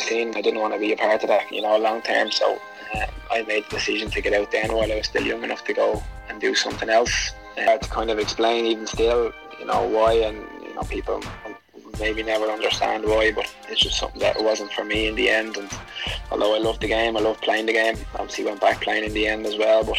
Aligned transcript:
was. 0.00 0.36
I 0.36 0.40
didn't 0.40 0.60
want 0.60 0.74
to 0.74 0.80
be 0.80 0.92
a 0.92 0.96
part 0.96 1.22
of 1.22 1.28
that, 1.28 1.50
you 1.52 1.62
know, 1.62 1.76
long 1.78 2.02
term. 2.02 2.30
So 2.30 2.60
um, 2.94 3.10
I 3.30 3.42
made 3.42 3.64
the 3.66 3.76
decision 3.76 4.10
to 4.10 4.20
get 4.20 4.32
out 4.32 4.50
then 4.50 4.72
while 4.72 4.90
I 4.90 4.96
was 4.96 5.06
still 5.06 5.24
young 5.24 5.44
enough 5.44 5.64
to 5.64 5.72
go 5.72 6.02
and 6.28 6.40
do 6.40 6.54
something 6.54 6.88
else. 6.88 7.32
Uh, 7.58 7.76
to 7.76 7.88
kind 7.90 8.10
of 8.10 8.18
explain, 8.18 8.64
even 8.64 8.86
still, 8.86 9.32
you 9.58 9.66
know, 9.66 9.86
why, 9.86 10.14
and 10.14 10.38
you 10.62 10.74
know, 10.74 10.82
people 10.82 11.20
maybe 11.98 12.22
never 12.22 12.46
understand 12.46 13.04
why, 13.04 13.30
but 13.32 13.52
it's 13.68 13.80
just 13.80 13.98
something 13.98 14.20
that 14.20 14.42
wasn't 14.42 14.72
for 14.72 14.84
me 14.84 15.08
in 15.08 15.14
the 15.14 15.28
end. 15.28 15.56
And 15.56 15.70
although 16.30 16.54
I 16.54 16.58
loved 16.58 16.80
the 16.80 16.88
game, 16.88 17.16
I 17.16 17.20
loved 17.20 17.42
playing 17.42 17.66
the 17.66 17.72
game. 17.72 17.96
Obviously, 18.14 18.44
went 18.44 18.60
back 18.60 18.80
playing 18.80 19.04
in 19.04 19.12
the 19.12 19.26
end 19.26 19.46
as 19.46 19.56
well, 19.58 19.84
but 19.84 19.98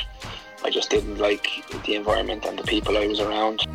I 0.63 0.69
just 0.69 0.89
didn't 0.89 1.17
like 1.17 1.47
the 1.85 1.95
environment 1.95 2.45
and 2.45 2.57
the 2.57 2.63
people 2.63 2.97
I 2.97 3.07
was 3.07 3.19
around. 3.19 3.65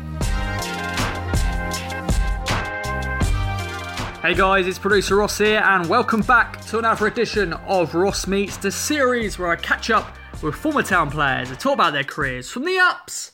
Hey 4.27 4.33
guys, 4.33 4.67
it's 4.67 4.77
producer 4.77 5.15
Ross 5.15 5.37
here, 5.37 5.61
and 5.63 5.87
welcome 5.87 6.19
back 6.19 6.59
to 6.65 6.79
another 6.79 7.07
edition 7.07 7.53
of 7.53 7.95
Ross 7.95 8.27
Meets, 8.27 8.57
the 8.57 8.73
series 8.73 9.39
where 9.39 9.47
I 9.47 9.55
catch 9.55 9.89
up 9.89 10.17
with 10.43 10.53
former 10.53 10.83
town 10.83 11.09
players 11.09 11.49
and 11.49 11.57
talk 11.57 11.75
about 11.75 11.93
their 11.93 12.03
careers 12.03 12.51
from 12.51 12.65
the 12.65 12.77
ups 12.77 13.31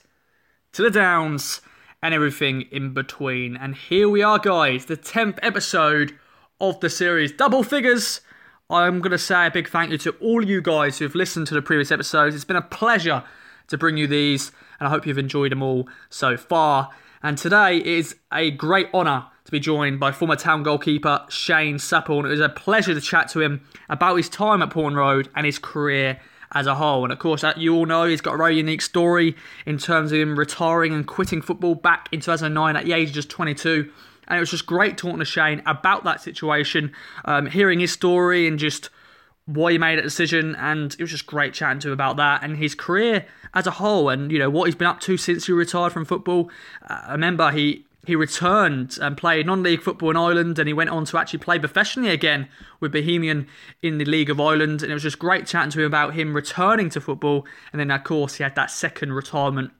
to 0.73 0.83
the 0.83 0.91
downs 0.91 1.61
and 2.03 2.13
everything 2.13 2.67
in 2.71 2.93
between. 2.93 3.57
And 3.57 3.73
here 3.73 4.07
we 4.07 4.21
are, 4.21 4.37
guys, 4.37 4.85
the 4.85 4.95
10th 4.95 5.39
episode 5.41 6.15
of 6.61 6.79
the 6.79 6.91
series. 6.91 7.31
Double 7.31 7.63
figures. 7.63 8.21
I'm 8.69 8.99
going 8.99 9.13
to 9.13 9.17
say 9.17 9.47
a 9.47 9.51
big 9.51 9.69
thank 9.69 9.89
you 9.89 9.97
to 9.97 10.11
all 10.21 10.45
you 10.45 10.61
guys 10.61 10.99
who 10.99 11.05
have 11.05 11.15
listened 11.15 11.47
to 11.47 11.55
the 11.55 11.63
previous 11.63 11.91
episodes. 11.91 12.35
It's 12.35 12.45
been 12.45 12.55
a 12.55 12.61
pleasure 12.61 13.23
to 13.69 13.79
bring 13.79 13.97
you 13.97 14.05
these, 14.05 14.51
and 14.79 14.87
I 14.87 14.91
hope 14.91 15.07
you've 15.07 15.17
enjoyed 15.17 15.53
them 15.53 15.63
all 15.63 15.89
so 16.11 16.37
far. 16.37 16.91
And 17.25 17.37
today 17.37 17.77
is 17.77 18.17
a 18.33 18.51
great 18.51 18.89
honour 18.93 19.27
to 19.45 19.51
be 19.51 19.61
joined 19.61 19.97
by 19.97 20.11
former 20.11 20.35
town 20.35 20.61
goalkeeper 20.61 21.25
Shane 21.29 21.79
Supple. 21.79 22.25
It 22.25 22.29
was 22.29 22.41
a 22.41 22.49
pleasure 22.49 22.93
to 22.93 22.99
chat 22.99 23.29
to 23.29 23.39
him 23.39 23.65
about 23.87 24.17
his 24.17 24.27
time 24.27 24.61
at 24.61 24.71
Portman 24.71 24.97
Road 24.97 25.29
and 25.33 25.45
his 25.45 25.57
career 25.57 26.19
as 26.51 26.67
a 26.67 26.75
whole. 26.75 27.05
And 27.05 27.13
of 27.13 27.19
course, 27.19 27.45
you 27.55 27.73
all 27.75 27.85
know 27.85 28.03
he's 28.03 28.19
got 28.19 28.33
a 28.33 28.37
very 28.37 28.57
unique 28.57 28.81
story 28.81 29.37
in 29.65 29.77
terms 29.77 30.11
of 30.11 30.19
him 30.19 30.37
retiring 30.37 30.93
and 30.93 31.07
quitting 31.07 31.41
football 31.41 31.75
back 31.75 32.09
in 32.11 32.19
2009 32.19 32.75
at 32.75 32.83
the 32.83 32.91
age 32.91 33.07
of 33.07 33.15
just 33.15 33.29
22. 33.29 33.89
And 34.27 34.37
it 34.37 34.41
was 34.41 34.51
just 34.51 34.65
great 34.65 34.97
talking 34.97 35.19
to 35.19 35.25
Shane 35.25 35.63
about 35.65 36.03
that 36.03 36.19
situation, 36.19 36.91
um, 37.23 37.45
hearing 37.45 37.79
his 37.79 37.93
story 37.93 38.47
and 38.47 38.59
just 38.59 38.89
why 39.45 39.71
he 39.73 39.77
made 39.77 39.99
a 39.99 40.01
decision. 40.01 40.55
And 40.55 40.93
it 40.93 41.01
was 41.01 41.11
just 41.11 41.25
great 41.25 41.53
chatting 41.53 41.79
to 41.79 41.89
him 41.89 41.93
about 41.93 42.17
that 42.17 42.43
and 42.43 42.57
his 42.57 42.75
career 42.75 43.25
as 43.53 43.67
a 43.67 43.71
whole 43.71 44.09
and, 44.09 44.31
you 44.31 44.39
know, 44.39 44.49
what 44.49 44.65
he's 44.65 44.75
been 44.75 44.87
up 44.87 44.99
to 45.01 45.17
since 45.17 45.45
he 45.45 45.51
retired 45.51 45.93
from 45.93 46.05
football. 46.05 46.49
Uh, 46.89 47.01
I 47.07 47.11
remember 47.11 47.51
he 47.51 47.85
he 48.05 48.15
returned 48.15 48.97
and 49.01 49.15
played 49.15 49.45
non-league 49.45 49.81
football 49.81 50.09
in 50.09 50.17
Ireland 50.17 50.59
and 50.59 50.67
he 50.67 50.73
went 50.73 50.89
on 50.89 51.05
to 51.05 51.17
actually 51.17 51.39
play 51.39 51.57
professionally 51.57 52.09
again 52.09 52.49
with 52.79 52.91
Bohemian 52.91 53.47
in 53.81 53.97
the 53.97 54.05
League 54.05 54.29
of 54.29 54.41
Ireland 54.41 54.81
and 54.81 54.91
it 54.91 54.93
was 54.93 55.03
just 55.03 55.19
great 55.19 55.47
chatting 55.47 55.71
to 55.71 55.79
him 55.79 55.85
about 55.85 56.13
him 56.13 56.35
returning 56.35 56.89
to 56.89 57.01
football 57.01 57.45
and 57.71 57.79
then 57.79 57.91
of 57.91 58.03
course 58.03 58.35
he 58.35 58.43
had 58.43 58.55
that 58.55 58.71
second 58.71 59.13
retirement 59.13 59.71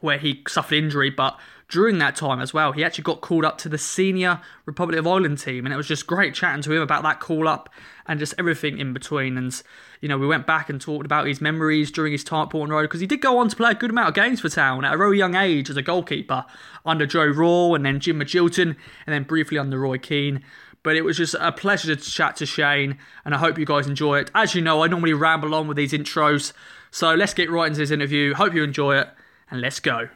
where 0.00 0.18
he 0.18 0.44
suffered 0.46 0.76
injury 0.76 1.10
but 1.10 1.40
during 1.68 1.98
that 1.98 2.14
time 2.14 2.40
as 2.40 2.54
well 2.54 2.72
he 2.72 2.84
actually 2.84 3.02
got 3.02 3.20
called 3.20 3.44
up 3.44 3.58
to 3.58 3.68
the 3.68 3.78
senior 3.78 4.40
Republic 4.66 4.98
of 4.98 5.06
Ireland 5.06 5.38
team 5.38 5.66
and 5.66 5.72
it 5.72 5.76
was 5.76 5.88
just 5.88 6.06
great 6.06 6.34
chatting 6.34 6.62
to 6.62 6.72
him 6.72 6.82
about 6.82 7.02
that 7.02 7.20
call 7.20 7.48
up 7.48 7.68
and 8.06 8.18
just 8.20 8.34
everything 8.38 8.78
in 8.78 8.92
between 8.92 9.36
and 9.36 9.62
you 10.00 10.08
know, 10.08 10.18
we 10.18 10.26
went 10.26 10.46
back 10.46 10.68
and 10.68 10.80
talked 10.80 11.06
about 11.06 11.26
his 11.26 11.40
memories 11.40 11.90
during 11.90 12.12
his 12.12 12.24
time 12.24 12.44
at 12.44 12.50
Portman 12.50 12.70
Road 12.70 12.82
because 12.82 13.00
he 13.00 13.06
did 13.06 13.20
go 13.20 13.38
on 13.38 13.48
to 13.48 13.56
play 13.56 13.70
a 13.70 13.74
good 13.74 13.90
amount 13.90 14.08
of 14.08 14.14
games 14.14 14.40
for 14.40 14.48
Town 14.48 14.84
at 14.84 14.94
a 14.94 14.96
very 14.96 15.18
young 15.18 15.34
age 15.34 15.70
as 15.70 15.76
a 15.76 15.82
goalkeeper 15.82 16.44
under 16.84 17.06
Joe 17.06 17.26
Royle 17.26 17.74
and 17.74 17.84
then 17.84 18.00
Jim 18.00 18.20
Magilton 18.20 18.76
and 19.06 19.14
then 19.14 19.24
briefly 19.24 19.58
under 19.58 19.78
Roy 19.78 19.98
Keane. 19.98 20.42
But 20.82 20.96
it 20.96 21.02
was 21.02 21.16
just 21.16 21.34
a 21.40 21.50
pleasure 21.50 21.96
to 21.96 22.00
chat 22.00 22.36
to 22.36 22.46
Shane, 22.46 22.98
and 23.24 23.34
I 23.34 23.38
hope 23.38 23.58
you 23.58 23.66
guys 23.66 23.88
enjoy 23.88 24.20
it. 24.20 24.30
As 24.36 24.54
you 24.54 24.62
know, 24.62 24.84
I 24.84 24.86
normally 24.86 25.14
ramble 25.14 25.52
on 25.52 25.66
with 25.66 25.76
these 25.76 25.92
intros, 25.92 26.52
so 26.92 27.12
let's 27.12 27.34
get 27.34 27.50
right 27.50 27.66
into 27.66 27.78
this 27.78 27.90
interview. 27.90 28.34
Hope 28.34 28.54
you 28.54 28.62
enjoy 28.62 28.98
it, 28.98 29.08
and 29.50 29.60
let's 29.60 29.80
go. 29.80 30.10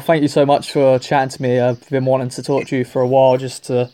Thank 0.00 0.22
you 0.22 0.28
so 0.28 0.44
much 0.44 0.70
for 0.70 0.98
chatting 0.98 1.30
to 1.30 1.42
me. 1.42 1.60
I've 1.60 1.88
been 1.88 2.04
wanting 2.04 2.28
to 2.30 2.42
talk 2.42 2.66
to 2.66 2.76
you 2.76 2.84
for 2.84 3.00
a 3.00 3.06
while 3.06 3.38
just 3.38 3.64
to 3.64 3.90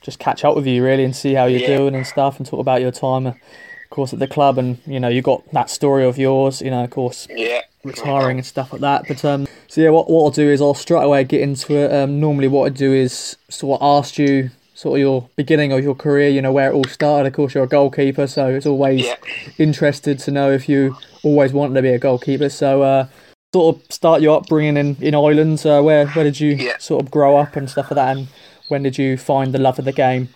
just 0.00 0.18
catch 0.18 0.44
up 0.44 0.56
with 0.56 0.66
you 0.66 0.82
really 0.84 1.04
and 1.04 1.14
see 1.14 1.34
how 1.34 1.44
you're 1.44 1.60
yeah. 1.60 1.76
doing 1.76 1.94
and 1.94 2.06
stuff 2.06 2.38
and 2.38 2.46
talk 2.46 2.60
about 2.60 2.80
your 2.80 2.92
time 2.92 3.26
of 3.26 3.90
course, 3.90 4.12
at 4.12 4.18
the 4.18 4.26
club, 4.26 4.58
and 4.58 4.78
you 4.86 4.98
know, 4.98 5.08
you 5.08 5.22
got 5.22 5.48
that 5.52 5.70
story 5.70 6.04
of 6.04 6.18
yours, 6.18 6.60
you 6.60 6.70
know, 6.70 6.82
of 6.82 6.90
course, 6.90 7.28
yeah, 7.30 7.60
retiring 7.84 8.38
and 8.38 8.46
stuff 8.46 8.72
like 8.72 8.80
that. 8.80 9.04
But 9.06 9.24
um, 9.24 9.46
so 9.68 9.80
yeah, 9.80 9.90
what 9.90 10.10
what 10.10 10.24
I'll 10.24 10.30
do 10.30 10.48
is 10.48 10.60
I'll 10.60 10.74
straight 10.74 11.04
away 11.04 11.22
get 11.22 11.40
into 11.40 11.74
it. 11.74 11.92
Um, 11.92 12.18
normally, 12.18 12.48
what 12.48 12.66
I 12.66 12.70
do 12.70 12.92
is 12.92 13.36
sort 13.48 13.80
of 13.80 13.86
ask 14.04 14.18
you 14.18 14.50
sort 14.74 14.98
of 14.98 15.00
your 15.00 15.28
beginning 15.36 15.72
of 15.72 15.84
your 15.84 15.94
career, 15.94 16.28
you 16.28 16.42
know, 16.42 16.52
where 16.52 16.70
it 16.70 16.74
all 16.74 16.84
started. 16.84 17.28
Of 17.28 17.34
course, 17.34 17.54
you're 17.54 17.64
a 17.64 17.68
goalkeeper, 17.68 18.26
so 18.26 18.48
it's 18.48 18.66
always 18.66 19.04
yeah. 19.04 19.16
interested 19.56 20.18
to 20.20 20.30
know 20.32 20.50
if 20.50 20.68
you 20.68 20.96
always 21.22 21.52
wanted 21.52 21.74
to 21.74 21.82
be 21.82 21.90
a 21.90 21.98
goalkeeper. 21.98 22.48
So, 22.48 22.82
uh, 22.82 23.06
sort 23.52 23.76
of 23.76 23.92
start 23.92 24.22
your 24.22 24.38
upbringing 24.38 24.76
in 24.76 24.96
in 25.00 25.14
Ireland. 25.14 25.64
Uh, 25.64 25.82
where 25.82 26.06
where 26.08 26.24
did 26.24 26.40
you 26.40 26.50
yeah. 26.50 26.78
sort 26.78 27.02
of 27.02 27.10
grow 27.10 27.36
up 27.36 27.56
and 27.56 27.68
stuff 27.70 27.90
like 27.90 27.96
that, 27.96 28.16
and 28.16 28.28
when 28.68 28.82
did 28.82 28.98
you 28.98 29.16
find 29.16 29.52
the 29.52 29.58
love 29.58 29.78
of 29.78 29.84
the 29.84 29.92
game? 29.92 30.28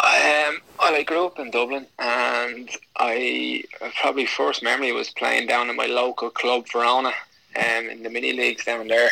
Um, 0.00 0.60
well, 0.78 0.94
I 0.94 1.02
grew 1.02 1.26
up 1.26 1.38
in 1.38 1.50
Dublin, 1.50 1.86
and 1.98 2.70
I 2.98 3.64
probably 4.00 4.26
first 4.26 4.62
memory 4.62 4.92
was 4.92 5.10
playing 5.10 5.46
down 5.46 5.70
in 5.70 5.76
my 5.76 5.86
local 5.86 6.30
club 6.30 6.66
Verona, 6.70 7.12
um, 7.56 7.88
in 7.90 8.02
the 8.02 8.10
mini 8.10 8.32
leagues 8.32 8.64
down 8.64 8.88
there 8.88 9.10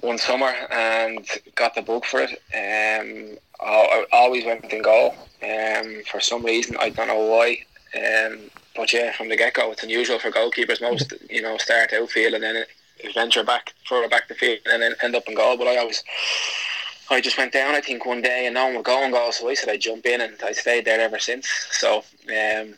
one 0.00 0.18
summer, 0.18 0.52
and 0.70 1.26
got 1.54 1.74
the 1.74 1.82
book 1.82 2.04
for 2.04 2.20
it. 2.20 2.30
Um, 2.54 3.38
I 3.60 4.04
always 4.12 4.44
went 4.44 4.72
in 4.72 4.82
goal. 4.82 5.14
Um, 5.42 6.02
for 6.10 6.20
some 6.20 6.44
reason, 6.44 6.76
I 6.78 6.90
don't 6.90 7.08
know 7.08 7.26
why. 7.26 7.64
Um, 7.96 8.50
but 8.78 8.92
yeah, 8.92 9.12
from 9.12 9.28
the 9.28 9.36
get 9.36 9.54
go, 9.54 9.72
it's 9.72 9.82
unusual 9.82 10.20
for 10.20 10.30
goalkeepers. 10.30 10.80
Most 10.80 11.12
you 11.28 11.42
know 11.42 11.58
start 11.58 11.92
outfield 11.92 12.34
and 12.34 12.44
then 12.44 12.64
venture 13.12 13.44
back 13.44 13.74
further 13.86 14.08
back 14.08 14.28
the 14.28 14.34
field 14.34 14.60
and 14.72 14.80
then 14.80 14.94
end 15.02 15.16
up 15.16 15.28
in 15.28 15.34
goal. 15.34 15.58
But 15.58 15.66
I 15.66 15.76
always 15.78 16.02
I 17.10 17.20
just 17.20 17.36
went 17.36 17.52
down, 17.52 17.74
I 17.74 17.80
think, 17.80 18.06
one 18.06 18.22
day 18.22 18.46
and 18.46 18.54
no 18.54 18.66
one 18.66 18.76
would 18.76 18.84
go 18.84 19.02
and 19.02 19.12
go, 19.12 19.30
so 19.32 19.48
I 19.48 19.54
said 19.54 19.68
I'd 19.68 19.80
jump 19.80 20.06
in 20.06 20.20
and 20.20 20.36
I 20.44 20.52
stayed 20.52 20.84
there 20.84 21.00
ever 21.00 21.18
since. 21.18 21.48
So 21.72 22.04
um, 22.28 22.74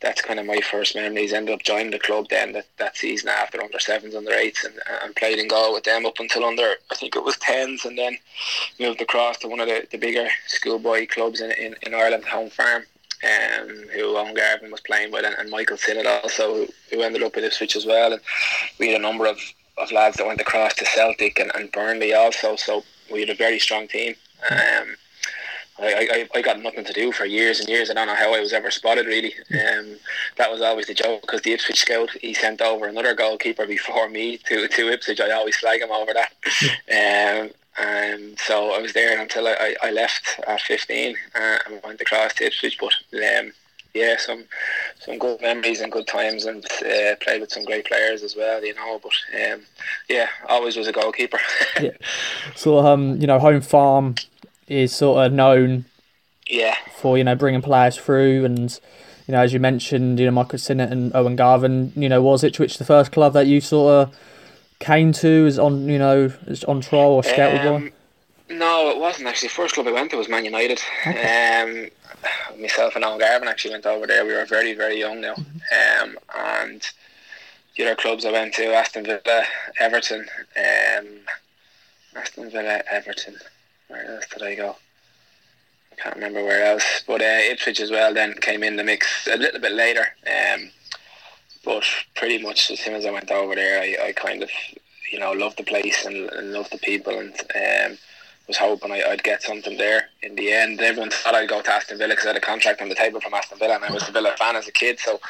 that's 0.00 0.22
kind 0.22 0.38
of 0.38 0.46
my 0.46 0.60
first 0.60 0.94
memories. 0.94 1.32
Ended 1.32 1.54
up 1.54 1.62
joining 1.62 1.90
the 1.90 1.98
club 1.98 2.28
then 2.30 2.52
that, 2.52 2.66
that 2.78 2.96
season 2.96 3.28
after 3.28 3.62
under 3.62 3.80
sevens, 3.80 4.14
under 4.14 4.32
eights, 4.32 4.64
and, 4.64 4.74
and 5.02 5.16
played 5.16 5.38
in 5.38 5.48
goal 5.48 5.74
with 5.74 5.84
them 5.84 6.06
up 6.06 6.18
until 6.18 6.44
under, 6.44 6.74
I 6.90 6.94
think 6.94 7.16
it 7.16 7.24
was 7.24 7.36
tens, 7.38 7.84
and 7.84 7.98
then 7.98 8.16
moved 8.78 9.02
across 9.02 9.38
to 9.38 9.48
one 9.48 9.60
of 9.60 9.68
the, 9.68 9.86
the 9.90 9.98
bigger 9.98 10.28
schoolboy 10.46 11.06
clubs 11.08 11.40
in, 11.40 11.50
in, 11.52 11.74
in 11.82 11.94
Ireland, 11.94 12.24
Home 12.24 12.50
Farm. 12.50 12.84
Um, 13.26 13.88
who 13.94 14.16
Owen 14.16 14.34
Garvan 14.34 14.70
was 14.70 14.80
playing 14.80 15.10
with, 15.10 15.24
and, 15.24 15.34
and 15.38 15.50
Michael 15.50 15.76
Sinnott 15.76 16.06
also, 16.06 16.54
who, 16.54 16.68
who 16.90 17.02
ended 17.02 17.22
up 17.22 17.36
at 17.36 17.44
Ipswich 17.44 17.74
as 17.74 17.86
well. 17.86 18.12
And 18.12 18.20
we 18.78 18.88
had 18.92 19.00
a 19.00 19.02
number 19.02 19.26
of, 19.26 19.38
of 19.78 19.90
lads 19.90 20.16
that 20.16 20.26
went 20.26 20.40
across 20.40 20.74
to 20.74 20.84
Celtic 20.84 21.38
and, 21.38 21.50
and 21.54 21.72
Burnley 21.72 22.14
also. 22.14 22.56
So 22.56 22.84
we 23.10 23.20
had 23.20 23.30
a 23.30 23.34
very 23.34 23.58
strong 23.58 23.88
team. 23.88 24.14
Um, 24.50 24.96
I, 25.78 26.28
I, 26.34 26.38
I 26.38 26.42
got 26.42 26.62
nothing 26.62 26.84
to 26.84 26.92
do 26.92 27.12
for 27.12 27.26
years 27.26 27.60
and 27.60 27.68
years. 27.68 27.90
I 27.90 27.94
don't 27.94 28.06
know 28.06 28.14
how 28.14 28.34
I 28.34 28.40
was 28.40 28.52
ever 28.52 28.70
spotted 28.70 29.06
really. 29.06 29.34
Um, 29.50 29.96
that 30.36 30.50
was 30.50 30.62
always 30.62 30.86
the 30.86 30.94
joke 30.94 31.22
because 31.22 31.42
the 31.42 31.52
Ipswich 31.52 31.80
scout 31.80 32.10
he 32.20 32.32
sent 32.32 32.62
over 32.62 32.86
another 32.86 33.14
goalkeeper 33.14 33.66
before 33.66 34.08
me 34.08 34.38
to, 34.46 34.68
to 34.68 34.92
Ipswich. 34.92 35.20
I 35.20 35.32
always 35.32 35.56
flag 35.56 35.82
him 35.82 35.90
over 35.90 36.12
that. 36.14 37.42
um, 37.42 37.50
and 37.78 38.38
so 38.38 38.72
I 38.72 38.78
was 38.78 38.92
there 38.92 39.20
until 39.20 39.46
I, 39.46 39.74
I 39.82 39.90
left 39.90 40.40
at 40.46 40.60
15 40.60 41.16
uh, 41.34 41.58
and 41.66 41.80
went 41.84 42.00
across 42.00 42.34
to 42.34 42.46
Ipswich. 42.46 42.78
But 42.78 42.94
um, 43.14 43.52
yeah, 43.94 44.16
some 44.16 44.44
some 44.98 45.18
good 45.18 45.40
memories 45.40 45.80
and 45.80 45.92
good 45.92 46.06
times, 46.06 46.46
and 46.46 46.64
uh, 46.64 47.16
played 47.20 47.40
with 47.40 47.52
some 47.52 47.64
great 47.64 47.86
players 47.86 48.22
as 48.22 48.36
well. 48.36 48.64
You 48.64 48.74
know, 48.74 49.00
but 49.02 49.12
um, 49.52 49.62
yeah, 50.08 50.28
always 50.48 50.76
was 50.76 50.86
a 50.86 50.92
goalkeeper. 50.92 51.40
yeah. 51.80 51.96
So 52.54 52.78
um, 52.78 53.20
you 53.20 53.26
know, 53.26 53.38
home 53.38 53.60
farm 53.60 54.14
is 54.68 54.94
sort 54.94 55.26
of 55.26 55.32
known. 55.32 55.84
Yeah. 56.48 56.76
For 56.96 57.18
you 57.18 57.24
know 57.24 57.34
bringing 57.34 57.62
players 57.62 57.96
through 57.96 58.44
and. 58.44 58.78
You 59.28 59.32
know, 59.32 59.40
as 59.40 59.52
you 59.52 59.58
mentioned, 59.58 60.20
you 60.20 60.26
know 60.26 60.30
Michael 60.30 60.56
Sinnott 60.56 60.92
and 60.92 61.12
Owen 61.12 61.34
Garvan. 61.34 61.92
You 61.96 62.08
know, 62.08 62.22
was 62.22 62.44
Ipswich 62.44 62.78
the 62.78 62.84
first 62.84 63.10
club 63.10 63.32
that 63.32 63.48
you 63.48 63.60
sort 63.60 63.92
of 63.92 64.16
came 64.78 65.12
to 65.12 65.46
is 65.46 65.58
on 65.58 65.88
you 65.88 65.98
know 65.98 66.32
as 66.46 66.64
on 66.64 66.80
trial 66.80 67.12
or 67.12 67.22
scout 67.22 67.66
um, 67.66 67.92
No, 68.48 68.90
it 68.90 68.98
wasn't 68.98 69.26
actually. 69.26 69.48
The 69.48 69.54
first 69.54 69.74
club 69.74 69.86
I 69.86 69.92
went 69.92 70.10
to 70.10 70.16
was 70.16 70.28
Man 70.28 70.44
United. 70.44 70.80
Okay. 71.06 71.90
Um, 71.90 72.60
myself 72.60 72.96
and 72.96 73.04
Owen 73.04 73.18
Garvan 73.18 73.48
actually 73.48 73.72
went 73.72 73.86
over 73.86 74.06
there. 74.06 74.24
We 74.24 74.34
were 74.34 74.44
very, 74.44 74.74
very 74.74 74.98
young 74.98 75.20
now. 75.20 75.34
Mm-hmm. 75.34 76.10
Um, 76.10 76.18
and 76.36 76.88
the 77.76 77.84
other 77.84 77.96
clubs 77.96 78.24
I 78.24 78.32
went 78.32 78.54
to, 78.54 78.74
Aston 78.74 79.04
Villa, 79.04 79.44
Everton, 79.78 80.26
um, 80.56 81.06
Aston 82.14 82.50
Villa, 82.50 82.82
Everton. 82.90 83.36
Where 83.88 84.04
else 84.04 84.26
did 84.28 84.42
I 84.42 84.54
go? 84.54 84.76
I 85.92 86.02
can't 86.02 86.14
remember 86.14 86.42
where 86.44 86.64
else. 86.64 87.02
But 87.06 87.20
uh, 87.22 87.40
Ipswich 87.50 87.80
as 87.80 87.90
well 87.90 88.12
then 88.14 88.34
came 88.34 88.62
in 88.62 88.76
the 88.76 88.84
mix 88.84 89.26
a 89.26 89.36
little 89.36 89.60
bit 89.60 89.72
later. 89.72 90.06
Um, 90.26 90.70
but 91.66 91.84
pretty 92.14 92.38
much 92.38 92.70
as 92.70 92.80
soon 92.80 92.94
as 92.94 93.04
I 93.04 93.10
went 93.10 93.30
over 93.30 93.54
there, 93.54 93.82
I, 93.82 94.08
I 94.08 94.12
kind 94.12 94.42
of, 94.42 94.50
you 95.12 95.18
know, 95.18 95.32
loved 95.32 95.58
the 95.58 95.64
place 95.64 96.06
and, 96.06 96.30
and 96.30 96.52
loved 96.52 96.72
the 96.72 96.78
people 96.78 97.18
and 97.18 97.34
um, 97.34 97.98
was 98.46 98.56
hoping 98.56 98.92
I, 98.92 99.02
would 99.08 99.24
get 99.24 99.42
something 99.42 99.76
there. 99.76 100.08
in 100.22 100.36
the 100.36 100.52
end, 100.52 100.80
everyone 100.80 101.10
thought 101.10 101.34
I'd 101.34 101.48
go 101.48 101.60
to 101.60 101.74
Aston 101.74 101.98
Villa 101.98 102.14
because 102.14 102.26
I 102.26 102.28
had 102.28 102.36
a 102.36 102.40
contract 102.40 102.80
on 102.80 102.88
the 102.88 102.94
table 102.94 103.20
from 103.20 103.34
Aston 103.34 103.58
Villa, 103.58 103.74
and 103.74 103.84
I 103.84 103.92
was 103.92 104.08
a 104.08 104.12
Villa 104.12 104.34
fan 104.38 104.54
as 104.54 104.68
a 104.68 104.72
kid. 104.72 105.00
So 105.00 105.20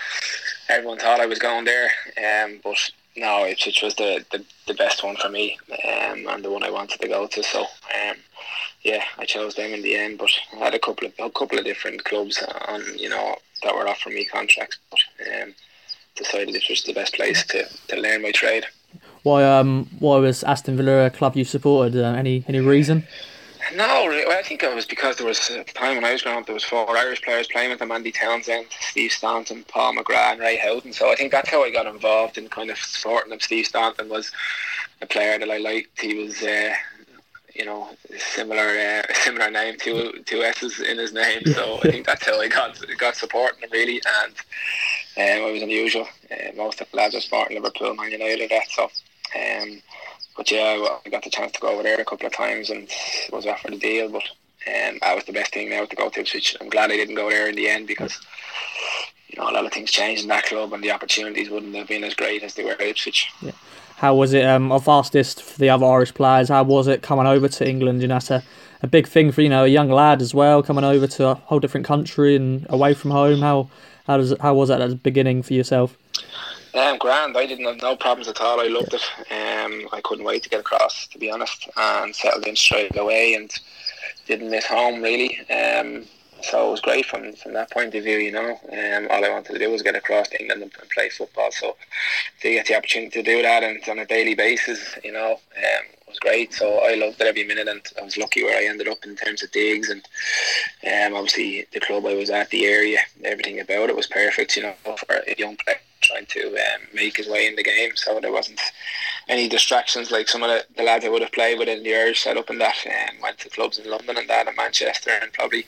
everyone 0.69 0.99
thought 0.99 1.21
I 1.21 1.27
was 1.27 1.39
going 1.39 1.65
there. 1.65 1.91
Um, 2.19 2.61
but 2.63 2.77
no, 3.17 3.47
Ipswich 3.47 3.83
was 3.83 3.95
the, 3.95 4.25
the, 4.31 4.45
the 4.67 4.75
best 4.75 5.03
one 5.03 5.17
for 5.17 5.31
me, 5.31 5.59
um, 5.71 6.27
and 6.29 6.45
the 6.45 6.51
one 6.51 6.63
I 6.63 6.71
wanted 6.71 7.01
to 7.01 7.09
go 7.09 7.27
to. 7.27 7.43
So 7.43 7.63
um, 7.63 8.17
yeah, 8.83 9.03
I 9.17 9.25
chose 9.25 9.55
them 9.55 9.73
in 9.73 9.83
the 9.83 9.97
end. 9.97 10.19
But 10.19 10.31
I 10.55 10.65
had 10.65 10.75
a 10.75 10.79
couple 10.79 11.07
of 11.07 11.15
a 11.19 11.31
couple 11.31 11.59
of 11.59 11.65
different 11.65 12.05
clubs 12.05 12.43
on 12.69 12.83
you 12.99 13.09
know 13.09 13.37
that 13.63 13.75
were 13.75 13.89
offering 13.89 14.17
me 14.17 14.27
contracts, 14.27 14.79
but 14.91 15.01
um, 15.43 15.55
decided 16.17 16.55
this 16.55 16.69
was 16.69 16.83
the 16.85 16.93
best 16.93 17.15
place 17.15 17.45
to, 17.47 17.65
to 17.89 17.97
learn 17.97 18.23
my 18.23 18.33
trade. 18.33 18.67
Why 19.23 19.45
um 19.45 19.89
why 19.99 20.19
was 20.19 20.45
Aston 20.45 20.77
Villa 20.77 21.07
a 21.07 21.11
club 21.11 21.37
you 21.37 21.45
supported? 21.45 22.03
Uh, 22.03 22.15
any 22.15 22.45
any 22.49 22.61
reason? 22.61 23.07
No, 23.75 24.07
well, 24.07 24.39
I 24.39 24.43
think 24.43 24.63
it 24.63 24.73
was 24.73 24.87
because 24.87 25.17
there 25.17 25.27
was 25.27 25.51
a 25.51 25.65
time 25.65 25.97
when 25.97 26.05
I 26.05 26.13
was 26.13 26.23
growing 26.23 26.39
up, 26.39 26.47
there 26.47 26.55
was 26.55 26.63
four 26.63 26.89
Irish 26.97 27.23
players 27.23 27.49
playing 27.49 27.71
with 27.71 27.81
them: 27.81 27.91
Andy 27.91 28.13
Townsend, 28.13 28.67
Steve 28.81 29.11
Staunton, 29.11 29.65
Paul 29.67 29.97
McGrath, 29.97 30.33
and 30.33 30.41
Ray 30.41 30.57
Houghton. 30.57 30.93
So 30.93 31.11
I 31.11 31.17
think 31.17 31.33
that's 31.33 31.51
how 31.51 31.65
I 31.65 31.73
got 31.73 31.87
involved 31.87 32.39
in 32.39 32.49
kind 32.49 32.71
of 32.71 32.79
supporting 32.79 33.31
them. 33.31 33.41
Steve 33.41 33.67
Staunton 33.67 34.09
was 34.09 34.31
a 35.03 35.07
player 35.07 35.39
that 35.41 35.51
I 35.51 35.59
liked. 35.59 36.01
He 36.01 36.15
was, 36.15 36.41
uh, 36.43 36.73
you 37.59 37.65
know, 37.65 37.89
similar 38.17 38.69
uh, 38.69 39.03
similar 39.15 39.51
name, 39.51 39.77
two 39.79 40.13
two 40.27 40.43
S's 40.43 40.81
in 40.81 40.99
his 40.99 41.13
name. 41.13 41.43
So 41.47 41.79
I 41.83 41.91
think 41.91 42.07
that's 42.07 42.27
how 42.27 42.41
I 42.41 42.49
got 42.49 42.79
got 42.99 43.17
supporting 43.17 43.63
him 43.63 43.71
really, 43.73 44.01
and 44.21 44.33
um, 45.43 45.49
I 45.49 45.51
was 45.51 45.63
unusual. 45.63 46.07
Uh, 46.31 46.55
most 46.57 46.81
of 46.81 46.91
the 46.91 46.97
lads 46.97 47.15
were 47.15 47.21
supporting 47.21 47.57
Liverpool, 47.57 47.95
Man 47.95 48.11
United, 48.13 48.51
that 48.51 48.69
so. 48.71 48.85
Um, 48.85 49.83
but 50.37 50.51
yeah, 50.51 50.87
I 51.05 51.09
got 51.09 51.25
the 51.25 51.31
chance 51.31 51.53
to 51.53 51.61
go 51.61 51.69
over 51.69 51.83
there 51.83 51.99
a 51.99 52.05
couple 52.05 52.27
of 52.27 52.33
times 52.33 52.71
and 52.71 52.89
was 53.33 53.47
offered 53.47 53.73
a 53.73 53.79
deal. 53.79 54.11
But 54.11 54.25
um, 54.67 54.99
that 55.01 55.15
was 55.15 55.25
the 55.25 55.33
best 55.33 55.55
thing 55.55 55.71
now 55.71 55.85
to 55.85 55.97
go 55.97 56.11
to 56.11 56.21
Ipswich. 56.21 56.57
I'm 56.61 56.69
glad 56.69 56.91
I 56.91 56.97
didn't 56.97 57.15
go 57.15 57.31
there 57.31 57.49
in 57.49 57.57
the 57.57 57.69
end 57.69 57.87
because 57.87 58.21
you 59.29 59.41
know 59.41 59.49
a 59.49 59.53
lot 59.53 59.65
of 59.65 59.73
things 59.73 59.91
changed 59.91 60.23
in 60.23 60.29
that 60.29 60.45
club 60.45 60.73
and 60.73 60.85
the 60.85 60.91
opportunities 60.91 61.49
wouldn't 61.49 61.75
have 61.75 61.89
been 61.89 62.05
as 62.05 62.15
great 62.15 62.43
as 62.43 62.55
they 62.55 62.65
were 62.65 62.73
at 62.73 62.81
Ipswich. 62.83 63.33
Yeah. 63.41 63.53
How 63.97 64.15
was 64.15 64.35
it? 64.35 64.45
Um, 64.45 64.69
this 65.13 65.35
for 65.35 65.59
the 65.59 65.71
other 65.71 65.87
Irish 65.87 66.13
players. 66.13 66.51
How 66.51 66.63
was 66.63 66.87
it 66.87 67.03
coming 67.03 67.27
over 67.27 67.49
to 67.49 67.69
England? 67.69 68.03
You 68.03 68.09
know, 68.09 68.17
that's 68.17 68.31
a, 68.31 68.43
a 68.83 68.87
big 68.87 69.09
thing 69.09 69.33
for 69.33 69.41
you 69.41 69.49
know 69.49 69.65
a 69.65 69.69
young 69.69 69.91
lad 69.91 70.21
as 70.21 70.35
well, 70.35 70.63
coming 70.63 70.85
over 70.85 71.07
to 71.07 71.29
a 71.29 71.35
whole 71.35 71.61
different 71.61 71.87
country 71.87 72.37
and 72.37 72.67
away 72.69 72.93
from 72.93 73.11
home. 73.11 73.41
How 73.41 73.71
how 74.07 74.19
does 74.19 74.35
how 74.41 74.55
was 74.55 74.69
that 74.69 74.83
at 74.83 74.91
the 74.91 74.97
beginning 74.97 75.43
for 75.43 75.55
yourself? 75.55 75.97
Um, 76.75 76.99
grand. 76.99 77.39
I 77.39 77.47
didn't 77.47 77.65
have 77.65 77.81
no 77.81 77.97
problems 77.97 78.29
at 78.29 78.39
all. 78.43 78.61
I 78.61 78.67
loved 78.67 78.93
it. 78.93 79.03
Um, 79.33 79.89
I 79.93 80.03
couldn't 80.05 80.27
wait 80.27 80.43
to 80.43 80.51
get 80.51 80.61
across, 80.61 81.07
to 81.07 81.19
be 81.19 81.31
honest, 81.31 81.67
and 81.75 82.15
settled 82.15 82.47
in 82.47 82.55
straight 82.55 82.99
away 82.99 83.33
and 83.33 83.51
didn't 84.27 84.51
miss 84.51 84.67
home 84.67 85.01
really. 85.01 85.39
Um, 85.49 86.05
so 86.47 86.69
it 86.69 86.71
was 86.71 86.81
great 86.81 87.07
from 87.07 87.33
from 87.35 87.53
that 87.55 87.71
point 87.71 87.95
of 87.95 88.05
view. 88.05 88.19
You 88.19 88.33
know, 88.33 88.51
um, 88.51 89.09
all 89.11 89.25
I 89.25 89.31
wanted 89.31 89.53
to 89.53 89.59
do 89.59 89.71
was 89.71 89.83
get 89.83 89.97
across 89.97 90.29
to 90.29 90.41
England 90.41 90.63
and, 90.63 90.73
and 90.81 90.91
play 90.91 91.09
football. 91.09 91.51
So 91.51 91.77
to 92.41 92.51
get 92.51 92.67
the 92.67 92.77
opportunity 92.77 93.11
to 93.11 93.23
do 93.23 93.43
that 93.43 93.63
and 93.63 93.87
on 93.89 93.99
a 93.99 94.07
daily 94.07 94.35
basis, 94.35 94.97
you 95.03 95.13
know, 95.13 95.33
um, 95.33 95.85
was 96.09 96.19
great. 96.19 96.55
So 96.55 96.79
I 96.79 96.95
loved 96.95 97.21
it 97.21 97.27
every 97.27 97.45
minute, 97.45 97.69
and 97.69 97.83
I 98.01 98.05
was 98.05 98.17
lucky 98.17 98.43
where 98.43 98.57
I 98.57 98.67
ended 98.67 98.89
up 98.89 99.05
in 99.05 99.17
terms 99.17 99.43
of 99.43 99.51
digs 99.53 99.91
and 99.91 100.07
um, 100.87 101.17
obviously 101.17 101.67
the 101.73 101.81
club 101.81 102.07
I 102.07 102.15
was 102.15 102.31
at, 102.31 102.51
the 102.51 102.65
area, 102.67 102.99
everything 103.25 103.61
about 103.61 103.91
it 103.91 103.97
was 103.97 104.07
perfect. 104.07 104.57
You 104.57 104.63
know, 104.63 104.75
for 104.85 105.15
a 105.15 105.35
young 105.37 105.57
player 105.57 105.81
trying 106.03 106.27
to 106.27 106.49
um, 106.49 106.83
make 106.95 107.17
his 107.17 107.29
way 107.29 107.47
in 107.47 107.57
the 107.57 107.63
game. 107.63 107.91
So 107.97 108.21
there 108.21 108.33
wasn't 108.33 108.61
any 109.29 109.49
distractions 109.49 110.11
like 110.11 110.29
some 110.29 110.43
of 110.43 110.51
the, 110.51 110.65
the 110.77 110.83
lads 110.83 111.05
I 111.05 111.09
would 111.09 111.23
have 111.23 111.33
played 111.33 111.59
with 111.59 111.69
in 111.69 111.83
the 111.83 111.95
Irish 111.95 112.23
setup 112.23 112.51
and 112.51 112.61
that. 112.61 112.77
Um, 112.87 113.21
went 113.23 113.39
to 113.39 113.49
clubs 113.49 113.79
in 113.79 113.91
London 113.91 114.17
and 114.17 114.29
that, 114.29 114.47
and 114.47 114.57
Manchester, 114.57 115.11
and 115.21 115.33
probably 115.33 115.67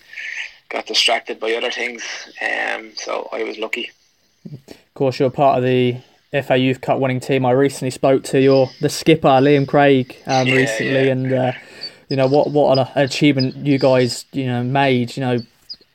got 0.68 0.86
distracted 0.86 1.40
by 1.40 1.54
other 1.54 1.70
things. 1.70 2.02
Um, 2.42 2.92
so 2.96 3.28
I 3.32 3.42
was 3.42 3.58
lucky. 3.58 3.90
Of 4.44 4.94
course, 4.94 5.18
you're 5.18 5.30
part 5.30 5.58
of 5.58 5.64
the 5.64 5.98
FA 6.42 6.56
Youth 6.56 6.80
Cup 6.80 6.98
winning 6.98 7.20
team. 7.20 7.46
I 7.46 7.52
recently 7.52 7.90
spoke 7.90 8.22
to 8.24 8.40
your 8.40 8.68
the 8.80 8.88
skipper 8.88 9.28
Liam 9.28 9.66
Craig 9.66 10.16
um, 10.26 10.46
yeah, 10.46 10.54
recently, 10.54 11.06
yeah. 11.06 11.12
and 11.12 11.32
uh, 11.32 11.52
you 12.08 12.16
know 12.16 12.26
what 12.26 12.50
what 12.50 12.78
an 12.78 12.86
achievement 12.94 13.56
you 13.56 13.78
guys 13.78 14.26
you 14.32 14.46
know 14.46 14.62
made. 14.62 15.16
You 15.16 15.22
know, 15.22 15.38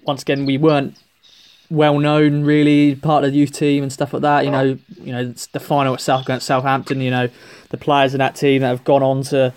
once 0.04 0.22
again 0.22 0.46
we 0.46 0.58
weren't 0.58 0.98
well 1.70 1.98
known 2.00 2.44
really 2.44 2.96
part 2.96 3.24
of 3.24 3.32
the 3.32 3.38
youth 3.38 3.52
team 3.52 3.84
and 3.84 3.92
stuff 3.92 4.14
like 4.14 4.22
that. 4.24 4.46
You 4.46 4.52
know, 4.52 4.78
you 5.02 5.12
know 5.12 5.34
the 5.52 5.60
final 5.60 5.94
at 5.94 6.02
South 6.02 6.24
against 6.24 6.48
Southampton. 6.48 7.02
You 7.02 7.12
know, 7.12 7.30
the 7.70 7.78
players 7.78 8.14
in 8.14 8.20
that 8.20 8.36
team 8.36 8.62
that 8.62 8.70
have 8.70 8.84
gone 8.84 9.04
on 9.04 9.24
to 9.24 9.54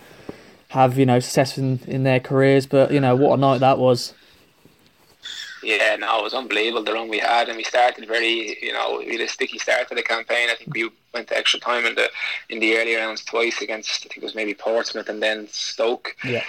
have 0.69 0.99
you 0.99 1.07
know 1.07 1.21
success 1.21 1.57
in, 1.57 1.81
in 1.87 2.03
their 2.03 2.21
careers. 2.21 2.67
But 2.67 2.91
you 2.91 3.01
know 3.01 3.17
what 3.17 3.39
a 3.39 3.41
night 3.41 3.59
that 3.59 3.79
was. 3.79 4.13
Yeah, 5.67 5.97
no, 5.97 6.21
it 6.21 6.23
was 6.23 6.33
unbelievable 6.33 6.85
the 6.85 6.93
run 6.93 7.09
we 7.09 7.19
had, 7.19 7.49
and 7.49 7.57
we 7.57 7.65
started 7.65 8.07
very, 8.07 8.57
you 8.63 8.73
know, 8.73 9.03
we 9.05 9.11
had 9.13 9.21
a 9.23 9.29
sticky 9.29 9.59
start 9.59 9.89
to 9.89 9.97
the 9.97 10.03
campaign. 10.03 10.49
I 10.49 10.55
think 10.55 10.73
we 10.73 10.89
went 11.13 11.27
to 11.29 11.37
extra 11.37 11.59
time 11.59 11.85
in 11.85 11.97
the 11.97 12.09
in 12.51 12.61
the 12.61 12.77
early 12.77 12.95
rounds 12.95 13.25
twice 13.25 13.61
against, 13.61 14.07
I 14.07 14.09
think 14.09 14.19
it 14.19 14.23
was 14.23 14.37
maybe 14.37 14.55
Portsmouth 14.55 15.09
and 15.09 15.21
then 15.21 15.49
Stoke. 15.49 16.15
Yeah. 16.23 16.45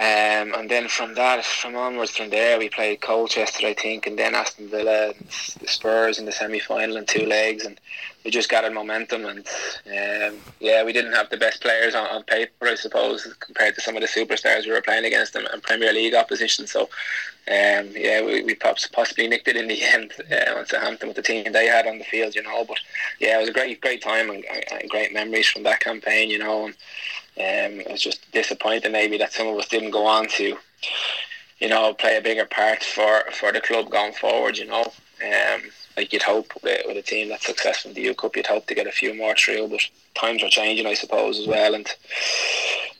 Um, 0.00 0.54
and 0.54 0.70
then 0.70 0.86
from 0.86 1.14
that, 1.14 1.44
from 1.44 1.74
onwards 1.74 2.16
from 2.16 2.30
there, 2.30 2.56
we 2.56 2.68
played 2.68 3.00
Colchester, 3.00 3.66
I 3.66 3.74
think, 3.74 4.06
and 4.06 4.16
then 4.16 4.32
Aston 4.32 4.68
Villa, 4.68 5.08
and 5.08 5.28
the 5.60 5.66
Spurs 5.66 6.20
in 6.20 6.24
the 6.24 6.30
semi 6.30 6.60
final 6.60 6.96
in 6.96 7.04
two 7.04 7.26
legs, 7.26 7.64
and 7.64 7.80
we 8.24 8.30
just 8.30 8.48
gathered 8.48 8.74
momentum. 8.74 9.24
And 9.24 9.38
um, 9.86 10.38
yeah, 10.60 10.84
we 10.84 10.92
didn't 10.92 11.14
have 11.14 11.30
the 11.30 11.36
best 11.36 11.60
players 11.60 11.96
on, 11.96 12.06
on, 12.06 12.22
paper, 12.22 12.68
I 12.68 12.76
suppose, 12.76 13.26
compared 13.40 13.74
to 13.74 13.80
some 13.80 13.96
of 13.96 14.02
the 14.02 14.06
superstars 14.06 14.66
we 14.66 14.70
were 14.70 14.82
playing 14.82 15.04
against 15.04 15.32
them 15.32 15.48
in 15.52 15.60
Premier 15.62 15.92
League 15.92 16.14
opposition. 16.14 16.68
So 16.68 16.82
um, 17.48 17.88
yeah, 17.96 18.22
we, 18.22 18.42
we 18.44 18.54
possibly 18.54 19.26
nicked 19.26 19.48
it 19.48 19.56
in 19.56 19.68
the 19.68 19.82
end 19.94 20.12
uh, 20.30 20.58
on 20.58 20.66
Southampton 20.66 21.08
with 21.08 21.16
the 21.16 21.22
team 21.22 21.50
they 21.50 21.66
had 21.66 21.86
on 21.86 21.98
the 21.98 22.04
field, 22.04 22.34
you 22.34 22.42
know. 22.42 22.64
But 22.64 22.78
yeah, 23.18 23.38
it 23.38 23.40
was 23.40 23.48
a 23.48 23.54
great, 23.54 23.80
great 23.80 24.02
time 24.02 24.30
and, 24.30 24.44
and 24.70 24.90
great 24.90 25.12
memories 25.12 25.48
from 25.48 25.62
that 25.64 25.80
campaign, 25.80 26.30
you 26.30 26.38
know. 26.38 26.66
And 26.66 26.76
um, 27.38 27.80
it 27.80 27.90
was 27.90 28.02
just 28.02 28.30
disappointing 28.32 28.92
maybe 28.92 29.18
that 29.18 29.32
some 29.32 29.46
of 29.46 29.56
us 29.56 29.68
didn't 29.68 29.90
go 29.90 30.06
on 30.06 30.26
to, 30.28 30.56
you 31.60 31.68
know, 31.68 31.94
play 31.94 32.16
a 32.16 32.22
bigger 32.22 32.44
part 32.44 32.82
for, 32.82 33.22
for 33.32 33.52
the 33.52 33.60
club 33.60 33.90
going 33.90 34.12
forward. 34.12 34.58
You 34.58 34.66
know, 34.66 34.92
um, 35.24 35.62
like 35.96 36.12
you'd 36.12 36.22
hope 36.22 36.52
with, 36.62 36.82
with 36.86 36.96
a 36.96 37.02
team 37.02 37.28
that's 37.28 37.46
successful 37.46 37.90
in 37.90 37.94
the 37.94 38.02
Youth 38.02 38.16
Cup, 38.16 38.36
you'd 38.36 38.46
hope 38.46 38.66
to 38.66 38.74
get 38.74 38.86
a 38.86 38.92
few 38.92 39.14
more 39.14 39.34
through. 39.34 39.68
But 39.68 39.80
times 40.14 40.42
are 40.42 40.48
changing, 40.48 40.86
I 40.86 40.94
suppose, 40.94 41.38
as 41.38 41.46
well, 41.46 41.74
and 41.74 41.88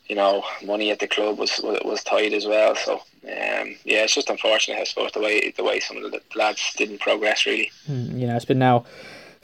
you 0.09 0.17
know, 0.17 0.43
money 0.65 0.91
at 0.91 1.01
the 1.01 1.09
club 1.09 1.39
was 1.39 1.61
was 1.63 2.03
tight 2.05 2.33
as 2.33 2.47
well. 2.47 2.75
So 2.75 2.95
um, 3.25 3.77
yeah, 3.85 4.05
it's 4.05 4.15
just 4.15 4.31
unfortunate, 4.31 4.79
I 4.79 4.85
suppose, 4.85 5.13
the 5.13 5.21
way 5.21 5.53
the 5.57 5.65
way 5.65 5.81
some 5.81 5.99
of 5.99 6.11
the 6.11 6.21
lads 6.35 6.73
didn't 6.77 7.01
progress 7.01 7.45
really. 7.45 7.71
Mm, 7.91 8.19
you 8.19 8.27
know, 8.27 8.37
it's 8.37 8.45
been 8.45 8.59
now 8.59 8.85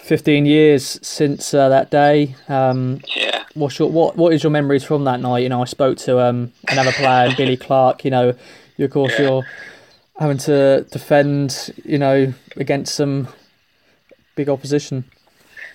15 0.05 0.45
years 0.45 0.99
since 1.01 1.55
uh, 1.55 1.71
that 1.71 1.91
day. 1.91 2.37
Um, 2.49 3.01
yeah. 3.17 3.45
What's 3.55 3.79
your, 3.79 3.91
what 3.91 4.17
What 4.17 4.35
is 4.35 4.43
your 4.43 4.51
memories 4.51 4.85
from 4.85 5.05
that 5.05 5.21
night? 5.21 5.39
You 5.39 5.49
know, 5.49 5.63
I 5.63 5.65
spoke 5.65 5.97
to 5.99 6.21
um, 6.21 6.53
another 6.69 6.93
player, 6.93 7.33
Billy 7.37 7.57
Clark. 7.57 8.05
You 8.05 8.11
know, 8.11 8.35
you, 8.77 8.85
of 8.85 8.91
course 8.91 9.15
yeah. 9.19 9.23
you're 9.23 9.47
having 10.19 10.39
to 10.39 10.83
defend. 10.91 11.73
You 11.85 11.99
know, 11.99 12.35
against 12.57 12.95
some 12.95 13.29
big 14.37 14.51
opposition. 14.51 15.05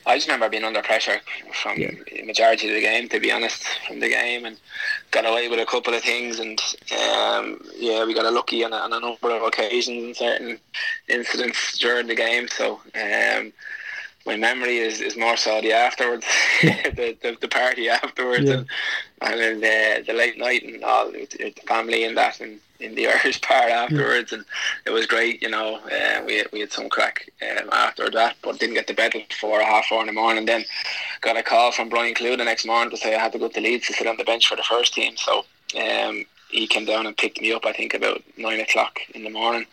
I 0.05 0.15
just 0.15 0.27
remember 0.27 0.49
being 0.49 0.63
under 0.63 0.81
pressure 0.81 1.21
from 1.51 1.77
yeah. 1.77 1.91
the 2.11 2.23
majority 2.23 2.67
of 2.69 2.75
the 2.75 2.81
game, 2.81 3.09
to 3.09 3.19
be 3.19 3.31
honest, 3.31 3.63
from 3.87 3.99
the 3.99 4.09
game, 4.09 4.45
and 4.45 4.57
got 5.11 5.25
away 5.25 5.49
with 5.49 5.59
a 5.59 5.65
couple 5.65 5.93
of 5.93 6.01
things. 6.01 6.39
And 6.39 6.59
um, 6.91 7.61
yeah, 7.75 8.05
we 8.05 8.13
got 8.13 8.25
a 8.25 8.31
lucky 8.31 8.63
on 8.63 8.73
a, 8.73 8.77
on 8.77 8.93
a 8.93 8.99
number 8.99 9.35
of 9.35 9.43
occasions 9.43 10.03
and 10.03 10.15
certain 10.15 10.59
incidents 11.07 11.77
during 11.77 12.07
the 12.07 12.15
game. 12.15 12.47
So 12.47 12.79
um, 12.95 13.53
my 14.25 14.35
memory 14.35 14.77
is, 14.77 15.01
is 15.01 15.17
more 15.17 15.37
so 15.37 15.61
the 15.61 15.73
afterwards, 15.73 16.25
the, 16.61 17.17
the, 17.21 17.37
the 17.39 17.47
party 17.47 17.89
afterwards, 17.89 18.45
yeah. 18.45 18.53
and, 18.53 18.67
and 19.21 19.39
then 19.39 19.59
the, 19.61 20.03
the 20.07 20.13
late 20.13 20.37
night 20.37 20.63
and 20.63 20.83
all 20.83 21.11
the 21.11 21.53
family 21.67 22.03
and 22.03 22.17
that, 22.17 22.39
and 22.39 22.59
in 22.79 22.95
the 22.95 23.07
Irish 23.23 23.41
part 23.41 23.71
afterwards, 23.71 24.31
yeah. 24.31 24.39
and 24.39 24.45
it 24.85 24.91
was 24.91 25.05
great. 25.05 25.41
You 25.41 25.49
know, 25.49 25.77
uh, 25.77 26.23
we 26.25 26.43
we 26.51 26.59
had 26.59 26.71
some 26.71 26.89
crack 26.89 27.29
um, 27.41 27.69
after 27.71 28.09
that, 28.11 28.35
but 28.41 28.59
didn't 28.59 28.75
get 28.75 28.87
to 28.87 28.93
bed 28.93 29.15
at 29.15 29.33
four 29.33 29.61
or 29.61 29.63
half 29.63 29.85
four 29.87 30.01
in 30.01 30.07
the 30.07 30.13
morning. 30.13 30.45
Then 30.45 30.65
got 31.21 31.37
a 31.37 31.43
call 31.43 31.71
from 31.71 31.89
Bryan 31.89 32.15
Klug 32.15 32.37
the 32.37 32.45
next 32.45 32.65
morning 32.65 32.91
to 32.91 32.97
say 32.97 33.15
I 33.15 33.19
had 33.19 33.31
to 33.33 33.39
go 33.39 33.47
to 33.47 33.61
Leeds 33.61 33.87
to 33.87 33.93
sit 33.93 34.07
on 34.07 34.17
the 34.17 34.23
bench 34.23 34.47
for 34.47 34.55
the 34.55 34.63
first 34.63 34.93
team. 34.93 35.15
So. 35.17 35.45
Um, 35.77 36.25
he 36.49 36.67
came 36.67 36.85
down 36.85 37.05
and 37.05 37.15
picked 37.15 37.41
me 37.41 37.53
up. 37.53 37.65
I 37.65 37.73
think 37.73 37.93
about 37.93 38.21
nine 38.37 38.59
o'clock 38.59 38.99
in 39.13 39.23
the 39.23 39.29
morning 39.29 39.65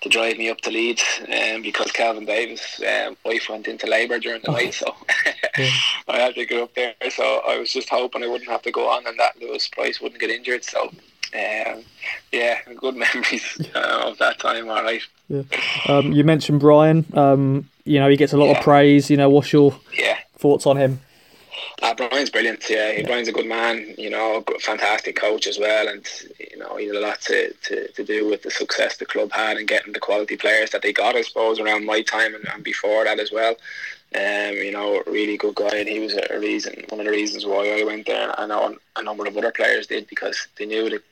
to 0.00 0.08
drive 0.08 0.38
me 0.38 0.48
up 0.48 0.60
to 0.62 0.70
Leeds, 0.70 1.04
um, 1.26 1.62
because 1.62 1.92
Kelvin 1.92 2.24
Davis' 2.24 2.80
uh, 2.80 3.14
wife 3.24 3.48
went 3.48 3.68
into 3.68 3.86
labour 3.86 4.18
during 4.18 4.40
the 4.42 4.50
oh. 4.50 4.54
night, 4.54 4.74
so 4.74 4.94
yeah. 5.58 5.70
I 6.08 6.18
had 6.18 6.34
to 6.34 6.46
go 6.46 6.64
up 6.64 6.74
there. 6.74 6.94
So 7.10 7.42
I 7.46 7.58
was 7.58 7.72
just 7.72 7.88
hoping 7.88 8.22
I 8.22 8.28
wouldn't 8.28 8.50
have 8.50 8.62
to 8.62 8.72
go 8.72 8.88
on, 8.88 9.06
and 9.06 9.18
that 9.18 9.40
Lewis 9.40 9.68
Price 9.68 10.00
wouldn't 10.00 10.20
get 10.20 10.30
injured. 10.30 10.64
So. 10.64 10.90
Um, 11.34 11.84
yeah, 12.30 12.58
good 12.76 12.94
memories 13.14 13.58
uh, 13.74 14.02
of 14.04 14.18
that 14.18 14.38
time. 14.38 14.68
All 14.68 14.82
right. 14.82 15.00
Yeah. 15.30 15.44
Um, 15.88 16.12
you 16.12 16.24
mentioned 16.24 16.60
Brian. 16.60 17.06
Um, 17.14 17.70
you 17.84 17.98
know, 17.98 18.10
he 18.10 18.18
gets 18.18 18.34
a 18.34 18.36
lot 18.36 18.50
yeah. 18.50 18.58
of 18.58 18.62
praise. 18.62 19.10
You 19.10 19.16
know, 19.16 19.30
what's 19.30 19.50
your 19.50 19.74
yeah. 19.96 20.18
thoughts 20.36 20.66
on 20.66 20.76
him? 20.76 21.00
Uh, 21.82 21.94
Brian's 21.94 22.30
brilliant. 22.30 22.64
Yeah, 22.68 23.02
Brian's 23.02 23.28
a 23.28 23.32
good 23.32 23.46
man. 23.46 23.94
You 23.98 24.10
know, 24.10 24.44
fantastic 24.60 25.16
coach 25.16 25.46
as 25.46 25.58
well, 25.58 25.88
and 25.88 26.06
you 26.38 26.58
know 26.58 26.76
he 26.76 26.86
had 26.86 26.96
a 26.96 27.00
lot 27.00 27.20
to, 27.22 27.52
to, 27.52 27.92
to 27.92 28.04
do 28.04 28.28
with 28.28 28.42
the 28.42 28.50
success 28.50 28.96
the 28.96 29.06
club 29.06 29.32
had 29.32 29.56
and 29.56 29.68
getting 29.68 29.92
the 29.92 30.00
quality 30.00 30.36
players 30.36 30.70
that 30.70 30.82
they 30.82 30.92
got. 30.92 31.16
I 31.16 31.22
suppose 31.22 31.60
around 31.60 31.84
my 31.84 32.02
time 32.02 32.34
and, 32.34 32.46
and 32.54 32.64
before 32.64 33.04
that 33.04 33.18
as 33.18 33.32
well. 33.32 33.56
Um, 34.14 34.56
you 34.56 34.72
know, 34.72 35.02
really 35.06 35.38
good 35.38 35.54
guy, 35.54 35.78
and 35.78 35.88
he 35.88 35.98
was 35.98 36.14
a 36.14 36.38
reason, 36.38 36.84
one 36.90 37.00
of 37.00 37.06
the 37.06 37.12
reasons 37.12 37.46
why 37.46 37.80
I 37.80 37.84
went 37.84 38.06
there. 38.06 38.38
I 38.38 38.46
know 38.46 38.76
a 38.96 39.02
number 39.02 39.26
of 39.26 39.34
other 39.38 39.52
players 39.52 39.86
did 39.86 40.06
because 40.06 40.48
they 40.58 40.66
knew 40.66 40.90
the 40.90 41.02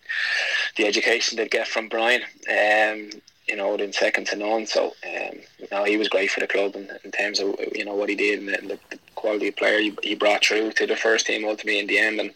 the 0.77 0.87
education 0.87 1.37
they'd 1.37 1.51
get 1.51 1.67
from 1.67 1.89
Brian. 1.89 2.23
Um, 2.49 3.11
you 3.47 3.57
know, 3.57 3.77
then 3.77 3.93
second 3.93 4.27
to 4.29 4.37
none. 4.37 4.67
So, 4.67 4.95
um, 5.05 5.39
you 5.59 5.67
know, 5.73 5.85
he 5.85 5.97
was 5.97 6.09
great 6.09 6.31
for 6.31 6.41
the 6.41 6.47
club 6.47 6.77
in, 6.77 6.89
in 7.03 7.11
terms 7.11 7.41
of 7.41 7.57
you 7.75 7.85
know 7.85 7.95
what 7.95 8.09
he 8.09 8.15
did 8.15 8.39
and 8.39 8.71
the, 8.71 8.79
the 8.91 8.99
quality 9.21 9.51
player 9.51 9.93
he, 10.03 10.15
brought 10.15 10.45
through 10.45 10.73
to 10.73 10.87
the 10.87 10.97
first 10.97 11.27
team 11.27 11.45
ultimately 11.45 11.79
in 11.79 11.87
the 11.87 11.99
end, 11.99 12.21
and 12.21 12.33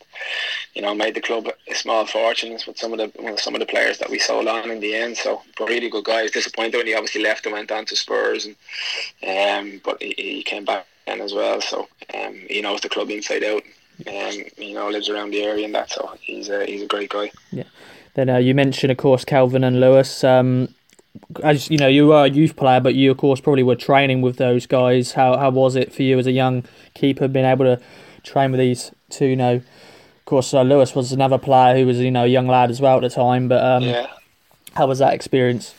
you 0.75 0.83
know 0.83 0.95
made 0.95 1.15
the 1.15 1.21
club 1.21 1.49
a 1.69 1.75
small 1.75 2.07
fortunes 2.07 2.67
with 2.67 2.79
some 2.79 2.93
of 2.93 2.99
the 2.99 3.11
well, 3.23 3.37
some 3.37 3.55
of 3.55 3.61
the 3.61 3.67
players 3.67 3.99
that 3.99 4.11
we 4.11 4.19
sold 4.19 4.47
on 4.47 4.71
in 4.71 4.81
the 4.81 4.95
end. 4.95 5.17
So, 5.17 5.43
really 5.59 5.91
good 5.91 6.05
guy. 6.05 6.23
He's 6.23 6.31
disappointed 6.31 6.77
when 6.77 6.87
he 6.87 6.95
obviously 6.95 7.23
left 7.23 7.47
and 7.47 7.55
went 7.55 7.73
on 7.73 7.85
to 7.87 7.97
Spurs, 7.97 8.47
and 8.47 8.57
um, 9.27 9.81
but 9.85 10.03
he, 10.03 10.15
he 10.17 10.43
came 10.43 10.65
back 10.65 10.87
then 11.07 11.21
as 11.21 11.33
well. 11.33 11.61
So, 11.61 11.89
um, 12.15 12.35
he 12.49 12.61
knows 12.61 12.81
the 12.81 12.89
club 12.89 13.11
inside 13.11 13.45
out. 13.45 13.63
Um, 14.09 14.43
you 14.59 14.75
know, 14.75 14.89
lives 14.89 15.09
around 15.09 15.31
the 15.31 15.43
area 15.43 15.65
and 15.65 15.75
that. 15.75 15.91
So 15.91 16.15
he's 16.21 16.49
a 16.49 16.67
he's 16.67 16.83
a 16.83 16.87
great 16.87 17.11
guy. 17.11 17.31
Yeah. 17.53 17.65
Then 18.15 18.29
uh, 18.29 18.37
you 18.39 18.55
mentioned, 18.55 18.93
of 18.93 18.99
course, 18.99 19.25
Kelvin 19.25 19.65
and 19.65 19.81
Lewis. 19.81 20.23
Um, 20.25 20.75
as 21.43 21.71
you 21.71 21.79
know, 21.79 21.89
you 21.89 22.09
were 22.09 22.25
a 22.25 22.29
youth 22.29 22.57
player, 22.57 22.81
but 22.81 22.95
you 22.95 23.11
of 23.11 23.17
course 23.17 23.41
probably 23.41 23.63
were 23.63 23.77
training 23.77 24.21
with 24.21 24.37
those 24.37 24.67
guys. 24.67 25.13
How 25.13 25.37
how 25.37 25.51
was 25.51 25.77
it 25.77 25.93
for 25.93 26.03
you 26.03 26.19
as 26.19 26.27
a 26.27 26.33
young 26.33 26.65
keeper 26.95 27.29
being 27.29 27.47
able 27.47 27.65
to 27.65 27.81
train 28.23 28.51
with 28.51 28.61
these 28.61 28.93
two? 29.11 29.27
You 29.27 29.37
know, 29.37 29.55
of 29.55 30.25
course, 30.25 30.53
uh, 30.53 30.63
Lewis 30.63 30.95
was 30.95 31.13
another 31.13 31.39
player 31.39 31.77
who 31.77 31.87
was 31.87 31.99
you 31.99 32.11
know 32.11 32.25
a 32.25 32.29
young 32.29 32.47
lad 32.47 32.71
as 32.71 32.81
well 32.81 32.97
at 32.97 33.03
the 33.03 33.11
time. 33.11 33.49
But 33.49 33.65
um, 33.65 33.83
yeah, 33.85 34.09
how 34.75 34.87
was 34.87 34.99
that 34.99 35.15
experience? 35.15 35.75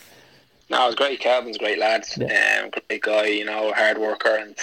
No, 0.67 0.83
it 0.83 0.87
was 0.87 0.95
great. 0.95 1.19
Kelvin's 1.19 1.57
a 1.57 1.59
great 1.59 1.77
lad, 1.77 2.05
yeah. 2.17 2.61
um, 2.63 2.71
great 2.89 3.03
guy. 3.03 3.27
You 3.27 3.45
know, 3.45 3.71
hard 3.73 3.99
worker 3.99 4.35
and 4.35 4.55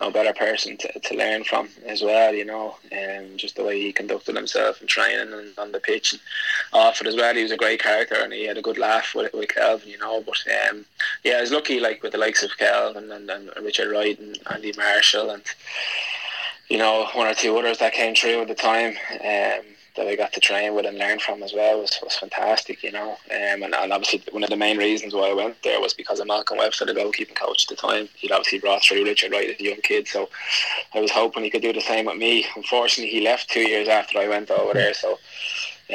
no 0.00 0.10
better 0.10 0.32
person 0.32 0.76
to, 0.76 1.00
to 1.00 1.16
learn 1.16 1.42
from 1.42 1.68
as 1.86 2.02
well. 2.02 2.32
You 2.32 2.44
know, 2.44 2.76
and 2.92 3.32
um, 3.32 3.36
just 3.36 3.56
the 3.56 3.64
way 3.64 3.80
he 3.80 3.92
conducted 3.92 4.36
himself 4.36 4.80
in 4.80 4.86
training 4.86 5.32
and 5.32 5.58
on 5.58 5.72
the 5.72 5.80
pitch 5.80 6.12
and 6.12 6.22
off 6.72 7.00
it 7.00 7.08
as 7.08 7.16
well. 7.16 7.34
He 7.34 7.42
was 7.42 7.50
a 7.50 7.56
great 7.56 7.82
character 7.82 8.14
and 8.14 8.32
he 8.32 8.44
had 8.46 8.58
a 8.58 8.62
good 8.62 8.78
laugh 8.78 9.12
with 9.14 9.32
with 9.34 9.48
Kelvin. 9.48 9.88
You 9.88 9.98
know, 9.98 10.22
but 10.22 10.38
um, 10.70 10.84
yeah, 11.24 11.38
I 11.38 11.40
was 11.40 11.50
lucky 11.50 11.80
like 11.80 12.02
with 12.04 12.12
the 12.12 12.18
likes 12.18 12.44
of 12.44 12.56
Kelvin 12.56 13.10
and, 13.10 13.28
and 13.28 13.50
Richard 13.60 13.90
Wright 13.90 14.18
and 14.18 14.38
Andy 14.52 14.72
Marshall 14.76 15.30
and 15.30 15.42
you 16.68 16.78
know 16.78 17.08
one 17.14 17.26
or 17.26 17.34
two 17.34 17.56
others 17.58 17.78
that 17.78 17.92
came 17.92 18.14
through 18.14 18.42
at 18.42 18.48
the 18.48 18.54
time. 18.54 18.96
Um, 19.20 19.73
that 19.96 20.08
I 20.08 20.16
got 20.16 20.32
to 20.32 20.40
train 20.40 20.74
with 20.74 20.86
and 20.86 20.98
learn 20.98 21.18
from 21.18 21.42
as 21.42 21.52
well 21.52 21.80
was, 21.80 21.98
was 22.02 22.16
fantastic, 22.16 22.82
you 22.82 22.90
know. 22.90 23.10
Um, 23.30 23.62
and, 23.62 23.74
and 23.74 23.92
obviously, 23.92 24.22
one 24.32 24.42
of 24.42 24.50
the 24.50 24.56
main 24.56 24.76
reasons 24.76 25.14
why 25.14 25.30
I 25.30 25.34
went 25.34 25.62
there 25.62 25.80
was 25.80 25.94
because 25.94 26.20
of 26.20 26.26
Malcolm 26.26 26.58
Webster, 26.58 26.84
the 26.84 26.92
goalkeeping 26.92 27.36
coach 27.36 27.64
at 27.64 27.68
the 27.68 27.76
time. 27.76 28.08
He'd 28.16 28.32
obviously 28.32 28.58
brought 28.58 28.82
through 28.82 29.04
Richard 29.04 29.32
Wright 29.32 29.50
as 29.50 29.60
a 29.60 29.64
young 29.64 29.80
kid, 29.82 30.08
so 30.08 30.28
I 30.94 31.00
was 31.00 31.10
hoping 31.10 31.44
he 31.44 31.50
could 31.50 31.62
do 31.62 31.72
the 31.72 31.80
same 31.80 32.06
with 32.06 32.16
me. 32.16 32.46
Unfortunately, 32.56 33.12
he 33.12 33.20
left 33.20 33.50
two 33.50 33.68
years 33.68 33.88
after 33.88 34.18
I 34.18 34.28
went 34.28 34.50
over 34.50 34.74
there, 34.74 34.94
so 34.94 35.18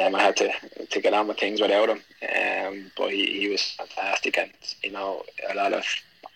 um, 0.00 0.14
I 0.14 0.22
had 0.22 0.36
to 0.38 0.50
to 0.86 1.00
get 1.00 1.14
on 1.14 1.28
with 1.28 1.38
things 1.38 1.60
without 1.60 1.88
him. 1.88 2.00
Um, 2.22 2.90
but 2.96 3.10
he, 3.10 3.40
he 3.40 3.48
was 3.48 3.62
fantastic, 3.72 4.38
and 4.38 4.50
you 4.82 4.92
know, 4.92 5.24
a 5.50 5.54
lot 5.54 5.72
of 5.72 5.84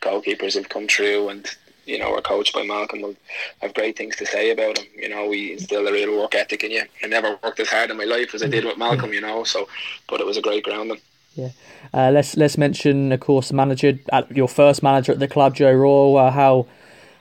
goalkeepers 0.03 0.55
have 0.55 0.69
come 0.69 0.87
through 0.87 1.31
and 1.31 1.49
you 1.87 1.99
know, 1.99 2.15
are 2.15 2.21
coached 2.21 2.55
by 2.55 2.65
Malcolm 2.65 3.03
will 3.03 3.17
have 3.61 3.75
great 3.75 3.97
things 3.97 4.17
to 4.17 4.27
say 4.27 4.51
about 4.51 4.79
him. 4.79 4.87
You 4.97 5.09
know, 5.09 5.31
he 5.31 5.53
instilled 5.53 5.89
a 5.89 5.93
real 5.93 6.19
work 6.19 6.35
ethic 6.35 6.65
in 6.65 6.71
you. 6.71 6.83
I 7.03 7.07
never 7.07 7.39
worked 7.43 7.61
as 7.61 7.69
hard 7.69 7.91
in 7.91 7.97
my 7.97 8.05
life 8.05 8.35
as 8.35 8.43
I 8.43 8.49
did 8.49 8.65
with 8.65 8.79
Malcolm, 8.79 9.13
you 9.13 9.21
know, 9.21 9.45
so 9.45 9.69
but 10.09 10.21
it 10.21 10.27
was 10.27 10.37
a 10.37 10.43
great 10.43 10.65
grounding. 10.65 11.01
Yeah. 11.35 11.51
Uh, 11.93 12.11
let's 12.13 12.37
let's 12.37 12.57
mention, 12.57 13.13
of 13.13 13.21
course, 13.21 13.49
the 13.49 13.55
manager, 13.55 13.99
at 14.13 14.31
your 14.31 14.49
first 14.49 14.83
manager 14.83 15.13
at 15.13 15.19
the 15.19 15.29
club, 15.29 15.55
Joe 15.55 15.73
Royle. 15.73 16.17
Uh, 16.17 16.31
how 16.31 16.67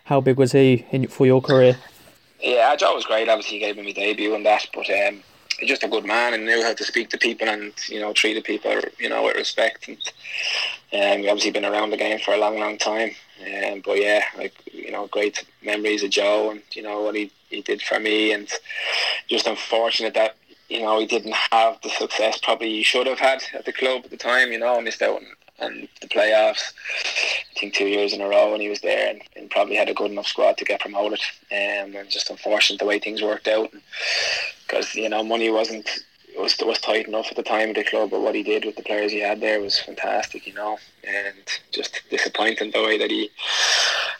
how 0.05 0.21
big 0.21 0.37
was 0.37 0.51
he 0.51 0.85
in, 0.91 1.07
for 1.07 1.25
your 1.25 1.41
career? 1.41 1.77
Yeah, 2.41 2.75
Joe 2.75 2.93
was 2.93 3.05
great. 3.05 3.29
Obviously, 3.29 3.59
he 3.59 3.65
gave 3.65 3.77
me 3.77 3.83
my 3.83 3.91
debut 3.91 4.35
and 4.35 4.45
that, 4.45 4.67
but 4.73 4.89
um, 4.89 5.23
he's 5.59 5.69
just 5.69 5.83
a 5.83 5.87
good 5.87 6.05
man 6.05 6.33
and 6.33 6.45
knew 6.45 6.61
how 6.61 6.73
to 6.73 6.83
speak 6.83 7.09
to 7.09 7.17
people 7.17 7.47
and 7.47 7.73
you 7.87 7.99
know 7.99 8.13
treated 8.13 8.43
people 8.43 8.79
you 8.99 9.09
know 9.09 9.23
with 9.23 9.35
respect. 9.35 9.87
And 9.87 9.97
um, 10.93 11.27
obviously 11.27 11.51
been 11.51 11.65
around 11.65 11.89
the 11.89 11.97
game 11.97 12.19
for 12.19 12.33
a 12.33 12.37
long, 12.37 12.59
long 12.59 12.77
time. 12.77 13.11
Um, 13.43 13.81
but 13.83 13.99
yeah, 13.99 14.23
like 14.37 14.53
you 14.71 14.91
know, 14.91 15.07
great 15.07 15.45
memories 15.63 16.03
of 16.03 16.11
Joe 16.11 16.51
and 16.51 16.61
you 16.71 16.81
know 16.81 17.01
what 17.01 17.15
he, 17.15 17.31
he 17.49 17.61
did 17.61 17.81
for 17.81 17.99
me, 17.99 18.31
and 18.31 18.49
just 19.27 19.47
unfortunate 19.47 20.13
that 20.13 20.35
you 20.69 20.81
know 20.81 20.99
he 20.99 21.05
didn't 21.05 21.35
have 21.51 21.81
the 21.81 21.89
success 21.89 22.39
probably 22.41 22.69
he 22.69 22.83
should 22.83 23.07
have 23.07 23.19
had 23.19 23.43
at 23.53 23.65
the 23.65 23.73
club 23.73 24.03
at 24.05 24.11
the 24.11 24.17
time. 24.17 24.51
You 24.51 24.59
know, 24.59 24.79
missed 24.81 25.01
out 25.01 25.21
on, 25.21 25.25
on 25.59 25.87
the 26.01 26.07
playoffs. 26.07 26.73
I 27.55 27.59
think 27.59 27.73
two 27.73 27.87
years 27.87 28.13
in 28.13 28.21
a 28.21 28.27
row 28.27 28.51
when 28.51 28.61
he 28.61 28.69
was 28.69 28.81
there, 28.81 29.09
and, 29.09 29.21
and 29.35 29.49
probably 29.49 29.75
had 29.75 29.89
a 29.89 29.93
good 29.93 30.11
enough 30.11 30.27
squad 30.27 30.57
to 30.57 30.65
get 30.65 30.79
promoted. 30.79 31.19
Um, 31.51 31.95
and 31.95 32.09
just 32.09 32.29
unfortunate 32.29 32.79
the 32.79 32.85
way 32.85 32.99
things 32.99 33.21
worked 33.21 33.47
out, 33.47 33.71
because 34.65 34.95
you 34.95 35.09
know 35.09 35.23
money 35.23 35.49
wasn't 35.49 35.89
was 36.37 36.55
was 36.61 36.79
tight 36.79 37.07
enough 37.07 37.27
at 37.29 37.35
the 37.35 37.43
time 37.43 37.69
of 37.69 37.75
the 37.75 37.83
club, 37.83 38.11
but 38.11 38.21
what 38.21 38.35
he 38.35 38.43
did 38.43 38.65
with 38.65 38.75
the 38.75 38.83
players 38.83 39.11
he 39.11 39.19
had 39.19 39.41
there 39.41 39.61
was 39.61 39.79
fantastic, 39.79 40.47
you 40.47 40.53
know, 40.53 40.77
and 41.07 41.59
just 41.71 42.01
disappointing 42.09 42.71
the 42.71 42.83
way 42.83 42.97
that 42.97 43.11
he 43.11 43.29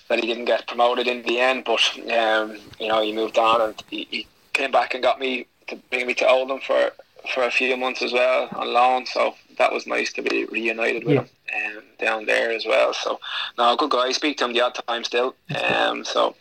that 0.09 0.19
he 0.19 0.27
didn't 0.27 0.45
get 0.45 0.67
promoted 0.67 1.07
in 1.07 1.23
the 1.23 1.39
end. 1.39 1.63
But 1.65 1.81
um, 2.11 2.57
you 2.79 2.87
know, 2.87 3.01
he 3.01 3.13
moved 3.13 3.37
on 3.37 3.61
and 3.61 3.83
he, 3.89 4.07
he 4.09 4.27
came 4.53 4.71
back 4.71 4.93
and 4.93 5.03
got 5.03 5.19
me 5.19 5.47
to 5.67 5.75
bring 5.89 6.07
me 6.07 6.13
to 6.15 6.27
Oldham 6.27 6.59
for 6.59 6.91
for 7.33 7.43
a 7.43 7.51
few 7.51 7.75
months 7.77 8.01
as 8.01 8.11
well 8.11 8.49
on 8.53 8.73
loan. 8.73 9.05
So 9.05 9.35
that 9.57 9.71
was 9.71 9.87
nice 9.87 10.11
to 10.13 10.21
be 10.21 10.45
reunited 10.45 11.05
with 11.05 11.15
yeah. 11.15 11.21
him 11.53 11.77
um, 11.77 11.83
down 11.99 12.25
there 12.25 12.51
as 12.51 12.65
well. 12.65 12.93
So 12.93 13.19
no, 13.57 13.75
good 13.75 13.91
guy. 13.91 14.07
I 14.07 14.11
speak 14.11 14.37
to 14.37 14.45
him 14.45 14.53
the 14.53 14.61
odd 14.61 14.75
time 14.87 15.03
still. 15.03 15.35
Um, 15.63 16.03
so 16.03 16.35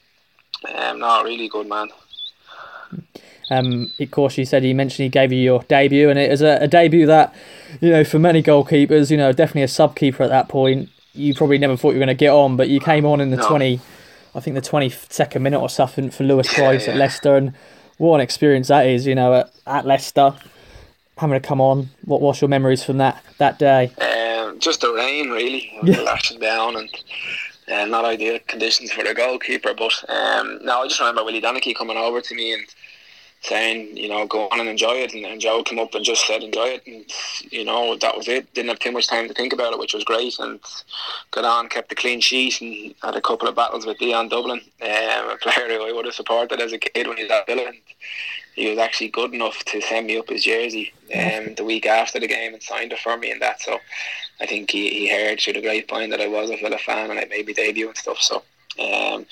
um, 0.75 1.01
no, 1.01 1.23
really 1.23 1.49
good 1.49 1.69
man. 1.69 1.89
Um, 3.51 3.93
of 3.99 4.11
course, 4.11 4.39
you 4.39 4.45
said 4.45 4.63
he 4.63 4.73
mentioned 4.73 5.05
he 5.05 5.09
gave 5.09 5.33
you 5.33 5.39
your 5.39 5.63
debut, 5.65 6.09
and 6.09 6.19
it 6.19 6.31
was 6.31 6.43
a, 6.43 6.59
a 6.63 6.69
debut 6.69 7.07
that, 7.07 7.35
you 7.81 7.91
know, 7.91 8.05
for 8.05 8.19
many 8.19 8.43
goalkeepers, 8.43 9.11
you 9.11 9.17
know, 9.17 9.33
definitely 9.33 9.63
a 9.63 9.69
sub 9.69 9.97
keeper 9.97 10.23
at 10.23 10.31
that 10.31 10.49
point. 10.49 10.89
You 11.15 11.35
probably 11.35 11.59
never 11.59 11.77
thought 11.77 11.91
you 11.91 11.97
were 11.97 12.07
going 12.07 12.09
to 12.09 12.15
get 12.15 12.31
on, 12.31 12.57
but 12.57 12.69
you 12.69 12.81
came 12.81 13.05
on 13.05 13.21
in 13.21 13.31
the 13.31 13.37
no. 13.37 13.47
twenty, 13.47 13.81
I 14.35 14.41
think 14.41 14.55
the 14.55 14.63
twenty 14.63 14.89
second 14.89 15.43
minute 15.43 15.61
or 15.61 15.69
something 15.69 16.11
for 16.11 16.25
Lewis 16.25 16.53
Price 16.53 16.83
yeah, 16.83 16.89
yeah. 16.89 16.95
at 16.95 16.99
Leicester, 16.99 17.37
and 17.37 17.53
what 17.99 18.17
an 18.17 18.21
experience 18.23 18.69
that 18.69 18.87
is, 18.87 19.07
you 19.07 19.15
know, 19.15 19.35
at, 19.35 19.53
at 19.67 19.87
Leicester, 19.87 20.35
having 21.19 21.41
to 21.41 21.47
come 21.47 21.61
on. 21.61 21.91
What 22.05 22.21
was 22.21 22.41
your 22.41 22.49
memories 22.49 22.83
from 22.83 22.99
that 22.99 23.23
that 23.39 23.59
day? 23.59 23.93
Um, 24.01 24.59
just 24.61 24.81
the 24.81 24.93
rain, 24.93 25.31
really, 25.31 25.71
yeah. 25.83 26.01
lashing 26.01 26.41
down 26.41 26.77
and. 26.77 26.89
Uh, 27.69 27.85
not 27.85 28.05
ideal 28.05 28.41
conditions 28.49 28.91
for 28.93 29.05
the 29.05 29.15
goalkeeper, 29.15 29.73
but 29.73 29.93
um, 30.11 30.59
no, 30.65 30.83
I 30.83 30.89
just 30.89 30.99
remember 30.99 31.23
Willie 31.25 31.41
Donachie 31.41 31.77
coming 31.77 31.97
over 31.97 32.21
to 32.21 32.35
me 32.35 32.53
and 32.53 32.67
saying, 33.43 33.97
you 33.97 34.09
know, 34.09 34.27
go 34.27 34.49
on 34.49 34.61
and 34.61 34.69
enjoy 34.69 34.95
it. 34.95 35.15
And, 35.15 35.25
and 35.25 35.41
Joe 35.41 35.63
came 35.63 35.79
up 35.79 35.95
and 35.95 36.05
just 36.05 36.27
said, 36.27 36.43
enjoy 36.43 36.67
it. 36.67 36.87
And, 36.87 37.05
you 37.53 37.65
know, 37.65 37.97
that 37.97 38.17
was 38.17 38.29
it. 38.29 38.53
Didn't 38.55 38.69
have 38.69 38.79
too 38.79 38.93
much 38.93 39.09
time 39.09 39.29
to 39.29 39.35
think 39.35 39.53
about 39.53 39.73
it, 39.73 39.79
which 39.79 39.95
was 39.95 40.05
great. 40.05 40.39
And 40.39 40.61
got 41.33 41.45
on, 41.45 41.69
kept 41.69 41.93
a 41.93 41.97
clean 41.97 42.21
sheet, 42.21 42.61
and 42.61 42.95
had 43.03 43.17
a 43.17 43.21
couple 43.21 43.49
of 43.49 43.57
battles 43.57 43.85
with 43.85 43.99
Dion 43.99 44.29
Dublin, 44.29 44.61
um, 44.83 45.31
a 45.31 45.37
player 45.41 45.69
who 45.69 45.87
I 45.87 45.93
would 45.93 46.05
have 46.05 46.15
supported 46.15 46.61
as 46.61 46.73
a 46.73 46.79
kid 46.79 47.09
when 47.09 47.17
he 47.17 47.25
was 47.25 47.33
at 47.33 47.47
Villa. 47.47 47.67
And 47.67 47.79
he 48.55 48.71
was 48.71 48.79
actually 48.79 49.09
good 49.09 49.35
enough 49.35 49.65
to 49.65 49.81
send 49.81 50.07
me 50.07 50.19
up 50.19 50.29
his 50.29 50.45
jersey 50.45 50.93
um, 51.15 51.55
the 51.55 51.65
week 51.65 51.87
after 51.87 52.21
the 52.21 52.29
game 52.29 52.53
and 52.53 52.63
signed 52.63 52.93
it 52.93 52.99
for 52.99 53.17
me 53.17 53.31
and 53.31 53.43
that. 53.43 53.61
So 53.61 53.79
I 54.41 54.47
think 54.47 54.71
he, 54.71 54.91
he 54.91 55.09
heard 55.09 55.41
through 55.41 55.55
the 55.55 55.63
grapevine 55.63 56.11
that 56.11 56.21
I 56.21 56.29
was 56.29 56.51
a 56.51 56.57
Villa 56.57 56.79
fan 56.79 57.11
and 57.11 57.19
I 57.19 57.25
made 57.25 57.47
my 57.47 57.55
debut 57.55 57.89
and 57.89 57.97
stuff. 57.97 58.21
So 58.21 58.43
um, 58.79 59.27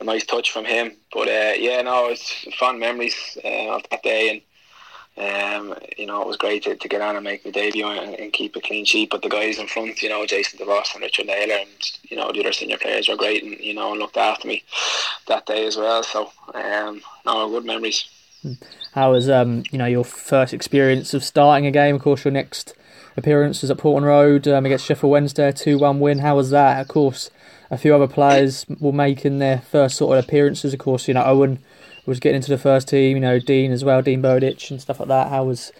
a 0.00 0.04
nice 0.04 0.24
touch 0.24 0.50
from 0.50 0.64
him. 0.64 0.92
But 1.12 1.28
uh, 1.28 1.52
yeah, 1.58 1.82
no, 1.82 2.06
it's 2.06 2.46
fond 2.58 2.80
memories 2.80 3.38
uh, 3.44 3.76
of 3.76 3.82
that 3.90 4.02
day, 4.02 4.42
and 5.16 5.72
um, 5.72 5.78
you 5.96 6.06
know 6.06 6.22
it 6.22 6.26
was 6.28 6.36
great 6.36 6.62
to, 6.64 6.76
to 6.76 6.88
get 6.88 7.00
on 7.00 7.16
and 7.16 7.24
make 7.24 7.42
the 7.42 7.52
debut 7.52 7.86
and, 7.86 8.14
and, 8.14 8.32
keep 8.32 8.54
a 8.56 8.60
clean 8.60 8.84
sheet. 8.84 9.10
But 9.10 9.22
the 9.22 9.28
guys 9.28 9.58
in 9.58 9.66
front, 9.66 10.02
you 10.02 10.08
know, 10.08 10.26
Jason 10.26 10.58
DeVos 10.58 10.94
and 10.94 11.02
Richard 11.02 11.26
Naylor, 11.26 11.60
and 11.60 11.90
you 12.04 12.16
know 12.16 12.30
the 12.32 12.40
other 12.40 12.52
senior 12.52 12.78
players 12.78 13.08
were 13.08 13.16
great, 13.16 13.42
and 13.42 13.58
you 13.58 13.74
know 13.74 13.92
looked 13.92 14.16
after 14.16 14.48
me 14.48 14.62
that 15.28 15.46
day 15.46 15.66
as 15.66 15.76
well. 15.76 16.02
So 16.02 16.30
um, 16.54 17.02
no, 17.24 17.48
good 17.48 17.64
memories. 17.64 18.08
How 18.92 19.12
was 19.12 19.28
um, 19.28 19.64
you 19.70 19.78
know 19.78 19.86
your 19.86 20.04
first 20.04 20.54
experience 20.54 21.14
of 21.14 21.24
starting 21.24 21.66
a 21.66 21.70
game? 21.70 21.96
Of 21.96 22.02
course, 22.02 22.24
your 22.24 22.32
next 22.32 22.74
appearance 23.16 23.62
was 23.62 23.70
at 23.70 23.78
Portman 23.78 24.04
Road 24.04 24.46
um, 24.46 24.66
against 24.66 24.84
Sheffield 24.86 25.10
Wednesday, 25.10 25.52
two 25.52 25.78
one 25.78 26.00
win. 26.00 26.18
How 26.18 26.36
was 26.36 26.50
that? 26.50 26.80
Of 26.80 26.88
course, 26.88 27.30
a 27.70 27.78
few 27.78 27.94
other 27.94 28.08
players 28.08 28.66
were 28.80 28.92
making 28.92 29.38
their 29.38 29.58
first 29.58 29.96
sort 29.96 30.18
of 30.18 30.24
appearances. 30.24 30.72
Of 30.72 30.80
course, 30.80 31.08
you 31.08 31.14
know 31.14 31.24
Owen 31.24 31.58
was 32.06 32.20
getting 32.20 32.36
into 32.36 32.50
the 32.50 32.58
first 32.58 32.88
team. 32.88 33.16
You 33.16 33.20
know 33.20 33.38
Dean 33.38 33.72
as 33.72 33.84
well, 33.84 34.02
Dean 34.02 34.22
Bowditch 34.22 34.70
and 34.70 34.80
stuff 34.80 35.00
like 35.00 35.08
that. 35.08 35.28
How 35.28 35.44
was 35.44 35.72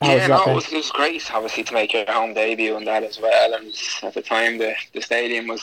how 0.00 0.14
yeah, 0.14 0.28
was 0.28 0.46
no, 0.46 0.52
it 0.52 0.54
was, 0.54 0.72
it 0.72 0.76
was 0.76 0.90
great, 0.92 1.34
obviously, 1.34 1.64
to 1.64 1.74
make 1.74 1.92
your 1.92 2.04
home 2.06 2.32
debut 2.32 2.76
and 2.76 2.86
that 2.86 3.02
as 3.02 3.20
well. 3.20 3.54
And 3.54 3.74
at 4.04 4.14
the 4.14 4.22
time, 4.22 4.58
the, 4.58 4.74
the 4.94 5.00
stadium 5.00 5.48
was 5.48 5.62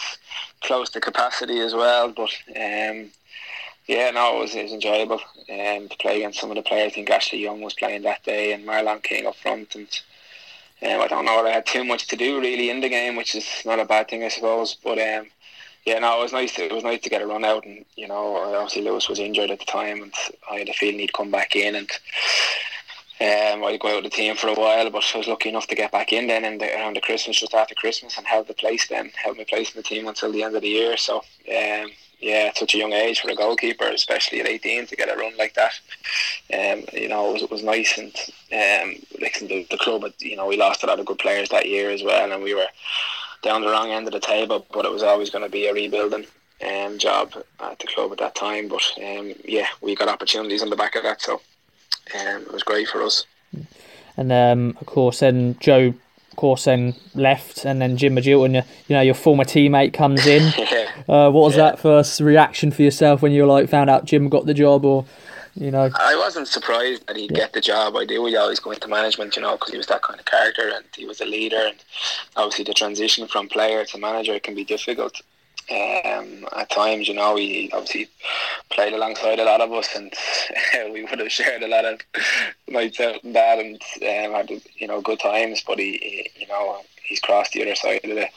close 0.62 0.90
to 0.90 1.00
capacity 1.00 1.62
as 1.62 1.74
well. 1.74 2.12
But 2.12 2.32
um, 2.50 3.12
Yeah, 3.88 4.10
no, 4.12 4.38
it 4.38 4.40
was, 4.42 4.56
it 4.56 4.64
was 4.64 4.74
enjoyable 4.74 5.22
um, 5.50 5.88
to 5.90 5.96
play 6.00 6.18
against 6.18 6.40
some 6.40 6.50
of 6.50 6.56
the 6.56 6.64
players. 6.64 6.92
I 6.92 6.96
think 6.96 7.10
Ashley 7.10 7.40
Young 7.40 7.62
was 7.62 7.76
playing 7.76 8.02
that 8.02 8.24
day 8.24 8.52
and 8.52 8.66
Marlon 8.66 9.04
King 9.04 9.28
up 9.28 9.36
front. 9.36 9.76
And 9.76 9.88
um, 10.82 11.02
I 11.02 11.08
don't 11.08 11.26
know, 11.26 11.46
I 11.46 11.52
had 11.52 11.66
too 11.66 11.84
much 11.84 12.08
to 12.08 12.16
do 12.16 12.40
really 12.40 12.70
in 12.70 12.82
the 12.82 12.90
game, 12.90 13.16
which 13.16 13.36
is 13.36 13.46
not 13.66 13.80
a 13.80 13.86
bad 13.86 14.10
thing, 14.10 14.24
I 14.24 14.30
suppose. 14.30 14.76
But 14.84 15.00
um, 15.00 15.28
yeah, 15.86 16.00
no, 16.00 16.20
it 16.20 16.24
was 16.24 16.34
nice. 16.34 16.54
To, 16.56 16.66
it 16.66 16.74
was 16.74 16.84
nice 16.84 17.02
to 17.02 17.10
get 17.10 17.22
a 17.22 17.28
run 17.28 17.46
out, 17.46 17.66
and 17.66 17.86
you 17.96 18.08
know, 18.08 18.38
obviously 18.38 18.82
Lewis 18.82 19.08
was 19.08 19.20
injured 19.20 19.52
at 19.52 19.60
the 19.60 19.66
time, 19.66 20.02
and 20.02 20.14
I 20.52 20.60
had 20.60 20.70
a 20.70 20.74
feeling 20.74 21.00
he'd 21.00 21.14
come 21.14 21.32
back 21.32 21.56
in, 21.56 21.76
and 21.76 21.90
um, 23.22 23.64
I'd 23.64 23.80
go 23.80 23.90
out 23.90 24.04
with 24.04 24.12
the 24.12 24.18
team 24.18 24.36
for 24.36 24.48
a 24.48 24.54
while. 24.54 24.90
But 24.90 25.10
I 25.14 25.18
was 25.18 25.28
lucky 25.28 25.50
enough 25.50 25.68
to 25.68 25.76
get 25.76 25.92
back 25.92 26.12
in 26.12 26.28
then, 26.28 26.44
in 26.44 26.58
the, 26.58 26.74
around 26.76 26.96
the 26.96 27.02
Christmas, 27.02 27.40
just 27.40 27.54
after 27.54 27.76
Christmas, 27.76 28.18
and 28.18 28.28
held 28.28 28.48
the 28.48 28.54
place 28.54 28.88
then, 28.88 29.12
held 29.16 29.38
my 29.38 29.46
place 29.46 29.74
in 29.74 29.78
the 29.78 29.88
team 29.88 30.08
until 30.08 30.32
the 30.32 30.44
end 30.44 30.56
of 30.56 30.62
the 30.64 30.70
year. 30.70 30.98
So 30.98 31.18
um, 31.18 31.92
yeah, 32.20 32.48
at 32.50 32.58
such 32.58 32.76
a 32.76 32.78
young 32.78 32.94
age 32.94 33.22
for 33.22 33.30
a 33.30 33.36
goalkeeper, 33.36 33.86
especially 33.86 34.40
at 34.40 34.48
18, 34.48 34.88
to 34.88 34.96
get 34.96 35.14
a 35.14 35.18
run 35.18 35.36
like 35.38 35.56
that. 35.56 35.74
Um, 36.54 36.86
you 36.94 37.10
know, 37.10 37.30
it 37.30 37.34
was, 37.34 37.44
it 37.44 37.52
was 37.52 37.64
nice, 37.64 37.98
and 37.98 38.16
um, 38.52 38.96
like 39.22 39.40
the, 39.40 39.68
the 39.70 39.78
club, 39.78 40.06
you 40.20 40.36
know, 40.36 40.48
we 40.48 40.58
lost 40.58 40.84
a 40.84 40.88
lot 40.88 41.00
of 41.00 41.06
good 41.06 41.20
players 41.20 41.50
that 41.50 41.68
year 41.68 41.90
as 41.92 42.04
well, 42.04 42.32
and 42.32 42.44
we 42.44 42.54
were 42.54 42.68
down 43.42 43.62
the 43.62 43.70
wrong 43.70 43.92
end 43.92 44.08
of 44.08 44.14
the 44.14 44.20
table, 44.20 44.66
but 44.74 44.86
it 44.86 44.92
was 44.92 45.04
always 45.04 45.30
going 45.30 45.44
to 45.44 45.50
be 45.50 45.68
a 45.68 45.74
rebuilding 45.74 46.26
um, 46.66 46.98
job 46.98 47.34
at 47.60 47.80
the 47.80 47.88
club 47.88 48.12
at 48.12 48.18
that 48.20 48.36
time. 48.36 48.68
But 48.68 48.84
um, 48.98 49.34
yeah, 49.44 49.68
we 49.82 49.96
got 49.96 50.10
opportunities 50.10 50.64
on 50.64 50.70
the 50.70 50.76
back 50.76 50.96
of 50.96 51.04
that, 51.04 51.22
so 51.22 51.42
um, 52.20 52.42
it 52.42 52.52
was 52.52 52.64
great 52.64 52.88
for 52.88 53.02
us. 53.04 53.26
And 54.18 54.32
um, 54.32 54.78
of 54.80 54.88
course, 54.88 55.20
then 55.20 55.58
Joe, 55.60 55.94
course, 56.36 56.66
then 56.66 56.96
left, 57.14 57.66
and 57.66 57.82
then 57.82 57.98
Jim 57.98 58.16
Magilton, 58.16 58.56
you 58.88 58.96
know, 58.96 59.02
your 59.02 59.14
former 59.14 59.44
teammate 59.44 59.94
comes 59.94 60.26
in. 60.26 60.44
uh, 61.10 61.30
what 61.32 61.34
was 61.34 61.56
yeah. 61.56 61.72
that 61.72 61.80
first 61.80 62.20
reaction 62.20 62.72
for 62.72 62.82
yourself 62.82 63.22
when 63.22 63.32
you 63.32 63.46
like 63.46 63.70
found 63.70 63.90
out 63.90 64.06
Jim 64.06 64.30
got 64.30 64.46
the 64.46 64.54
job, 64.54 64.86
or 64.86 65.06
you 65.56 65.72
know. 65.72 65.90
I 65.96 66.16
wasn't 66.16 66.48
surprised 66.48 67.08
that 67.08 67.16
he'd 67.16 67.32
yeah. 67.32 67.38
get 67.38 67.54
the 67.54 67.62
job. 67.62 67.96
I 67.96 68.06
knew 68.06 68.26
he'd 68.26 68.36
always 68.36 68.60
go 68.60 68.72
into 68.72 68.88
management, 68.88 69.36
you 69.36 69.42
know, 69.42 69.54
because 69.54 69.72
he 69.72 69.78
was 69.78 69.88
that 69.88 70.02
kind 70.02 70.20
of 70.20 70.26
character 70.26 70.72
and 70.74 70.86
he 70.96 71.06
was 71.06 71.22
a 71.22 71.26
leader. 71.26 71.62
And 71.68 71.78
obviously, 72.36 72.66
the 72.66 72.74
transition 72.74 73.28
from 73.28 73.48
player 73.48 73.86
to 73.86 73.98
manager 73.98 74.40
can 74.40 74.56
be 74.56 74.66
difficult. 74.66 75.22
Um, 75.72 76.48
at 76.56 76.70
times, 76.70 77.08
you 77.08 77.16
know, 77.16 77.36
he 77.36 77.72
obviously 77.74 78.08
played 78.70 78.94
alongside 78.94 79.40
a 79.40 79.46
lot 79.46 79.62
of 79.62 79.72
us, 79.72 79.96
and 79.96 80.14
we 80.94 81.04
would 81.04 81.20
have 81.20 81.32
shared 81.32 81.64
a 81.64 81.68
lot 81.68 81.86
of 81.86 82.00
nights 82.68 83.00
out 83.00 83.24
and 83.24 83.36
that, 83.36 83.58
and 83.58 83.76
um, 83.76 84.34
had 84.34 84.62
you 84.78 84.88
know 84.88 85.02
good 85.02 85.20
times. 85.20 85.64
But 85.66 85.80
he, 85.80 85.98
he 85.98 86.42
you 86.42 86.48
know, 86.48 86.82
he's 87.04 87.20
crossed 87.20 87.54
the 87.54 87.64
other 87.64 87.76
side 87.76 88.02
of 88.04 88.12
the, 88.12 88.28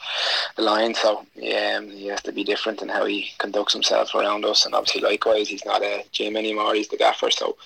the 0.55 0.61
line, 0.63 0.95
so 0.95 1.25
yeah, 1.35 1.77
um, 1.77 1.89
he 1.89 2.07
has 2.07 2.21
to 2.23 2.31
be 2.31 2.43
different 2.43 2.81
in 2.81 2.89
how 2.89 3.05
he 3.05 3.29
conducts 3.37 3.73
himself 3.73 4.15
around 4.15 4.43
us. 4.43 4.65
And 4.65 4.73
obviously, 4.73 5.01
likewise, 5.01 5.49
he's 5.49 5.65
not 5.65 5.83
a 5.83 6.03
Jim 6.11 6.35
anymore; 6.35 6.73
he's 6.73 6.89
the 6.89 6.97
gaffer. 6.97 7.29
So 7.29 7.57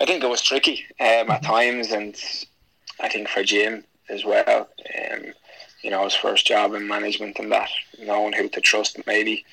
I 0.00 0.06
think 0.06 0.24
it 0.24 0.30
was 0.30 0.40
tricky 0.40 0.84
um, 0.98 1.30
at 1.30 1.42
times, 1.42 1.90
and 1.90 2.16
I 3.00 3.10
think 3.10 3.28
for 3.28 3.44
Jim 3.44 3.84
as 4.08 4.24
well. 4.24 4.68
Um, 5.12 5.34
you 5.84 5.90
know, 5.90 6.04
his 6.04 6.14
first 6.14 6.46
job 6.46 6.72
in 6.74 6.88
management 6.88 7.38
and 7.38 7.52
that, 7.52 7.68
knowing 8.00 8.32
who 8.32 8.48
to 8.48 8.60
trust 8.60 8.98
maybe 9.06 9.44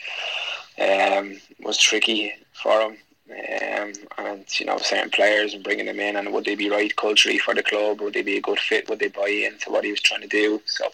um, 0.80 1.38
was 1.62 1.78
tricky 1.78 2.34
for 2.54 2.82
him. 2.82 2.98
Um, 3.32 3.94
and 4.18 4.60
you 4.60 4.66
know 4.66 4.78
certain 4.78 5.10
players 5.10 5.54
and 5.54 5.64
bringing 5.64 5.86
them 5.86 6.02
in 6.02 6.18
and 6.18 6.34
would 6.34 6.44
they 6.44 6.56
be 6.56 6.70
right 6.70 6.94
culturally 6.98 7.38
for 7.38 7.54
the 7.54 7.64
club? 7.64 8.02
Would 8.02 8.14
they 8.14 8.24
be 8.24 8.36
a 8.36 8.42
good 8.42 8.60
fit? 8.60 8.90
Would 8.90 9.00
they 9.00 9.08
buy 9.08 9.30
into 9.30 9.72
what 9.72 9.86
he 9.86 9.92
was 9.92 10.02
trying 10.02 10.22
to 10.22 10.28
do? 10.28 10.62
So 10.66 10.86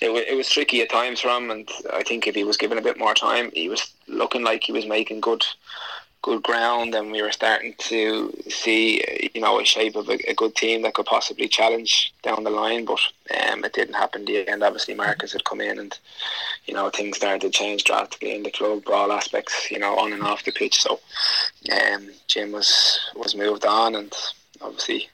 it, 0.00 0.06
w- 0.06 0.24
it 0.26 0.34
was 0.36 0.48
tricky 0.48 0.80
at 0.80 0.88
times 0.88 1.20
for 1.20 1.28
him 1.28 1.50
and 1.50 1.68
I 1.92 2.02
think 2.02 2.26
if 2.26 2.34
he 2.34 2.44
was 2.44 2.56
given 2.56 2.78
a 2.78 2.82
bit 2.82 2.98
more 2.98 3.12
time 3.12 3.50
he 3.52 3.68
was 3.68 3.92
looking 4.08 4.42
like 4.42 4.62
he 4.62 4.72
was 4.72 4.86
making 4.86 5.20
good 5.20 5.44
good 6.26 6.42
ground 6.42 6.92
and 6.92 7.12
we 7.12 7.22
were 7.22 7.30
starting 7.30 7.72
to 7.78 8.32
see 8.48 9.00
you 9.32 9.40
know 9.40 9.60
a 9.60 9.64
shape 9.64 9.94
of 9.94 10.08
a, 10.08 10.18
a 10.28 10.34
good 10.34 10.56
team 10.56 10.82
that 10.82 10.92
could 10.92 11.06
possibly 11.06 11.46
challenge 11.46 12.12
down 12.24 12.42
the 12.42 12.50
line 12.50 12.84
but 12.84 12.98
um, 13.48 13.64
it 13.64 13.72
didn't 13.72 13.94
happen 13.94 14.24
the 14.24 14.48
end. 14.48 14.64
Obviously 14.64 14.94
Marcus 14.94 15.32
had 15.32 15.44
come 15.44 15.60
in 15.60 15.78
and 15.78 15.96
you 16.64 16.74
know 16.74 16.90
things 16.90 17.18
started 17.18 17.42
to 17.42 17.50
change 17.50 17.84
drastically 17.84 18.34
in 18.34 18.42
the 18.42 18.50
club 18.50 18.82
all 18.88 19.12
aspects 19.12 19.70
you 19.70 19.78
know 19.78 19.96
on 19.96 20.12
and 20.12 20.24
off 20.24 20.44
the 20.44 20.50
pitch. 20.50 20.80
So 20.80 20.98
um, 21.72 22.08
Jim 22.26 22.50
was 22.50 22.98
was 23.14 23.36
moved 23.36 23.64
on 23.64 23.94
and 23.94 24.12
obviously 24.60 25.08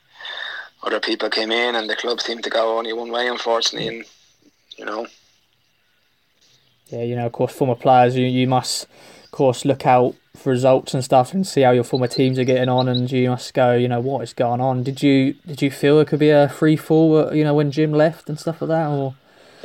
other 0.82 0.98
people 0.98 1.28
came 1.28 1.52
in 1.52 1.74
and 1.74 1.90
the 1.90 1.96
club 1.96 2.22
seemed 2.22 2.44
to 2.44 2.50
go 2.50 2.78
only 2.78 2.94
one 2.94 3.12
way 3.12 3.28
unfortunately 3.28 3.88
and 3.88 4.04
you 4.78 4.86
know. 4.86 5.06
Yeah 6.86 7.02
you 7.02 7.16
know 7.16 7.26
of 7.26 7.32
course 7.32 7.52
former 7.52 7.74
players 7.74 8.16
you, 8.16 8.24
you 8.24 8.46
must 8.46 8.86
course 9.32 9.64
look 9.64 9.84
out 9.86 10.14
for 10.36 10.50
results 10.50 10.94
and 10.94 11.04
stuff 11.04 11.34
and 11.34 11.46
see 11.46 11.62
how 11.62 11.70
your 11.72 11.84
former 11.84 12.06
teams 12.06 12.38
are 12.38 12.44
getting 12.44 12.68
on 12.68 12.88
and 12.88 13.10
you 13.10 13.28
must 13.28 13.52
go 13.52 13.74
you 13.74 13.88
know 13.88 14.00
what 14.00 14.22
is 14.22 14.32
going 14.32 14.60
on 14.60 14.82
did 14.82 15.02
you 15.02 15.34
did 15.46 15.60
you 15.60 15.70
feel 15.70 15.98
it 15.98 16.08
could 16.08 16.18
be 16.18 16.30
a 16.30 16.48
free 16.48 16.76
fall 16.76 17.16
uh, 17.16 17.32
you 17.32 17.44
know 17.44 17.54
when 17.54 17.70
Jim 17.70 17.92
left 17.92 18.28
and 18.28 18.38
stuff 18.38 18.62
like 18.62 18.68
that 18.68 18.88
or 18.88 19.14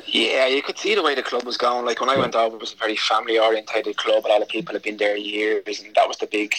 yeah, 0.05 0.47
you 0.47 0.61
could 0.61 0.77
see 0.77 0.95
the 0.95 1.03
way 1.03 1.15
the 1.15 1.23
club 1.23 1.43
was 1.43 1.57
going. 1.57 1.85
Like 1.85 1.99
when 1.99 2.09
I 2.09 2.17
went 2.17 2.35
over, 2.35 2.55
it 2.55 2.61
was 2.61 2.73
a 2.73 2.77
very 2.77 2.95
family 2.95 3.37
orientated 3.37 3.97
club. 3.97 4.25
A 4.25 4.29
lot 4.29 4.41
of 4.41 4.47
people 4.47 4.73
had 4.73 4.83
been 4.83 4.97
there 4.97 5.17
years, 5.17 5.81
and 5.81 5.93
that 5.95 6.07
was 6.07 6.17
the 6.17 6.27
big 6.27 6.53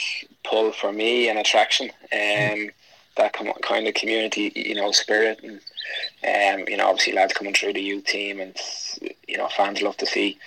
pull 0.44 0.72
for 0.72 0.92
me 0.92 1.28
and 1.28 1.38
attraction. 1.38 1.86
Um, 2.12 2.70
that 3.16 3.32
kind 3.62 3.88
of 3.88 3.94
community, 3.94 4.52
you 4.54 4.74
know, 4.74 4.92
spirit, 4.92 5.40
and 5.42 5.60
um, 6.24 6.64
you 6.68 6.76
know, 6.76 6.88
obviously 6.88 7.12
lads 7.12 7.32
coming 7.32 7.54
through 7.54 7.74
the 7.74 7.82
youth 7.82 8.04
team, 8.04 8.40
and 8.40 8.56
you 9.26 9.36
know, 9.36 9.48
fans 9.48 9.82
love 9.82 9.96
to 9.98 10.06
see 10.06 10.38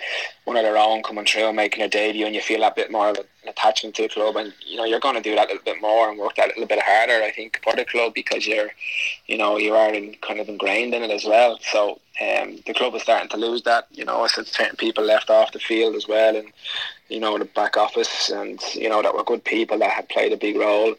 one 0.44 0.56
of 0.56 0.64
their 0.64 0.76
own 0.76 1.02
coming 1.02 1.24
through 1.24 1.46
and 1.46 1.56
making 1.56 1.82
a 1.82 1.88
debut, 1.88 2.26
and 2.26 2.34
you 2.34 2.42
feel 2.42 2.60
that 2.60 2.76
bit 2.76 2.90
more 2.90 3.08
of 3.10 3.18
an 3.18 3.26
attachment 3.48 3.94
to 3.96 4.02
the 4.02 4.08
club, 4.08 4.36
and 4.36 4.52
you 4.66 4.76
know, 4.76 4.84
you're 4.84 5.00
going 5.00 5.14
to 5.14 5.20
do 5.20 5.34
that 5.34 5.48
a 5.48 5.52
little 5.52 5.64
bit 5.64 5.80
more 5.80 6.10
and 6.10 6.18
work 6.18 6.36
that 6.36 6.46
a 6.46 6.48
little 6.48 6.66
bit 6.66 6.82
harder, 6.82 7.24
I 7.24 7.30
think, 7.30 7.60
for 7.62 7.74
the 7.74 7.84
club 7.84 8.12
because 8.14 8.46
you're, 8.46 8.70
you 9.26 9.38
know, 9.38 9.56
you 9.56 9.74
are 9.74 9.92
in, 9.92 10.14
kind 10.20 10.40
of 10.40 10.48
ingrained 10.48 10.94
in 10.94 11.02
it 11.02 11.10
as 11.10 11.24
well. 11.24 11.58
So 11.62 12.00
um, 12.20 12.58
the 12.66 12.74
club 12.74 12.94
is 12.94 13.02
starting 13.02 13.30
to 13.30 13.36
lose 13.36 13.62
that. 13.62 13.86
You 13.90 14.04
know, 14.04 14.22
I 14.22 14.26
said 14.26 14.46
certain 14.46 14.76
people 14.76 15.04
left 15.04 15.30
off 15.30 15.52
the 15.52 15.58
field 15.58 15.96
as 15.96 16.06
well, 16.06 16.36
and 16.36 16.52
you 17.08 17.20
know 17.20 17.38
the 17.38 17.44
back 17.46 17.76
office, 17.76 18.30
and 18.30 18.60
you 18.74 18.88
know 18.88 19.00
that 19.00 19.14
were 19.14 19.24
good 19.24 19.44
people 19.44 19.78
that 19.78 19.90
had 19.90 20.08
played 20.08 20.32
a 20.32 20.36
big 20.36 20.56
role 20.56 20.90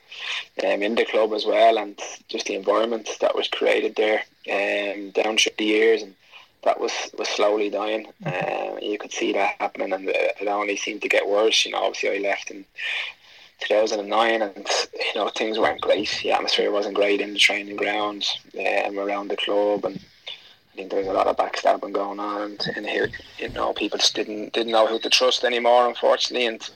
um, 0.64 0.84
in 0.84 0.96
the 0.96 1.06
club 1.06 1.34
as 1.34 1.46
well, 1.46 1.78
and 1.78 2.00
just 2.30 2.48
the 2.48 2.56
environment 2.56 3.10
that 3.22 3.36
was 3.36 3.48
created 3.48 3.96
there 3.96 4.24
um, 4.52 5.12
down 5.12 5.38
through 5.38 5.54
the 5.58 5.66
years, 5.66 6.02
and 6.02 6.16
that 6.64 6.80
was 6.80 6.92
was 7.18 7.30
slowly 7.30 7.70
dying. 7.70 8.08
Uh, 8.26 8.78
you 8.82 8.98
could 8.98 9.12
see 9.12 9.34
that 9.34 9.56
happening, 9.60 9.94
and 9.94 10.10
it 10.10 10.48
only 10.48 10.78
seemed 10.78 11.02
to 11.02 11.10
get 11.10 11.28
worse. 11.28 11.66
You 11.66 11.72
know, 11.72 11.84
obviously 11.84 12.18
I 12.18 12.30
left 12.30 12.52
in 12.52 12.66
2009, 13.62 14.42
and 14.42 14.68
you 14.94 15.22
know 15.22 15.30
things 15.30 15.60
weren't 15.60 15.82
great. 15.82 16.20
The 16.24 16.32
atmosphere 16.32 16.72
wasn't 16.72 16.96
great 16.96 17.22
in 17.22 17.34
the 17.34 17.40
training 17.40 17.76
grounds 17.76 18.38
um, 18.58 19.00
around 19.00 19.30
the 19.30 19.38
club, 19.38 19.86
and 19.86 20.00
I 20.74 20.76
think 20.76 20.90
there 20.90 21.00
was 21.00 21.08
a 21.08 21.14
lot 21.14 21.28
of 21.28 21.38
backstabbing 21.38 21.94
going 21.94 22.20
on, 22.20 22.42
and, 22.42 22.68
and 22.76 22.86
here, 22.86 23.10
you 23.38 23.50
know, 23.50 23.74
people 23.74 24.00
just 24.00 24.16
didn't 24.16 24.54
didn't 24.54 24.72
know 24.72 24.88
who 24.88 25.00
to 25.00 25.10
trust 25.10 25.44
anymore, 25.44 25.88
unfortunately, 25.88 26.48
and 26.48 26.70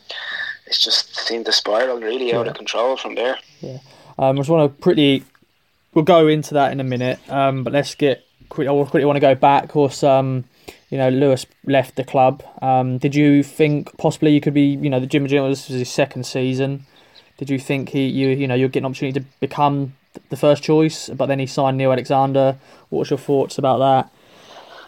it 0.66 0.74
just 0.74 1.16
seemed 1.16 1.46
to 1.46 1.52
spiral 1.52 2.00
really 2.00 2.34
out 2.34 2.48
of 2.48 2.56
control 2.56 2.98
from 2.98 3.16
there. 3.16 3.38
Yeah, 3.62 3.80
um, 4.20 4.38
I 4.38 4.40
just 4.40 4.50
want 4.50 4.72
to 4.72 4.82
pretty. 4.82 5.26
We'll 5.98 6.04
go 6.04 6.28
into 6.28 6.54
that 6.54 6.72
in 6.72 6.80
a 6.80 6.84
minute, 6.84 7.18
um, 7.28 7.64
but 7.64 7.74
let's 7.74 7.96
get. 7.96 8.24
Quick, 8.50 8.68
I 8.68 8.72
quickly 8.72 9.04
want 9.04 9.16
to 9.16 9.20
go 9.20 9.34
back. 9.34 9.64
Of 9.64 9.70
course, 9.72 10.04
um, 10.04 10.44
you 10.92 10.98
know, 11.00 11.10
Lewis 11.10 11.48
left 11.66 11.96
the 11.96 12.04
club. 12.04 12.44
Um, 12.62 13.00
did 13.00 13.16
you 13.16 13.42
think 13.42 13.98
possibly 13.98 14.32
you 14.32 14.40
could 14.40 14.54
be, 14.54 14.76
you 14.76 14.92
know, 14.92 15.00
the 15.00 15.08
Jim 15.08 15.26
Jim 15.26 15.42
was 15.42 15.66
his 15.66 15.90
second 15.90 16.28
season? 16.28 16.86
Did 17.40 17.50
you 17.50 17.58
think 17.58 17.90
he, 17.90 18.06
you, 18.06 18.28
you 18.30 18.48
know, 18.48 18.54
you're 18.54 18.70
getting 18.70 18.86
an 18.86 18.92
opportunity 18.92 19.22
to 19.22 19.26
become 19.40 19.96
the 20.30 20.38
first 20.38 20.62
choice, 20.62 21.10
but 21.10 21.26
then 21.26 21.40
he 21.40 21.48
signed 21.48 21.80
Neil 21.80 21.92
Alexander. 21.92 22.60
What's 22.90 23.10
your 23.10 23.18
thoughts 23.18 23.58
about 23.58 23.80
that? 23.80 24.14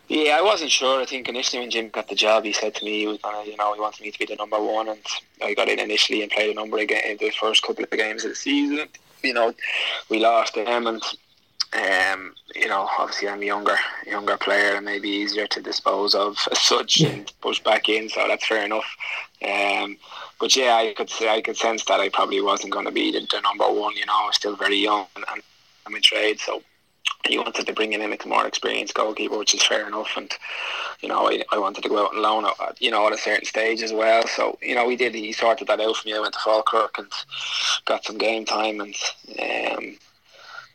Yeah, 0.09 0.37
I 0.37 0.43
wasn't 0.43 0.69
sure. 0.69 1.01
I 1.01 1.05
think 1.05 1.27
initially 1.27 1.61
when 1.61 1.71
Jim 1.71 1.89
got 1.89 2.07
the 2.07 2.13
job, 2.13 2.43
he 2.43 2.53
said 2.53 2.75
to 2.75 2.85
me, 2.85 2.99
he 2.99 3.07
was 3.07 3.17
gonna, 3.17 3.49
you 3.49 3.57
know, 3.57 3.73
he 3.73 3.81
wanted 3.81 4.03
me 4.03 4.11
to 4.11 4.19
be 4.19 4.25
the 4.25 4.35
number 4.35 4.61
one, 4.61 4.87
and 4.87 4.99
I 5.41 5.55
got 5.55 5.69
in 5.69 5.79
initially 5.79 6.21
and 6.21 6.31
played 6.31 6.51
a 6.51 6.53
number 6.53 6.77
of 6.77 6.87
games, 6.87 7.19
the 7.19 7.31
first 7.31 7.63
couple 7.63 7.83
of 7.83 7.89
games 7.89 8.23
of 8.25 8.29
the 8.29 8.35
season. 8.35 8.87
You 9.23 9.33
know, 9.33 9.53
we 10.09 10.19
lost 10.19 10.55
them, 10.55 10.87
and 10.87 11.01
um, 11.73 12.33
you 12.55 12.67
know, 12.67 12.89
obviously 12.97 13.29
I'm 13.29 13.41
a 13.41 13.45
younger, 13.45 13.77
younger 14.07 14.37
player 14.37 14.75
and 14.75 14.85
maybe 14.85 15.09
easier 15.09 15.45
to 15.47 15.61
dispose 15.61 16.15
of 16.15 16.37
as 16.51 16.59
such 16.59 17.01
and 17.01 17.31
push 17.41 17.59
back 17.59 17.89
in, 17.89 18.09
so 18.09 18.27
that's 18.27 18.47
fair 18.47 18.65
enough. 18.65 18.95
Um, 19.47 19.97
but 20.39 20.55
yeah, 20.55 20.75
I 20.75 20.93
could 20.93 21.09
say 21.09 21.29
I 21.29 21.41
could 21.41 21.57
sense 21.57 21.85
that 21.85 21.99
I 21.99 22.09
probably 22.09 22.41
wasn't 22.41 22.73
going 22.73 22.85
to 22.85 22.91
be 22.91 23.11
the, 23.11 23.19
the, 23.19 23.41
number 23.41 23.65
one. 23.65 23.95
You 23.95 24.05
know, 24.05 24.13
I 24.15 24.25
was 24.27 24.35
still 24.35 24.55
very 24.55 24.77
young 24.77 25.05
and, 25.15 25.25
and 25.31 25.41
I'm 25.85 25.95
in 25.95 26.01
trade, 26.01 26.39
so 26.39 26.61
he 27.27 27.37
wanted 27.37 27.67
to 27.67 27.73
bring 27.73 27.93
in 27.93 28.01
a 28.01 28.27
more 28.27 28.47
experienced 28.47 28.93
goalkeeper, 28.93 29.37
which 29.37 29.53
is 29.53 29.63
fair 29.63 29.87
enough. 29.87 30.15
And 30.17 30.31
you 31.01 31.09
know, 31.09 31.29
I, 31.29 31.43
I 31.51 31.57
wanted 31.57 31.83
to 31.83 31.89
go 31.89 32.05
out 32.05 32.13
and 32.13 32.21
loan, 32.21 32.45
at, 32.45 32.81
you 32.81 32.91
know, 32.91 33.07
at 33.07 33.13
a 33.13 33.17
certain 33.17 33.45
stage 33.45 33.81
as 33.81 33.93
well. 33.93 34.25
So 34.27 34.57
you 34.61 34.75
know, 34.75 34.85
we 34.85 34.95
did. 34.95 35.13
He 35.15 35.31
sorted 35.31 35.67
that 35.67 35.79
out 35.79 35.95
for 35.95 36.07
me. 36.07 36.15
I 36.15 36.19
went 36.19 36.33
to 36.33 36.39
Falkirk 36.39 36.97
and 36.97 37.11
got 37.85 38.05
some 38.05 38.17
game 38.17 38.45
time, 38.45 38.79
and 38.81 38.95
um, 39.39 39.97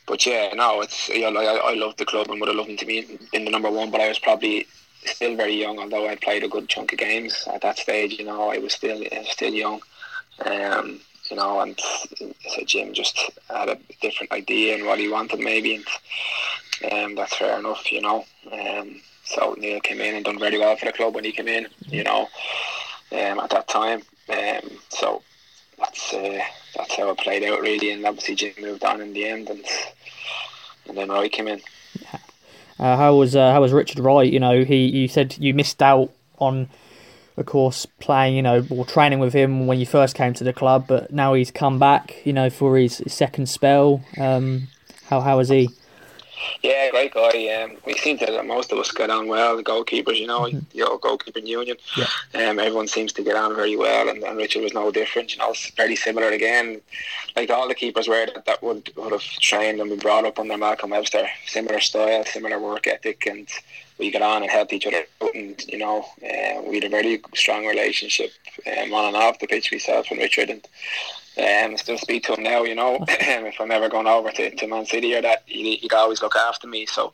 but 0.06 0.24
yeah, 0.26 0.52
no, 0.54 0.80
it's 0.80 1.08
you 1.08 1.30
know, 1.30 1.40
I, 1.40 1.72
I 1.72 1.74
love 1.74 1.96
the 1.96 2.04
club 2.04 2.30
and 2.30 2.40
would 2.40 2.48
have 2.48 2.56
loved 2.56 2.78
to 2.78 2.86
be 2.86 2.98
in, 2.98 3.18
in 3.32 3.44
the 3.44 3.50
number 3.50 3.70
one, 3.70 3.90
but 3.90 4.00
I 4.00 4.08
was 4.08 4.18
probably 4.18 4.66
still 5.04 5.36
very 5.36 5.54
young, 5.54 5.78
although 5.78 6.08
I 6.08 6.16
played 6.16 6.44
a 6.44 6.48
good 6.48 6.68
chunk 6.68 6.92
of 6.92 6.98
games 6.98 7.46
at 7.52 7.60
that 7.62 7.78
stage. 7.78 8.18
You 8.18 8.24
know, 8.26 8.50
I 8.50 8.58
was 8.58 8.72
still 8.74 9.02
I 9.12 9.18
was 9.18 9.30
still 9.30 9.52
young, 9.52 9.80
Um, 10.44 11.00
you 11.30 11.36
know, 11.36 11.60
and 11.60 11.78
so 11.78 12.64
Jim 12.64 12.92
just 12.92 13.18
had 13.48 13.68
a 13.68 13.78
different 14.00 14.32
idea 14.32 14.74
and 14.74 14.86
what 14.86 14.98
he 14.98 15.08
wanted 15.08 15.40
maybe, 15.40 15.82
and 16.82 16.92
um, 16.92 17.14
that's 17.14 17.36
fair 17.36 17.58
enough, 17.58 17.90
you 17.90 18.00
know. 18.00 18.24
Um, 18.52 19.00
so 19.24 19.54
Neil 19.58 19.80
came 19.80 20.00
in 20.00 20.16
and 20.16 20.24
done 20.24 20.38
very 20.38 20.58
well 20.58 20.76
for 20.76 20.84
the 20.84 20.92
club 20.92 21.14
when 21.14 21.24
he 21.24 21.32
came 21.32 21.48
in, 21.48 21.66
you 21.86 22.04
know, 22.04 22.28
um, 23.12 23.40
at 23.40 23.50
that 23.50 23.68
time. 23.68 24.02
Um, 24.28 24.70
so 24.90 25.22
that's 25.78 26.12
uh, 26.12 26.40
that's 26.76 26.96
how 26.96 27.10
it 27.10 27.18
played 27.18 27.44
out 27.44 27.60
really, 27.60 27.90
and 27.90 28.04
obviously 28.06 28.34
Jim 28.34 28.52
moved 28.60 28.84
on 28.84 29.00
in 29.00 29.12
the 29.12 29.26
end, 29.26 29.48
and 29.48 29.64
and 30.88 30.96
then 30.96 31.08
Roy 31.08 31.28
came 31.28 31.48
in. 31.48 31.60
Uh, 32.78 32.96
how 32.96 33.14
was 33.14 33.36
uh, 33.36 33.52
how 33.52 33.60
was 33.60 33.72
Richard 33.72 34.00
Wright? 34.00 34.32
You 34.32 34.40
know, 34.40 34.64
he 34.64 34.86
you 34.86 35.08
said 35.08 35.36
you 35.38 35.54
missed 35.54 35.82
out 35.82 36.10
on, 36.38 36.68
of 37.36 37.46
course, 37.46 37.86
playing 38.00 38.36
you 38.36 38.42
know 38.42 38.66
or 38.70 38.84
training 38.84 39.18
with 39.18 39.32
him 39.32 39.66
when 39.66 39.78
you 39.78 39.86
first 39.86 40.14
came 40.14 40.34
to 40.34 40.44
the 40.44 40.52
club, 40.52 40.86
but 40.86 41.12
now 41.12 41.34
he's 41.34 41.50
come 41.50 41.78
back. 41.78 42.24
You 42.24 42.32
know, 42.32 42.50
for 42.50 42.76
his, 42.76 43.02
second 43.06 43.48
spell. 43.48 44.02
Um, 44.18 44.68
how 45.06 45.20
how 45.20 45.38
is 45.40 45.48
he? 45.48 45.70
Yeah, 46.62 46.90
great 46.90 47.12
guy. 47.12 47.48
Um, 47.48 47.76
we 47.86 47.94
seem 47.94 48.18
to 48.18 48.42
most 48.42 48.72
of 48.72 48.78
us 48.78 48.90
get 48.90 49.10
on 49.10 49.28
well. 49.28 49.56
The 49.56 49.62
goalkeepers, 49.62 50.18
you 50.18 50.26
know, 50.26 50.40
mm-hmm. 50.40 50.58
your 50.72 50.98
goalkeeping 50.98 51.46
union. 51.46 51.76
Yeah. 51.96 52.06
Um, 52.34 52.58
everyone 52.58 52.88
seems 52.88 53.12
to 53.14 53.22
get 53.22 53.36
on 53.36 53.54
very 53.54 53.76
well, 53.76 54.08
and, 54.08 54.22
and 54.22 54.36
Richard 54.36 54.62
was 54.62 54.74
no 54.74 54.90
different. 54.90 55.32
You 55.32 55.38
know, 55.38 55.54
very 55.76 55.96
similar 55.96 56.28
again. 56.28 56.80
Like 57.36 57.50
all 57.50 57.68
the 57.68 57.74
keepers 57.74 58.08
were 58.08 58.26
that, 58.26 58.44
that 58.46 58.62
would 58.62 58.90
would 58.96 59.12
have 59.12 59.22
trained 59.22 59.80
and 59.80 59.90
been 59.90 59.98
brought 59.98 60.24
up 60.24 60.38
under 60.38 60.56
Malcolm 60.56 60.90
Webster. 60.90 61.26
Similar 61.46 61.80
style, 61.80 62.24
similar 62.24 62.58
work 62.58 62.86
ethic, 62.86 63.26
and 63.26 63.48
we 63.98 64.10
got 64.10 64.22
on 64.22 64.42
and 64.42 64.50
helped 64.50 64.72
each 64.72 64.86
other 64.86 65.04
out. 65.22 65.34
And 65.34 65.62
you 65.66 65.78
know, 65.78 66.06
uh, 66.22 66.62
we 66.66 66.76
had 66.76 66.84
a 66.84 66.88
very 66.88 67.20
strong 67.34 67.66
relationship 67.66 68.30
um, 68.66 68.92
on 68.92 69.06
and 69.06 69.16
off 69.16 69.38
the 69.38 69.46
pitch. 69.46 69.70
Myself 69.70 70.10
and 70.10 70.20
Richard, 70.20 70.50
and 70.50 70.66
um, 71.36 71.76
still 71.76 71.98
speak 71.98 72.24
to 72.24 72.34
him 72.34 72.42
now, 72.42 72.62
you 72.62 72.74
know, 72.74 72.98
if 73.08 73.60
I'm 73.60 73.70
ever 73.70 73.88
going 73.88 74.06
over 74.06 74.30
to, 74.30 74.54
to 74.54 74.66
Man 74.66 74.86
City 74.86 75.14
or 75.14 75.22
that, 75.22 75.42
he'd, 75.46 75.78
he'd 75.78 75.92
always 75.92 76.22
look 76.22 76.36
after 76.36 76.66
me. 76.66 76.86
So, 76.86 77.12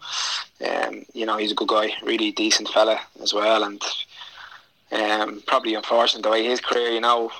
um, 0.69 1.05
you 1.15 1.25
know, 1.27 1.37
he's 1.37 1.53
a 1.53 1.55
good 1.55 1.69
guy, 1.69 1.93
really 2.03 2.33
decent 2.33 2.69
fella 2.69 3.01
as 3.23 3.33
well. 3.33 3.65
And 3.65 3.83
um, 4.93 5.43
probably 5.47 5.75
unfortunate 5.75 6.23
the 6.23 6.31
way 6.31 6.45
his 6.45 6.61
career, 6.61 6.91
you 6.91 7.01
know, 7.01 7.31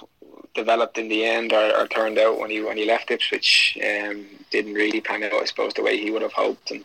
developed 0.55 0.99
in 0.99 1.09
the 1.09 1.25
end 1.25 1.53
or, 1.53 1.77
or 1.77 1.87
turned 1.87 2.19
out 2.19 2.39
when 2.39 2.51
he 2.51 2.61
when 2.61 2.77
he 2.77 2.85
left 2.85 3.11
Ipswich. 3.11 3.79
Um, 3.85 4.27
didn't 4.51 4.75
really 4.75 5.01
pan 5.01 5.23
out, 5.23 5.35
I 5.35 5.45
suppose, 5.45 5.75
the 5.75 5.83
way 5.83 5.97
he 5.97 6.11
would 6.11 6.23
have 6.23 6.33
hoped. 6.33 6.73
And 6.73 6.85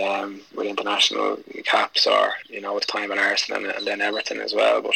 um, 0.00 0.40
with 0.54 0.66
international 0.66 1.38
caps 1.64 2.06
or, 2.06 2.32
you 2.48 2.60
know, 2.60 2.76
his 2.76 2.86
time 2.86 3.10
in 3.10 3.18
Arsenal 3.18 3.64
and, 3.64 3.74
and 3.76 3.86
then 3.86 4.00
Everton 4.00 4.40
as 4.40 4.54
well. 4.54 4.82
But 4.82 4.94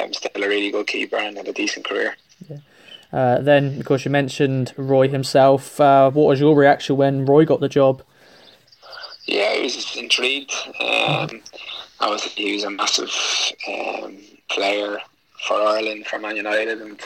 um, 0.00 0.12
still 0.12 0.44
a 0.44 0.48
really 0.48 0.70
good 0.70 0.86
keeper 0.86 1.16
and 1.16 1.36
had 1.36 1.48
a 1.48 1.52
decent 1.52 1.86
career. 1.86 2.16
Yeah. 2.48 2.58
Uh, 3.12 3.40
then, 3.40 3.78
of 3.80 3.86
course, 3.86 4.04
you 4.04 4.10
mentioned 4.10 4.74
Roy 4.76 5.08
himself. 5.08 5.80
Uh, 5.80 6.10
what 6.10 6.26
was 6.26 6.40
your 6.40 6.54
reaction 6.54 6.96
when 6.96 7.24
Roy 7.24 7.44
got 7.44 7.60
the 7.60 7.68
job? 7.68 8.02
Yeah, 9.26 9.54
he 9.54 9.62
was 9.62 9.96
intrigued. 9.96 10.52
Um, 10.80 11.42
obviously, 12.00 12.44
he 12.44 12.54
was 12.54 12.64
a 12.64 12.70
massive 12.70 13.12
um, 13.68 14.16
player 14.50 14.98
for 15.46 15.54
Ireland, 15.54 16.06
for 16.06 16.18
Man 16.18 16.36
United, 16.36 16.80
and 16.80 17.00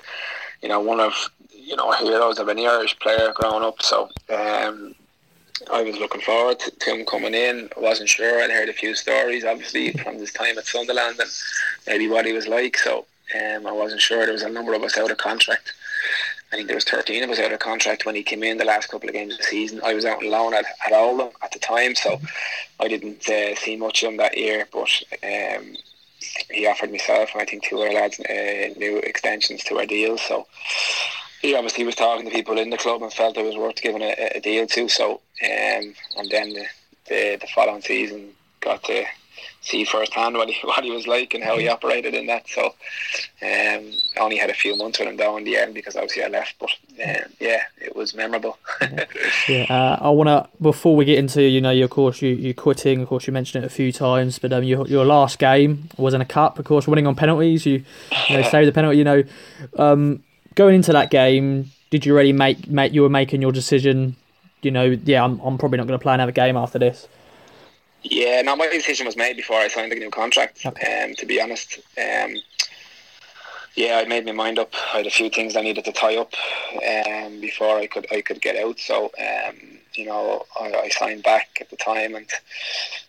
you 0.62 0.68
know 0.68 0.80
one 0.80 1.00
of 1.00 1.14
you 1.50 1.76
know 1.76 1.90
heroes 1.92 2.38
of 2.38 2.48
any 2.48 2.66
Irish 2.66 2.98
player 3.00 3.32
growing 3.34 3.64
up. 3.64 3.82
So 3.82 4.08
um, 4.30 4.94
I 5.70 5.82
was 5.82 5.98
looking 5.98 6.20
forward 6.20 6.58
to, 6.60 6.70
to, 6.70 6.94
him 6.94 7.06
coming 7.06 7.34
in. 7.34 7.68
I 7.76 7.80
wasn't 7.80 8.08
sure. 8.08 8.42
I'd 8.42 8.50
heard 8.50 8.68
a 8.68 8.72
few 8.72 8.94
stories, 8.94 9.44
obviously, 9.44 9.92
from 9.92 10.16
his 10.16 10.32
time 10.32 10.58
at 10.58 10.66
Sunderland 10.66 11.18
and 11.20 11.30
maybe 11.86 12.08
what 12.08 12.26
he 12.26 12.32
was 12.32 12.48
like. 12.48 12.76
So 12.78 13.06
um, 13.34 13.66
I 13.66 13.72
wasn't 13.72 14.00
sure. 14.00 14.24
There 14.24 14.32
was 14.32 14.42
a 14.42 14.48
number 14.48 14.74
of 14.74 14.82
us 14.82 14.98
out 14.98 15.10
of 15.10 15.18
contract. 15.18 15.72
I 16.52 16.56
think 16.56 16.68
there 16.68 16.76
was 16.76 16.84
13 16.84 17.22
of 17.22 17.30
us 17.30 17.38
out 17.38 17.52
of 17.52 17.60
contract 17.60 18.04
when 18.04 18.14
he 18.14 18.22
came 18.22 18.42
in 18.42 18.58
the 18.58 18.64
last 18.64 18.88
couple 18.88 19.08
of 19.08 19.14
games 19.14 19.32
of 19.32 19.38
the 19.38 19.44
season. 19.44 19.80
I 19.82 19.94
was 19.94 20.04
out 20.04 20.22
on 20.22 20.30
loan 20.30 20.52
at, 20.52 20.66
at 20.84 20.92
Oldham 20.92 21.30
at 21.42 21.50
the 21.50 21.58
time, 21.58 21.94
so 21.94 22.20
I 22.78 22.88
didn't 22.88 23.26
uh, 23.26 23.54
see 23.56 23.76
much 23.76 24.02
of 24.02 24.10
him 24.10 24.18
that 24.18 24.36
year. 24.36 24.68
But 24.70 25.02
um, 25.24 25.76
he 26.50 26.66
offered 26.66 26.90
myself 26.90 27.30
and 27.32 27.40
I 27.40 27.46
think 27.46 27.64
two 27.64 27.80
other 27.80 27.92
lads 27.92 28.20
uh, 28.20 28.74
new 28.78 28.98
extensions 28.98 29.64
to 29.64 29.78
our 29.78 29.86
deals. 29.86 30.20
So 30.20 30.46
he 31.40 31.54
obviously 31.54 31.84
was 31.84 31.94
talking 31.94 32.26
to 32.26 32.30
people 32.30 32.58
in 32.58 32.68
the 32.68 32.76
club 32.76 33.02
and 33.02 33.12
felt 33.12 33.38
it 33.38 33.46
was 33.46 33.56
worth 33.56 33.80
giving 33.80 34.02
a, 34.02 34.14
a 34.34 34.40
deal 34.40 34.66
to. 34.66 34.88
So 34.90 35.12
um, 35.42 35.94
and 36.18 36.30
then 36.30 36.52
the, 36.52 36.66
the, 37.08 37.38
the 37.40 37.48
following 37.54 37.80
season 37.80 38.28
got 38.60 38.84
to 38.84 39.06
see 39.62 39.84
firsthand 39.84 40.36
what 40.36 40.50
he 40.50 40.60
what 40.66 40.84
he 40.84 40.90
was 40.90 41.06
like 41.06 41.32
and 41.34 41.42
how 41.42 41.56
he 41.56 41.68
operated 41.68 42.14
in 42.14 42.26
that. 42.26 42.48
So 42.48 42.66
um, 42.66 42.74
I 43.40 44.20
only 44.20 44.36
had 44.36 44.50
a 44.50 44.54
few 44.54 44.76
months 44.76 44.98
with 44.98 45.08
him 45.08 45.16
down 45.16 45.38
in 45.38 45.44
the 45.44 45.56
end 45.56 45.74
because 45.74 45.96
obviously 45.96 46.24
I 46.24 46.28
left. 46.28 46.56
But 46.58 46.70
um, 47.02 47.32
yeah, 47.40 47.62
it 47.80 47.96
was 47.96 48.14
memorable. 48.14 48.58
yeah, 49.48 49.66
uh, 49.70 49.98
I 50.00 50.10
want 50.10 50.28
to 50.28 50.48
before 50.60 50.94
we 50.94 51.04
get 51.04 51.18
into 51.18 51.42
you 51.42 51.60
know 51.60 51.70
your 51.70 51.88
course 51.88 52.20
you 52.20 52.30
you 52.30 52.52
quitting. 52.52 53.02
Of 53.02 53.08
course, 53.08 53.26
you 53.26 53.32
mentioned 53.32 53.64
it 53.64 53.66
a 53.66 53.70
few 53.70 53.92
times, 53.92 54.38
but 54.38 54.52
um, 54.52 54.64
your 54.64 54.86
your 54.86 55.04
last 55.04 55.38
game 55.38 55.88
was 55.96 56.14
in 56.14 56.20
a 56.20 56.26
cup. 56.26 56.58
Of 56.58 56.64
course, 56.64 56.86
winning 56.86 57.06
on 57.06 57.14
penalties. 57.14 57.64
You 57.64 57.84
you 58.28 58.36
know 58.36 58.42
saved 58.50 58.68
the 58.68 58.72
penalty. 58.72 58.98
You 58.98 59.04
know, 59.04 59.24
um, 59.78 60.22
going 60.54 60.74
into 60.74 60.92
that 60.92 61.10
game, 61.10 61.70
did 61.90 62.04
you 62.04 62.12
already 62.12 62.32
make 62.32 62.68
make 62.68 62.92
you 62.92 63.02
were 63.02 63.08
making 63.08 63.40
your 63.40 63.52
decision? 63.52 64.16
You 64.62 64.70
know, 64.70 64.84
yeah, 65.04 65.24
I'm 65.24 65.40
I'm 65.40 65.58
probably 65.58 65.78
not 65.78 65.86
going 65.86 65.98
to 65.98 66.02
play 66.02 66.14
another 66.14 66.32
game 66.32 66.56
after 66.56 66.78
this. 66.78 67.08
Yeah, 68.02 68.42
no, 68.42 68.56
my 68.56 68.68
decision 68.68 69.06
was 69.06 69.16
made 69.16 69.36
before 69.36 69.56
I 69.56 69.68
signed 69.68 69.92
the 69.92 69.96
new 69.96 70.10
contract. 70.10 70.64
Okay. 70.66 71.04
Um, 71.04 71.14
to 71.16 71.26
be 71.26 71.40
honest, 71.40 71.78
um, 71.98 72.34
yeah, 73.74 74.02
I 74.04 74.08
made 74.08 74.26
my 74.26 74.32
mind 74.32 74.58
up. 74.58 74.74
I 74.92 74.98
had 74.98 75.06
a 75.06 75.10
few 75.10 75.30
things 75.30 75.56
I 75.56 75.62
needed 75.62 75.84
to 75.86 75.92
tie 75.92 76.16
up 76.16 76.34
um, 76.74 77.40
before 77.40 77.78
I 77.78 77.86
could 77.86 78.06
I 78.12 78.20
could 78.20 78.42
get 78.42 78.56
out. 78.56 78.78
So 78.78 79.10
um, 79.18 79.56
you 79.94 80.06
know, 80.06 80.44
I, 80.60 80.72
I 80.74 80.88
signed 80.88 81.22
back 81.22 81.58
at 81.60 81.70
the 81.70 81.76
time 81.76 82.14
and 82.14 82.26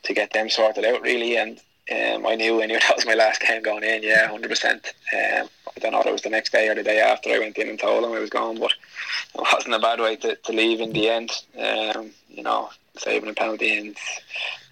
to 0.03 0.13
get 0.13 0.31
them 0.31 0.49
sorted 0.49 0.85
out 0.85 1.01
really. 1.01 1.37
And 1.37 1.59
um, 1.91 2.25
I 2.25 2.35
knew 2.35 2.61
I 2.61 2.67
knew 2.67 2.79
that 2.87 2.95
was 2.95 3.05
my 3.05 3.15
last 3.15 3.41
game 3.41 3.61
going 3.61 3.83
in. 3.83 4.03
Yeah, 4.03 4.27
hundred 4.27 4.49
percent. 4.49 4.93
Um, 5.13 5.49
I 5.75 5.79
don't 5.79 5.91
know 5.91 6.01
if 6.01 6.05
it 6.05 6.11
was 6.11 6.21
the 6.21 6.29
next 6.29 6.51
day 6.51 6.69
or 6.69 6.75
the 6.75 6.83
day 6.83 6.99
after 6.99 7.29
I 7.31 7.39
went 7.39 7.57
in 7.57 7.67
and 7.67 7.79
told 7.79 8.03
them 8.03 8.13
I 8.13 8.19
was 8.19 8.29
gone, 8.29 8.59
but 8.59 8.71
it 9.35 9.41
wasn't 9.53 9.75
a 9.75 9.79
bad 9.79 9.99
way 9.99 10.15
to, 10.17 10.35
to 10.35 10.51
leave 10.53 10.79
in 10.79 10.93
the 10.93 11.09
end. 11.09 11.31
Um, 11.59 12.11
you 12.29 12.43
know, 12.43 12.69
saving 12.97 13.29
a 13.29 13.33
penalty 13.33 13.77
and 13.77 13.97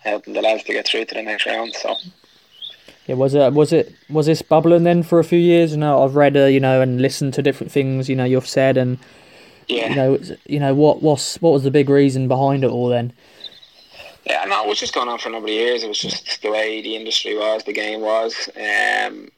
helping 0.03 0.33
the 0.33 0.41
lads 0.41 0.63
to 0.63 0.73
get 0.73 0.87
through 0.87 1.05
to 1.05 1.15
the 1.15 1.21
next 1.21 1.45
round. 1.45 1.73
So. 1.73 1.95
Yeah, 3.07 3.15
was 3.15 3.33
it 3.33 3.53
was 3.53 3.73
it 3.73 3.93
was 4.09 4.27
this 4.27 4.41
bubbling 4.41 4.83
then 4.83 5.03
for 5.03 5.19
a 5.19 5.23
few 5.23 5.39
years? 5.39 5.71
You 5.71 5.77
know, 5.77 6.03
I've 6.03 6.15
read, 6.15 6.37
uh, 6.37 6.45
you 6.45 6.59
know, 6.59 6.81
and 6.81 7.01
listened 7.01 7.33
to 7.35 7.41
different 7.41 7.71
things. 7.71 8.07
You 8.07 8.15
know, 8.15 8.25
you've 8.25 8.47
said, 8.47 8.77
and 8.77 8.99
yeah, 9.67 9.89
you 9.89 9.95
know, 9.95 10.19
you 10.45 10.59
know 10.59 10.75
what 10.75 11.01
was 11.01 11.37
what 11.37 11.51
was 11.51 11.63
the 11.63 11.71
big 11.71 11.89
reason 11.89 12.27
behind 12.27 12.63
it 12.63 12.69
all 12.69 12.89
then? 12.89 13.13
Yeah, 14.25 14.45
no, 14.45 14.63
it 14.63 14.67
was 14.67 14.79
just 14.79 14.93
going 14.93 15.09
on 15.09 15.17
for 15.17 15.29
a 15.29 15.31
number 15.31 15.47
of 15.47 15.53
years. 15.53 15.83
It 15.83 15.87
was 15.87 15.97
just 15.97 16.43
the 16.43 16.51
way 16.51 16.81
the 16.81 16.95
industry 16.95 17.35
was, 17.35 17.63
the 17.63 17.73
game 17.73 18.01
was. 18.01 18.49
Um, 18.55 19.29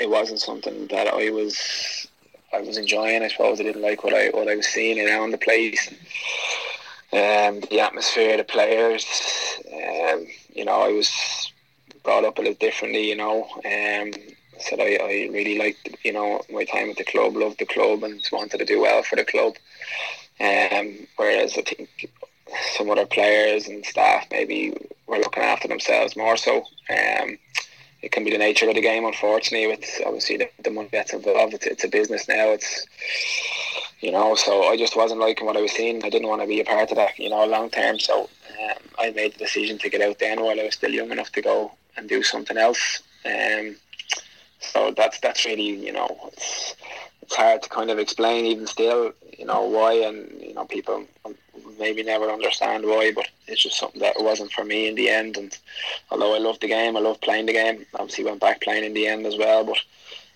it 0.00 0.10
wasn't 0.10 0.40
something 0.40 0.88
that 0.88 1.06
I 1.06 1.30
was 1.30 2.08
I 2.52 2.60
was 2.60 2.76
enjoying. 2.76 3.22
I 3.22 3.28
suppose 3.28 3.60
I 3.60 3.62
didn't 3.62 3.82
like 3.82 4.02
what 4.02 4.14
I 4.14 4.28
what 4.30 4.48
I 4.48 4.56
was 4.56 4.66
seeing 4.66 5.06
around 5.06 5.30
the 5.30 5.38
place. 5.38 5.94
Um, 7.12 7.60
the 7.70 7.80
atmosphere, 7.80 8.36
the 8.36 8.44
players. 8.44 9.06
Um, 9.66 10.26
you 10.54 10.64
know, 10.64 10.80
I 10.80 10.92
was 10.92 11.52
brought 12.02 12.24
up 12.24 12.38
a 12.38 12.40
little 12.40 12.54
differently. 12.54 13.08
You 13.08 13.16
know, 13.16 13.44
um, 13.64 14.12
said 14.58 14.80
I, 14.80 14.96
I 15.02 15.28
really 15.30 15.58
liked 15.58 15.96
you 16.04 16.12
know 16.12 16.42
my 16.50 16.64
time 16.64 16.90
at 16.90 16.96
the 16.96 17.04
club, 17.04 17.36
loved 17.36 17.58
the 17.58 17.66
club, 17.66 18.02
and 18.04 18.22
wanted 18.32 18.58
to 18.58 18.64
do 18.64 18.80
well 18.80 19.02
for 19.02 19.16
the 19.16 19.24
club. 19.24 19.56
Um, 20.40 21.06
whereas 21.16 21.56
I 21.58 21.62
think 21.62 22.10
some 22.76 22.90
other 22.90 23.06
players 23.06 23.68
and 23.68 23.84
staff 23.84 24.26
maybe 24.30 24.74
were 25.06 25.18
looking 25.18 25.42
after 25.42 25.68
themselves 25.68 26.16
more 26.16 26.36
so. 26.36 26.64
Um, 26.90 27.38
it 28.02 28.12
can 28.12 28.24
be 28.24 28.30
the 28.30 28.38
nature 28.38 28.68
of 28.68 28.74
the 28.74 28.80
game, 28.80 29.04
unfortunately. 29.04 29.68
With 29.68 30.00
obviously 30.04 30.36
the, 30.36 30.50
the 30.62 30.70
money 30.70 30.88
that's 30.92 31.12
involved, 31.12 31.54
it's, 31.54 31.66
it's 31.66 31.84
a 31.84 31.88
business 31.88 32.28
now. 32.28 32.50
It's 32.50 32.86
you 34.00 34.10
know, 34.10 34.34
so 34.34 34.64
I 34.64 34.76
just 34.76 34.96
wasn't 34.96 35.20
liking 35.20 35.46
what 35.46 35.56
I 35.56 35.62
was 35.62 35.72
seeing. 35.72 36.04
I 36.04 36.10
didn't 36.10 36.28
want 36.28 36.42
to 36.42 36.48
be 36.48 36.60
a 36.60 36.64
part 36.64 36.90
of 36.90 36.96
that, 36.96 37.18
you 37.18 37.30
know, 37.30 37.46
long 37.46 37.70
term. 37.70 38.00
So 38.00 38.22
um, 38.22 38.78
I 38.98 39.10
made 39.10 39.34
the 39.34 39.38
decision 39.38 39.78
to 39.78 39.88
get 39.88 40.00
out 40.00 40.18
then 40.18 40.42
while 40.42 40.58
I 40.58 40.64
was 40.64 40.74
still 40.74 40.90
young 40.90 41.12
enough 41.12 41.30
to 41.32 41.42
go 41.42 41.72
and 41.96 42.08
do 42.08 42.22
something 42.22 42.56
else. 42.56 43.02
Um, 43.24 43.76
so 44.58 44.92
that's 44.96 45.18
that's 45.20 45.44
really 45.44 45.84
you 45.84 45.92
know 45.92 46.30
it's 46.32 46.76
it's 47.20 47.34
hard 47.34 47.62
to 47.62 47.68
kind 47.68 47.90
of 47.90 47.98
explain 47.98 48.46
even 48.46 48.66
still 48.66 49.12
you 49.36 49.44
know 49.44 49.62
why 49.62 49.92
and 49.92 50.40
you 50.40 50.54
know 50.54 50.64
people 50.64 51.04
maybe 51.78 52.02
never 52.02 52.30
understand 52.30 52.84
why 52.84 53.12
but 53.12 53.28
it's 53.46 53.62
just 53.62 53.78
something 53.78 54.00
that 54.00 54.14
wasn't 54.18 54.50
for 54.52 54.64
me 54.64 54.88
in 54.88 54.94
the 54.94 55.08
end 55.08 55.36
and 55.36 55.58
although 56.10 56.34
I 56.34 56.38
loved 56.38 56.60
the 56.60 56.68
game 56.68 56.96
I 56.96 57.00
loved 57.00 57.20
playing 57.20 57.46
the 57.46 57.52
game 57.52 57.86
obviously 57.94 58.24
went 58.24 58.40
back 58.40 58.60
playing 58.60 58.84
in 58.84 58.94
the 58.94 59.06
end 59.06 59.26
as 59.26 59.36
well 59.36 59.64
but 59.64 59.78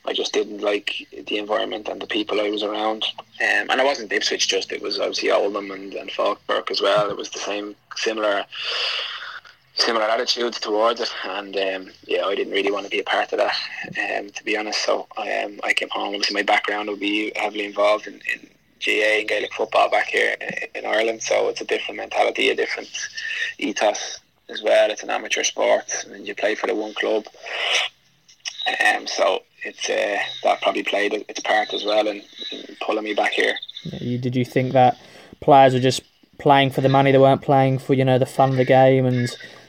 I 0.08 0.12
just 0.12 0.32
didn't 0.32 0.60
like 0.60 1.06
the 1.26 1.38
environment 1.38 1.88
and 1.88 2.00
the 2.00 2.06
people 2.06 2.40
I 2.40 2.48
was 2.48 2.62
around. 2.62 3.04
Um, 3.40 3.70
and 3.70 3.80
it 3.80 3.84
wasn't 3.84 4.12
Ipswich 4.12 4.46
just, 4.46 4.70
it 4.70 4.80
was 4.80 5.00
obviously 5.00 5.32
Oldham 5.32 5.72
and, 5.72 5.94
and 5.94 6.10
Falkirk 6.12 6.70
as 6.70 6.80
well. 6.80 7.10
It 7.10 7.16
was 7.16 7.30
the 7.30 7.40
same, 7.40 7.74
similar 7.96 8.44
similar 9.76 10.04
attitudes 10.04 10.58
towards 10.58 11.00
it, 11.00 11.12
and 11.24 11.54
um, 11.56 11.92
yeah, 12.06 12.24
I 12.24 12.34
didn't 12.34 12.54
really 12.54 12.72
want 12.72 12.84
to 12.84 12.90
be 12.90 13.00
a 13.00 13.04
part 13.04 13.32
of 13.32 13.38
that, 13.38 14.18
um, 14.18 14.30
to 14.30 14.44
be 14.44 14.56
honest. 14.56 14.82
So 14.82 15.06
um, 15.18 15.60
I 15.62 15.74
came 15.74 15.90
home. 15.90 16.14
Obviously, 16.14 16.34
my 16.34 16.42
background 16.42 16.88
would 16.88 17.00
be 17.00 17.32
heavily 17.36 17.66
involved 17.66 18.06
in, 18.06 18.14
in 18.32 18.48
And 18.84 19.28
Gaelic 19.28 19.52
football 19.54 19.90
back 19.90 20.08
here 20.08 20.36
in 20.74 20.84
Ireland, 20.84 21.22
so 21.22 21.48
it's 21.48 21.60
a 21.60 21.64
different 21.64 21.96
mentality, 21.96 22.50
a 22.50 22.54
different 22.54 22.88
ethos 23.58 24.20
as 24.48 24.62
well. 24.62 24.90
It's 24.90 25.02
an 25.02 25.10
amateur 25.10 25.42
sport, 25.42 26.04
and 26.10 26.26
you 26.26 26.34
play 26.34 26.54
for 26.54 26.66
the 26.66 26.74
one 26.74 26.94
club. 26.94 27.24
Um, 28.84 29.06
so 29.06 29.42
it's 29.64 29.88
uh, 29.88 30.18
that 30.44 30.60
probably 30.62 30.82
played 30.82 31.12
its 31.28 31.40
part 31.40 31.72
as 31.72 31.84
well 31.84 32.06
in, 32.06 32.22
in 32.52 32.76
pulling 32.80 33.04
me 33.04 33.14
back 33.14 33.32
here. 33.32 33.54
You, 33.84 34.18
did 34.18 34.36
you 34.36 34.44
think 34.44 34.72
that 34.72 34.98
players 35.40 35.74
were 35.74 35.80
just 35.80 36.02
playing 36.38 36.70
for 36.70 36.80
the 36.80 36.88
money? 36.88 37.12
They 37.12 37.18
weren't 37.18 37.42
playing 37.42 37.78
for 37.78 37.94
you 37.94 38.04
know 38.04 38.18
the 38.18 38.26
fun 38.26 38.50
of 38.50 38.56
the 38.56 38.64
game, 38.64 39.06
and 39.06 39.28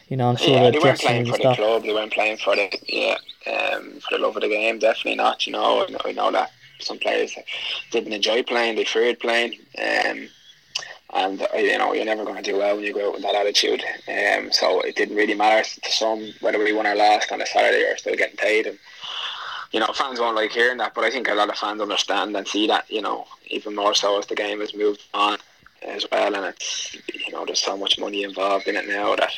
you 0.10 0.18
know 0.18 0.30
I'm 0.30 0.36
sure 0.36 0.50
yeah, 0.50 0.72
they 0.72 0.80
weren't 0.80 1.00
playing 1.00 1.26
for 1.26 1.38
the 1.38 1.56
club. 1.56 1.84
They 1.84 1.94
weren't 1.94 2.14
playing 2.14 2.38
for 2.38 2.56
the 2.56 2.70
yeah 2.88 3.18
um, 3.48 4.00
for 4.02 4.18
the 4.18 4.20
love 4.20 4.36
of 4.36 4.42
the 4.42 4.50
game. 4.50 4.80
Definitely 4.80 5.16
not. 5.16 5.48
You 5.48 5.54
know, 5.54 5.86
I 5.86 5.90
know, 5.90 6.00
I 6.06 6.12
know 6.12 6.32
that 6.32 6.52
some 6.80 7.00
players 7.00 7.36
didn't 7.92 8.14
enjoy 8.14 8.44
playing. 8.44 8.76
They 8.76 8.86
feared 8.86 9.20
playing. 9.20 9.60
Um, 9.78 10.30
and 11.14 11.42
uh, 11.42 11.58
you 11.58 11.78
know 11.78 11.94
you're 11.94 12.06
never 12.06 12.26
going 12.26 12.42
to 12.42 12.52
do 12.52 12.58
well 12.58 12.76
when 12.76 12.84
you 12.84 12.94
go 12.94 13.08
out 13.08 13.14
with 13.14 13.24
that 13.24 13.36
attitude. 13.36 13.84
Um, 14.08 14.52
so 14.52 14.82
it 14.82 14.96
didn't 14.96 15.16
really 15.16 15.36
matter 15.36 15.68
to 15.82 15.92
some 15.92 16.34
whether 16.42 16.60
we 16.60 16.74
won 16.74 16.88
or 16.88 16.96
lost 16.96 17.32
on 17.32 17.42
a 17.42 17.46
Saturday 17.46 17.84
or 17.84 17.98
still 17.98 18.16
getting 18.16 18.38
paid. 18.38 18.68
And 18.68 18.78
you 19.72 19.80
know 19.80 19.88
fans 19.94 20.20
won't 20.20 20.36
like 20.36 20.52
hearing 20.52 20.78
that, 20.78 20.94
but 20.94 21.04
I 21.04 21.10
think 21.10 21.30
a 21.30 21.34
lot 21.34 21.50
of 21.50 21.58
fans 21.58 21.82
understand 21.82 22.36
and 22.36 22.48
see 22.48 22.68
that. 22.68 22.90
You 22.90 23.02
know 23.02 23.26
even 23.48 23.76
more 23.76 23.94
so 23.94 24.20
as 24.20 24.28
the 24.28 24.36
game 24.36 24.60
has 24.60 24.76
moved 24.76 25.04
on 25.14 25.38
as 25.82 26.06
well, 26.12 26.36
and 26.36 26.46
it's 26.46 26.98
you 27.14 27.32
know 27.32 27.46
there's 27.46 27.62
so 27.62 27.78
much 27.78 28.00
money 28.00 28.24
involved 28.24 28.68
in 28.68 28.76
it 28.76 28.88
now 28.88 29.16
that 29.16 29.34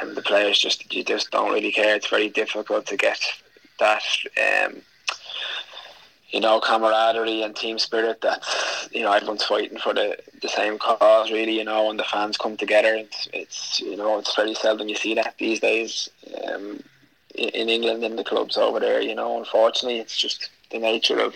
um, 0.00 0.14
the 0.14 0.22
players 0.22 0.58
just 0.58 0.92
you 0.92 1.04
just 1.04 1.30
don't 1.30 1.52
really 1.52 1.72
care. 1.72 1.94
It's 1.94 2.08
very 2.08 2.28
difficult 2.28 2.86
to 2.86 2.96
get 2.96 3.20
that. 3.78 4.02
Um, 4.36 4.82
you 6.32 6.40
know, 6.40 6.60
camaraderie 6.60 7.42
and 7.42 7.54
team 7.54 7.78
spirit 7.78 8.20
that, 8.22 8.42
you 8.90 9.02
know, 9.02 9.12
everyone's 9.12 9.44
fighting 9.44 9.78
for 9.78 9.92
the, 9.92 10.16
the 10.40 10.48
same 10.48 10.78
cause 10.78 11.30
really, 11.30 11.58
you 11.58 11.64
know, 11.64 11.90
and 11.90 11.98
the 11.98 12.04
fans 12.04 12.38
come 12.38 12.56
together. 12.56 12.94
It's, 12.94 13.28
it's 13.32 13.80
you 13.80 13.96
know, 13.96 14.18
it's 14.18 14.34
very 14.34 14.54
seldom 14.54 14.88
you 14.88 14.96
see 14.96 15.14
that 15.14 15.34
these 15.38 15.60
days 15.60 16.08
um, 16.48 16.82
in 17.34 17.68
England 17.68 18.02
in 18.02 18.16
the 18.16 18.24
clubs 18.24 18.56
over 18.56 18.80
there, 18.80 19.00
you 19.00 19.14
know, 19.14 19.38
unfortunately 19.38 19.98
it's 19.98 20.16
just 20.16 20.48
the 20.70 20.78
nature 20.78 21.20
of 21.20 21.34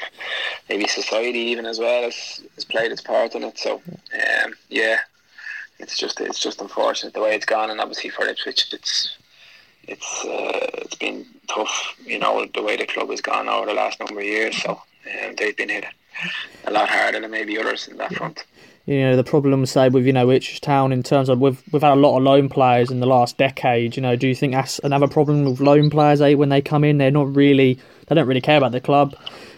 maybe 0.68 0.86
society 0.86 1.40
even 1.40 1.66
as 1.66 1.78
well 1.78 2.04
has, 2.04 2.40
has 2.54 2.64
played 2.64 2.90
its 2.90 3.02
part 3.02 3.34
in 3.34 3.44
it. 3.44 3.58
So, 3.58 3.82
um, 3.84 4.54
yeah, 4.70 4.98
it's 5.78 5.98
just 5.98 6.20
it's 6.20 6.40
just 6.40 6.62
unfortunate 6.62 7.12
the 7.12 7.20
way 7.20 7.34
it's 7.34 7.44
gone 7.44 7.70
and 7.70 7.80
obviously 7.80 8.08
for 8.08 8.26
Ipswich 8.26 8.72
it's 8.72 9.16
it's 9.88 10.24
uh, 10.24 10.70
it's 10.82 10.94
been 10.96 11.26
tough, 11.48 11.96
you 12.04 12.18
know, 12.18 12.46
the 12.54 12.62
way 12.62 12.76
the 12.76 12.86
club 12.86 13.10
has 13.10 13.20
gone 13.20 13.48
over 13.48 13.66
the 13.66 13.74
last 13.74 13.98
number 14.00 14.18
of 14.18 14.24
years. 14.24 14.56
So 14.62 14.72
um, 14.72 15.34
they've 15.36 15.56
been 15.56 15.68
hit 15.68 15.84
a 16.64 16.70
lot 16.70 16.88
harder 16.88 17.20
than 17.20 17.30
maybe 17.30 17.58
others 17.58 17.88
in 17.88 17.96
that 17.98 18.14
front. 18.14 18.44
You 18.86 19.00
know 19.00 19.16
the 19.16 19.24
problem, 19.24 19.66
say 19.66 19.88
with 19.88 20.06
you 20.06 20.12
know 20.12 20.30
Ipswich 20.30 20.60
Town 20.60 20.92
in 20.92 21.02
terms 21.02 21.28
of 21.28 21.40
we've 21.40 21.60
we've 21.72 21.82
had 21.82 21.92
a 21.92 21.96
lot 21.96 22.16
of 22.16 22.22
loan 22.22 22.48
players 22.48 22.90
in 22.90 23.00
the 23.00 23.06
last 23.06 23.36
decade. 23.36 23.96
You 23.96 24.02
know, 24.02 24.14
do 24.14 24.28
you 24.28 24.34
think 24.34 24.52
that's 24.52 24.78
another 24.80 25.08
problem 25.08 25.44
with 25.44 25.60
loan 25.60 25.90
players? 25.90 26.20
Eh, 26.20 26.34
when 26.34 26.50
they 26.50 26.60
come 26.60 26.84
in, 26.84 26.98
they're 26.98 27.10
not 27.10 27.34
really 27.34 27.80
they 28.06 28.14
don't 28.14 28.28
really 28.28 28.40
care 28.40 28.58
about 28.58 28.70
the 28.70 28.80
club. 28.80 29.16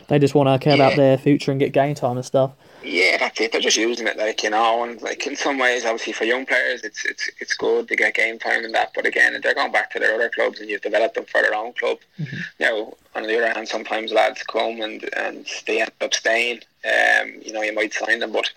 They 0.08 0.18
just 0.18 0.34
want 0.34 0.48
to 0.48 0.64
care 0.64 0.78
yeah. 0.78 0.86
about 0.86 0.96
their 0.96 1.18
future 1.18 1.50
and 1.50 1.60
get 1.60 1.72
game 1.72 1.94
time 1.94 2.16
and 2.16 2.24
stuff. 2.24 2.52
Yeah, 2.82 3.16
that's 3.18 3.40
it. 3.40 3.50
They're 3.52 3.60
just 3.60 3.76
using 3.76 4.06
it, 4.06 4.16
like 4.16 4.42
you 4.42 4.50
know, 4.50 4.84
and 4.84 5.00
like 5.02 5.26
in 5.26 5.34
some 5.34 5.58
ways, 5.58 5.84
obviously 5.84 6.12
for 6.12 6.24
young 6.24 6.46
players, 6.46 6.82
it's 6.84 7.04
it's 7.04 7.28
it's 7.40 7.54
good 7.54 7.88
to 7.88 7.96
get 7.96 8.14
game 8.14 8.38
time 8.38 8.64
and 8.64 8.74
that. 8.74 8.92
But 8.94 9.04
again, 9.04 9.38
they're 9.42 9.54
going 9.54 9.72
back 9.72 9.90
to 9.92 9.98
their 9.98 10.14
other 10.14 10.28
clubs, 10.28 10.60
and 10.60 10.70
you've 10.70 10.82
developed 10.82 11.16
them 11.16 11.24
for 11.24 11.42
their 11.42 11.54
own 11.54 11.72
club. 11.72 11.98
Mm-hmm. 12.20 12.36
Now, 12.60 12.94
on 13.16 13.24
the 13.24 13.36
other 13.36 13.52
hand, 13.52 13.68
sometimes 13.68 14.12
lads 14.12 14.42
come 14.44 14.80
and 14.80 15.08
and 15.16 15.46
they 15.66 15.80
end 15.80 15.90
up 16.00 16.14
staying. 16.14 16.60
Um, 16.84 17.34
you 17.42 17.52
know, 17.52 17.62
you 17.62 17.74
might 17.74 17.94
sign 17.94 18.20
them, 18.20 18.32
but 18.32 18.48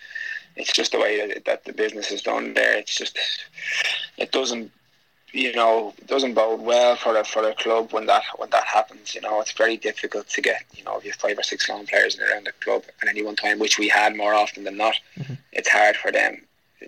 it's 0.55 0.71
just 0.71 0.91
the 0.91 0.99
way 0.99 1.33
that, 1.33 1.45
that 1.45 1.65
the 1.65 1.73
business 1.73 2.11
is 2.11 2.21
done 2.21 2.53
there. 2.53 2.77
It's 2.77 2.95
just 2.95 3.17
it 4.17 4.31
doesn't 4.31 4.71
you 5.33 5.53
know 5.53 5.93
doesn't 6.07 6.33
bode 6.33 6.61
well 6.61 6.95
for 6.95 7.17
a 7.17 7.23
for 7.23 7.47
a 7.47 7.53
club 7.55 7.93
when 7.93 8.05
that 8.07 8.23
when 8.37 8.49
that 8.49 8.65
happens. 8.65 9.15
You 9.15 9.21
know, 9.21 9.41
it's 9.41 9.51
very 9.53 9.77
difficult 9.77 10.27
to 10.29 10.41
get 10.41 10.63
you 10.73 10.83
know 10.83 10.97
if 10.97 11.05
you 11.05 11.11
have 11.11 11.19
five 11.19 11.37
or 11.37 11.43
six 11.43 11.69
loan 11.69 11.85
players 11.87 12.19
around 12.19 12.47
the 12.47 12.51
club 12.53 12.83
at 13.01 13.09
any 13.09 13.23
one 13.23 13.35
time, 13.35 13.59
which 13.59 13.79
we 13.79 13.87
had 13.87 14.15
more 14.15 14.33
often 14.33 14.63
than 14.63 14.77
not. 14.77 14.95
Mm-hmm. 15.17 15.33
It's 15.53 15.69
hard 15.69 15.95
for 15.95 16.11
them 16.11 16.41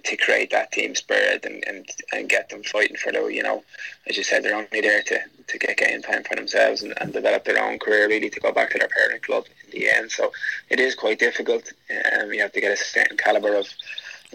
to 0.04 0.18
create 0.18 0.50
that 0.50 0.72
team 0.72 0.96
spirit 0.96 1.46
and, 1.46 1.64
and, 1.68 1.88
and 2.12 2.30
get 2.30 2.50
them 2.50 2.64
fighting 2.64 2.98
for 2.98 3.12
the 3.12 3.26
you 3.26 3.44
know 3.44 3.64
as 4.08 4.18
you 4.18 4.24
said 4.24 4.44
they're 4.44 4.56
only 4.56 4.82
there 4.82 5.04
to, 5.04 5.20
to 5.48 5.58
get 5.60 5.78
game 5.78 6.02
time 6.02 6.24
for 6.24 6.36
themselves 6.36 6.82
and, 6.82 6.94
and 7.00 7.14
develop 7.14 7.46
their 7.46 7.64
own 7.64 7.78
career 7.78 8.08
really 8.08 8.30
to 8.30 8.40
go 8.40 8.52
back 8.52 8.72
to 8.72 8.80
their 8.80 8.88
parent 8.88 9.22
club 9.22 9.46
in 9.66 9.80
the 9.80 9.90
end 9.90 10.12
so 10.12 10.32
it 10.70 10.80
is 10.80 10.96
quite 10.96 11.20
difficult 11.20 11.72
um, 12.20 12.34
you 12.34 12.42
have 12.42 12.52
to 12.52 12.62
get 12.62 12.72
a 12.72 12.78
certain 12.78 13.18
caliber 13.18 13.56
of 13.56 13.68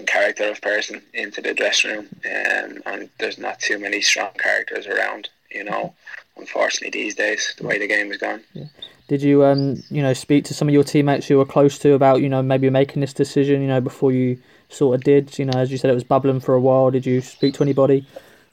character 0.07 0.51
of 0.51 0.61
person 0.61 1.03
into 1.15 1.41
the 1.41 1.55
dressing 1.55 1.91
room, 1.91 2.09
um, 2.25 2.83
and 2.87 3.11
there's 3.19 3.39
not 3.39 3.61
too 3.61 3.79
many 3.79 4.01
strong 4.01 4.31
characters 4.39 4.87
around. 4.87 5.29
You 5.51 5.65
know, 5.65 5.95
unfortunately 6.37 6.91
these 6.91 7.15
days, 7.15 7.55
the 7.59 7.67
way 7.67 7.79
the 7.79 7.87
game 7.87 8.13
is 8.13 8.19
gone. 8.19 8.43
Yeah. 8.53 8.65
Did 9.09 9.23
you, 9.23 9.43
um, 9.43 9.83
you 9.91 10.03
know, 10.03 10.13
speak 10.13 10.45
to 10.45 10.55
some 10.55 10.69
of 10.69 10.75
your 10.75 10.85
teammates 10.85 11.27
who 11.27 11.39
were 11.39 11.47
close 11.47 11.79
to 11.79 11.95
about, 11.95 12.21
you 12.21 12.29
know, 12.29 12.43
maybe 12.43 12.69
making 12.69 13.01
this 13.01 13.15
decision, 13.15 13.63
you 13.63 13.69
know, 13.69 13.81
before 13.81 14.13
you 14.13 14.39
sort 14.69 14.97
of 14.97 15.05
did? 15.05 15.39
You 15.39 15.47
know, 15.47 15.59
as 15.59 15.73
you 15.73 15.79
said, 15.79 15.91
it 15.91 15.95
was 15.95 16.05
bubbling 16.05 16.41
for 16.41 16.55
a 16.55 16.61
while. 16.61 16.91
Did 16.91 17.07
you 17.07 17.23
speak 17.23 17.55
to 17.55 17.63
anybody? 17.63 18.07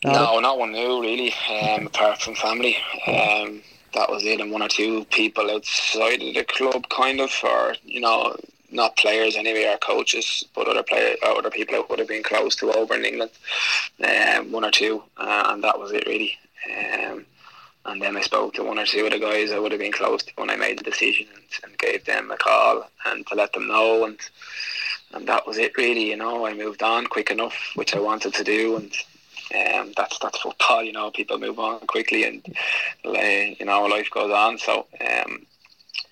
No, 0.06 0.40
not 0.40 0.58
one 0.58 0.72
knew 0.72 1.02
really, 1.02 1.34
um, 1.50 1.88
apart 1.88 2.22
from 2.22 2.36
family. 2.36 2.78
Um, 3.08 3.62
that 3.94 4.10
was 4.10 4.24
it, 4.24 4.40
and 4.40 4.52
one 4.52 4.62
or 4.62 4.68
two 4.68 5.04
people 5.06 5.50
outside 5.50 6.22
of 6.22 6.34
the 6.34 6.46
club, 6.48 6.88
kind 6.90 7.20
of, 7.20 7.34
or 7.44 7.76
you 7.84 8.02
know, 8.02 8.38
not 8.72 8.98
players 8.98 9.36
anyway, 9.36 9.66
or 9.66 9.78
coaches, 9.78 10.44
but 10.56 10.68
other 10.68 10.84
player, 10.84 11.16
other 11.24 11.50
people 11.50 11.76
that 11.76 11.90
would 11.90 12.00
have 12.00 12.08
been 12.08 12.24
close 12.24 12.56
to 12.58 12.72
over 12.72 12.96
in 12.96 13.06
England, 13.06 13.32
um, 14.04 14.52
one 14.52 14.66
or 14.66 14.72
two, 14.72 15.04
uh, 15.18 15.46
and 15.50 15.64
that 15.64 15.80
was 15.80 15.92
it 15.92 16.06
really. 16.06 16.38
Um, 16.70 17.26
and 17.86 18.02
then 18.02 18.18
I 18.18 18.22
spoke 18.22 18.56
to 18.56 18.64
one 18.64 18.80
or 18.80 18.86
two 18.86 19.06
of 19.06 19.12
the 19.12 19.20
guys 19.20 19.52
I 19.52 19.60
would 19.60 19.72
have 19.72 19.80
been 19.80 19.92
close 19.92 20.24
to 20.24 20.32
when 20.36 20.50
I 20.50 20.56
made 20.56 20.80
the 20.80 20.84
decision, 20.84 21.28
and, 21.34 21.44
and 21.64 21.78
gave 21.78 22.06
them 22.06 22.32
a 22.32 22.38
call 22.38 22.90
and 23.06 23.26
to 23.28 23.36
let 23.36 23.54
them 23.54 23.68
know, 23.68 24.06
and 24.06 24.20
and 25.14 25.28
that 25.28 25.48
was 25.48 25.58
it 25.58 25.78
really. 25.78 26.10
You 26.10 26.18
know, 26.18 26.46
I 26.46 26.54
moved 26.54 26.84
on 26.84 27.08
quick 27.08 27.32
enough, 27.32 27.56
which 27.76 27.96
I 27.96 28.00
wanted 28.00 28.34
to 28.34 28.44
do, 28.44 28.78
and 28.78 28.92
um, 29.54 29.94
that's 29.96 30.18
that's 30.20 30.40
football. 30.40 30.84
You 30.84 30.92
know, 30.94 31.12
people 31.12 31.38
move 31.38 31.60
on 31.60 31.80
quickly, 31.88 32.24
and 32.26 32.46
you 33.04 33.66
know, 33.66 33.86
life 33.86 34.10
goes 34.12 34.32
on. 34.32 34.58
So 34.58 34.88
um, 35.00 35.46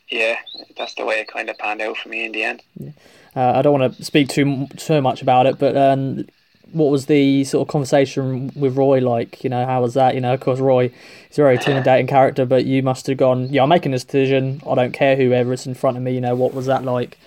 yeah, 0.10 0.38
that's 0.78 0.96
the 0.96 1.06
way 1.06 1.16
it 1.20 1.28
kind 1.28 1.50
of 1.50 1.58
panned 1.58 1.82
out 1.82 1.98
for 1.98 2.10
me 2.10 2.26
in 2.26 2.32
the 2.32 2.44
end. 2.44 2.64
Yeah. 2.78 2.92
Uh, 3.36 3.54
I 3.56 3.62
don't 3.62 3.80
want 3.80 3.98
to 3.98 4.04
speak 4.04 4.30
too 4.30 4.68
too 4.78 5.02
much 5.02 5.22
about 5.22 5.46
it, 5.48 5.58
but 5.58 5.76
um, 5.76 6.26
what 6.72 6.92
was 6.92 7.06
the 7.06 7.44
sort 7.46 7.68
of 7.68 7.72
conversation 7.72 8.52
with 8.56 8.76
Roy 8.76 9.00
like? 9.00 9.44
You 9.44 9.50
know, 9.50 9.66
how 9.66 9.82
was 9.82 9.94
that? 9.94 10.16
You 10.16 10.22
know, 10.22 10.34
of 10.34 10.40
course, 10.40 10.60
Roy 10.60 10.92
is 11.30 11.40
a 11.40 11.42
very 11.42 11.56
intimidating 11.58 12.08
character, 12.08 12.46
but 12.46 12.66
you 12.66 12.84
must 12.84 13.08
have 13.08 13.18
gone, 13.18 13.48
yeah, 13.50 13.64
I'm 13.64 13.70
making 13.70 13.92
this 13.92 14.04
decision. 14.04 14.62
I 14.70 14.76
don't 14.76 14.92
care 14.92 15.16
whoever 15.16 15.54
is 15.54 15.66
in 15.66 15.74
front 15.74 15.98
of 15.98 16.04
me. 16.04 16.14
You 16.14 16.22
know, 16.22 16.36
what 16.36 16.54
was 16.54 16.66
that 16.66 16.84
like? 16.84 17.18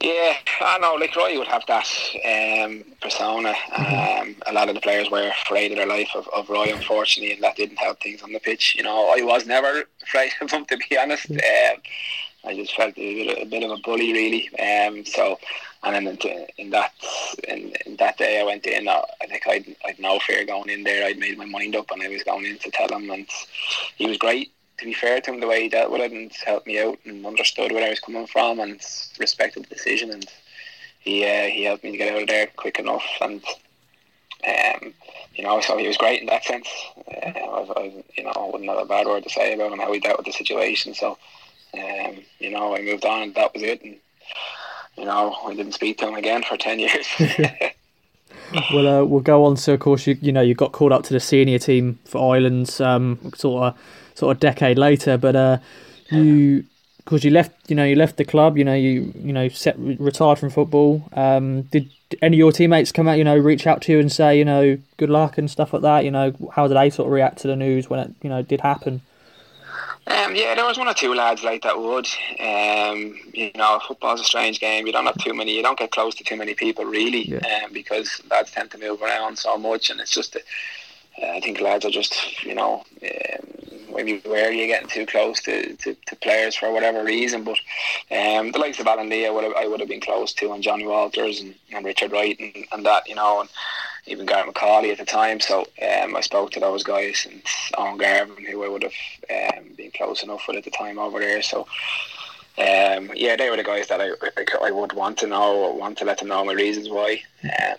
Yeah, 0.00 0.34
I 0.60 0.78
know. 0.78 0.94
Like 0.94 1.16
Roy 1.16 1.38
would 1.38 1.48
have 1.48 1.64
that 1.66 1.88
um, 2.24 2.84
persona. 3.00 3.54
Um, 3.76 4.36
a 4.46 4.52
lot 4.52 4.68
of 4.68 4.74
the 4.74 4.80
players 4.80 5.10
were 5.10 5.28
afraid 5.28 5.72
of 5.72 5.78
their 5.78 5.86
life 5.86 6.10
of, 6.14 6.28
of 6.28 6.48
Roy, 6.48 6.72
unfortunately, 6.72 7.34
and 7.34 7.42
that 7.42 7.56
didn't 7.56 7.78
help 7.78 8.00
things 8.00 8.22
on 8.22 8.32
the 8.32 8.38
pitch. 8.38 8.76
You 8.76 8.84
know, 8.84 9.12
I 9.16 9.22
was 9.22 9.46
never 9.46 9.84
afraid 10.02 10.32
of 10.40 10.50
him, 10.50 10.64
to 10.68 10.76
be 10.76 10.98
honest. 10.98 11.30
Um, 11.30 11.82
I 12.44 12.54
just 12.54 12.76
felt 12.76 12.96
a 12.96 13.24
bit, 13.24 13.42
a 13.42 13.46
bit 13.46 13.62
of 13.64 13.72
a 13.72 13.78
bully, 13.78 14.12
really. 14.12 14.48
Um, 14.58 15.04
so, 15.04 15.38
and 15.82 16.06
then 16.06 16.18
in, 16.18 16.46
in 16.58 16.70
that 16.70 16.92
in, 17.48 17.72
in, 17.86 17.96
that 17.96 18.18
day, 18.18 18.40
I 18.40 18.44
went 18.44 18.66
in. 18.66 18.88
I, 18.88 19.02
I 19.20 19.26
think 19.26 19.48
I'd 19.48 19.76
I'd 19.84 19.98
no 19.98 20.20
fear 20.20 20.44
going 20.44 20.70
in 20.70 20.84
there. 20.84 21.06
I'd 21.06 21.18
made 21.18 21.38
my 21.38 21.44
mind 21.44 21.74
up, 21.74 21.90
and 21.90 22.02
I 22.02 22.08
was 22.08 22.22
going 22.22 22.44
in 22.44 22.58
to 22.58 22.70
tell 22.70 22.88
him, 22.88 23.10
and 23.10 23.26
he 23.96 24.06
was 24.06 24.18
great 24.18 24.52
to 24.78 24.84
be 24.84 24.94
fair 24.94 25.20
to 25.20 25.32
him, 25.32 25.40
the 25.40 25.46
way 25.46 25.62
he 25.62 25.68
dealt 25.68 25.90
with 25.90 26.00
it 26.00 26.12
and 26.12 26.32
helped 26.46 26.66
me 26.66 26.80
out 26.80 26.98
and 27.04 27.26
understood 27.26 27.72
where 27.72 27.84
I 27.84 27.90
was 27.90 28.00
coming 28.00 28.26
from 28.26 28.60
and 28.60 28.80
respected 29.18 29.64
the 29.64 29.74
decision 29.74 30.10
and 30.10 30.26
he 31.00 31.24
uh, 31.24 31.46
he 31.46 31.64
helped 31.64 31.84
me 31.84 31.92
to 31.92 31.98
get 31.98 32.14
out 32.14 32.22
of 32.22 32.28
there 32.28 32.48
quick 32.56 32.78
enough 32.78 33.06
and 33.20 33.42
um, 34.46 34.94
you 35.34 35.42
know 35.44 35.60
so 35.60 35.76
he 35.76 35.86
was 35.86 35.96
great 35.96 36.20
in 36.20 36.26
that 36.26 36.44
sense. 36.44 36.68
Uh, 36.96 37.28
I, 37.28 37.72
I, 37.76 38.04
you 38.16 38.24
know 38.24 38.30
I 38.30 38.46
wouldn't 38.46 38.70
have 38.70 38.78
a 38.78 38.84
bad 38.84 39.06
word 39.06 39.24
to 39.24 39.30
say 39.30 39.54
about 39.54 39.72
him 39.72 39.78
how 39.78 39.92
he 39.92 40.00
dealt 40.00 40.18
with 40.18 40.26
the 40.26 40.32
situation. 40.32 40.94
So 40.94 41.18
um, 41.74 42.18
you 42.38 42.50
know 42.50 42.74
I 42.74 42.82
moved 42.82 43.04
on 43.04 43.22
and 43.22 43.34
that 43.34 43.52
was 43.54 43.62
it. 43.62 43.82
And 43.82 43.96
you 44.96 45.04
know 45.04 45.36
I 45.46 45.54
didn't 45.54 45.72
speak 45.72 45.98
to 45.98 46.08
him 46.08 46.14
again 46.14 46.42
for 46.42 46.56
ten 46.56 46.78
years. 46.78 47.06
well, 48.72 49.02
uh, 49.02 49.04
we'll 49.04 49.20
go 49.20 49.44
on 49.44 49.56
to, 49.56 49.72
of 49.72 49.80
course, 49.80 50.06
you 50.06 50.16
you 50.20 50.32
know 50.32 50.40
you 50.40 50.54
got 50.54 50.72
called 50.72 50.92
up 50.92 51.02
to 51.04 51.12
the 51.12 51.20
senior 51.20 51.58
team 51.58 51.98
for 52.04 52.34
Ireland, 52.34 52.80
um, 52.80 53.32
sort 53.34 53.64
of 53.64 53.78
sort 54.18 54.36
of 54.36 54.40
decade 54.40 54.78
later. 54.78 55.16
But 55.16 55.36
uh, 55.36 55.58
you, 56.10 56.64
because 56.98 57.24
you 57.24 57.30
left, 57.30 57.52
you 57.70 57.76
know, 57.76 57.84
you 57.84 57.96
left 57.96 58.16
the 58.16 58.24
club. 58.24 58.58
You 58.58 58.64
know, 58.64 58.74
you 58.74 59.12
you 59.16 59.32
know, 59.32 59.48
set, 59.48 59.76
retired 59.78 60.38
from 60.38 60.50
football. 60.50 61.08
Um, 61.12 61.62
did 61.62 61.88
any 62.22 62.36
of 62.36 62.38
your 62.38 62.52
teammates 62.52 62.92
come 62.92 63.08
out, 63.08 63.18
you 63.18 63.24
know, 63.24 63.36
reach 63.36 63.66
out 63.66 63.82
to 63.82 63.92
you 63.92 64.00
and 64.00 64.10
say, 64.10 64.38
you 64.38 64.44
know, 64.44 64.78
good 64.96 65.10
luck 65.10 65.38
and 65.38 65.50
stuff 65.50 65.72
like 65.72 65.82
that? 65.82 66.04
You 66.04 66.10
know, 66.10 66.34
how 66.54 66.66
did 66.66 66.76
they 66.76 66.90
sort 66.90 67.06
of 67.06 67.12
react 67.12 67.38
to 67.38 67.48
the 67.48 67.56
news 67.56 67.88
when 67.88 68.00
it, 68.00 68.14
you 68.22 68.30
know, 68.30 68.42
did 68.42 68.60
happen? 68.60 69.02
Um, 70.06 70.34
yeah, 70.34 70.54
there 70.54 70.64
was 70.64 70.78
one 70.78 70.88
or 70.88 70.94
two 70.94 71.14
lads 71.14 71.44
like 71.44 71.62
that 71.62 71.78
would. 71.78 72.08
Um, 72.40 73.14
you 73.34 73.50
know, 73.54 73.78
football's 73.86 74.22
a 74.22 74.24
strange 74.24 74.58
game. 74.58 74.86
You 74.86 74.92
don't 74.92 75.04
have 75.04 75.18
too 75.18 75.34
many. 75.34 75.54
You 75.54 75.62
don't 75.62 75.78
get 75.78 75.90
close 75.90 76.14
to 76.14 76.24
too 76.24 76.36
many 76.36 76.54
people 76.54 76.86
really, 76.86 77.28
yeah. 77.28 77.40
um, 77.62 77.74
because 77.74 78.22
lads 78.30 78.50
tend 78.50 78.70
to 78.70 78.78
move 78.78 79.02
around 79.02 79.38
so 79.38 79.56
much, 79.58 79.90
and 79.90 80.00
it's 80.00 80.10
just. 80.10 80.34
Uh, 80.34 80.40
I 81.22 81.40
think 81.40 81.60
lads 81.60 81.84
are 81.84 81.90
just, 81.90 82.44
you 82.44 82.54
know, 82.54 82.84
um, 83.02 83.48
maybe 83.94 84.22
wary 84.28 84.62
of 84.62 84.68
getting 84.68 84.88
too 84.88 85.06
close 85.06 85.40
to, 85.40 85.74
to, 85.76 85.94
to, 86.06 86.16
players 86.16 86.54
for 86.54 86.72
whatever 86.72 87.04
reason. 87.04 87.44
But 87.44 87.58
um, 88.10 88.52
the 88.52 88.58
likes 88.58 88.78
of 88.78 88.86
Alan 88.86 89.08
Lee, 89.08 89.26
I 89.26 89.30
would 89.30 89.44
have, 89.44 89.54
I 89.54 89.66
would 89.66 89.80
have 89.80 89.88
been 89.88 90.00
close 90.00 90.32
to, 90.34 90.52
and 90.52 90.62
Johnny 90.62 90.86
Walters 90.86 91.40
and, 91.40 91.54
and 91.72 91.84
Richard 91.84 92.12
Wright 92.12 92.38
and, 92.38 92.64
and 92.72 92.86
that, 92.86 93.08
you 93.08 93.14
know, 93.14 93.40
and 93.40 93.50
even 94.06 94.26
Gareth 94.26 94.54
McAuley 94.54 94.92
at 94.92 94.98
the 94.98 95.04
time. 95.04 95.40
So 95.40 95.60
um, 95.82 96.16
I 96.16 96.20
spoke 96.20 96.50
to 96.52 96.60
those 96.60 96.84
guys 96.84 97.26
and 97.30 97.42
Owen 97.76 97.98
Garvan, 97.98 98.44
who 98.44 98.64
I 98.64 98.68
would 98.68 98.84
have 98.84 98.92
um, 99.58 99.72
been 99.76 99.90
close 99.90 100.22
enough 100.22 100.44
with 100.46 100.56
at 100.56 100.64
the 100.64 100.70
time 100.70 100.98
over 100.98 101.18
there. 101.20 101.42
So. 101.42 101.66
Um, 102.58 103.12
yeah, 103.14 103.36
they 103.36 103.50
were 103.50 103.56
the 103.56 103.62
guys 103.62 103.86
that 103.86 104.00
I, 104.00 104.08
I, 104.36 104.66
I, 104.66 104.70
would 104.72 104.92
want 104.92 105.16
to 105.18 105.28
know, 105.28 105.70
want 105.78 105.96
to 105.98 106.04
let 106.04 106.18
them 106.18 106.26
know 106.26 106.44
my 106.44 106.54
reasons 106.54 106.88
why. 106.88 107.22
Um, 107.44 107.76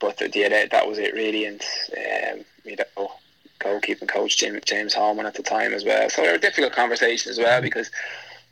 but 0.00 0.34
yeah, 0.34 0.48
that, 0.48 0.70
that 0.70 0.88
was 0.88 0.98
it 0.98 1.14
really, 1.14 1.44
and 1.44 1.62
um, 1.96 2.44
you 2.64 2.76
know, 2.76 3.12
goalkeeping 3.60 4.08
coach 4.08 4.36
James, 4.36 4.62
James 4.64 4.94
Holman 4.94 5.26
at 5.26 5.34
the 5.34 5.42
time 5.42 5.72
as 5.74 5.84
well. 5.84 6.08
So 6.10 6.22
there 6.22 6.32
were 6.32 6.38
difficult 6.38 6.72
conversations 6.72 7.38
as 7.38 7.44
well 7.44 7.60
because 7.60 7.90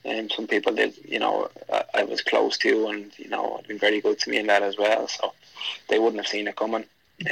um, 0.05 0.31
some 0.31 0.47
people 0.47 0.75
did, 0.75 0.95
you 1.05 1.19
know, 1.19 1.49
I, 1.73 1.85
I 1.95 2.05
was 2.05 2.23
close 2.23 2.57
to 2.59 2.89
and, 2.89 3.13
you 3.19 3.29
know, 3.29 3.57
had 3.57 3.69
been 3.69 3.79
very 3.79 4.01
good 4.01 4.19
to 4.21 4.31
me 4.31 4.39
in 4.39 4.47
that 4.47 4.63
as 4.63 4.77
well. 4.77 5.09
So 5.09 5.33
they 5.89 5.99
wouldn't 5.99 6.23
have 6.23 6.29
seen 6.29 6.49
it 6.49 6.57
coming. 6.57 6.85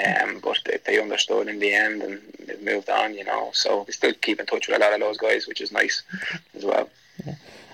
Um, 0.06 0.40
but 0.42 0.58
they, 0.64 0.78
they 0.86 1.00
understood 1.00 1.46
in 1.46 1.58
the 1.58 1.74
end 1.74 2.02
and 2.02 2.20
they've 2.46 2.62
moved 2.62 2.88
on, 2.88 3.14
you 3.14 3.24
know. 3.24 3.50
So 3.52 3.84
we 3.86 3.92
still 3.92 4.14
keep 4.14 4.40
in 4.40 4.46
touch 4.46 4.66
with 4.66 4.78
a 4.78 4.80
lot 4.80 4.94
of 4.94 5.00
those 5.00 5.18
guys, 5.18 5.46
which 5.46 5.60
is 5.60 5.72
nice 5.72 6.02
as 6.54 6.64
well. 6.64 6.88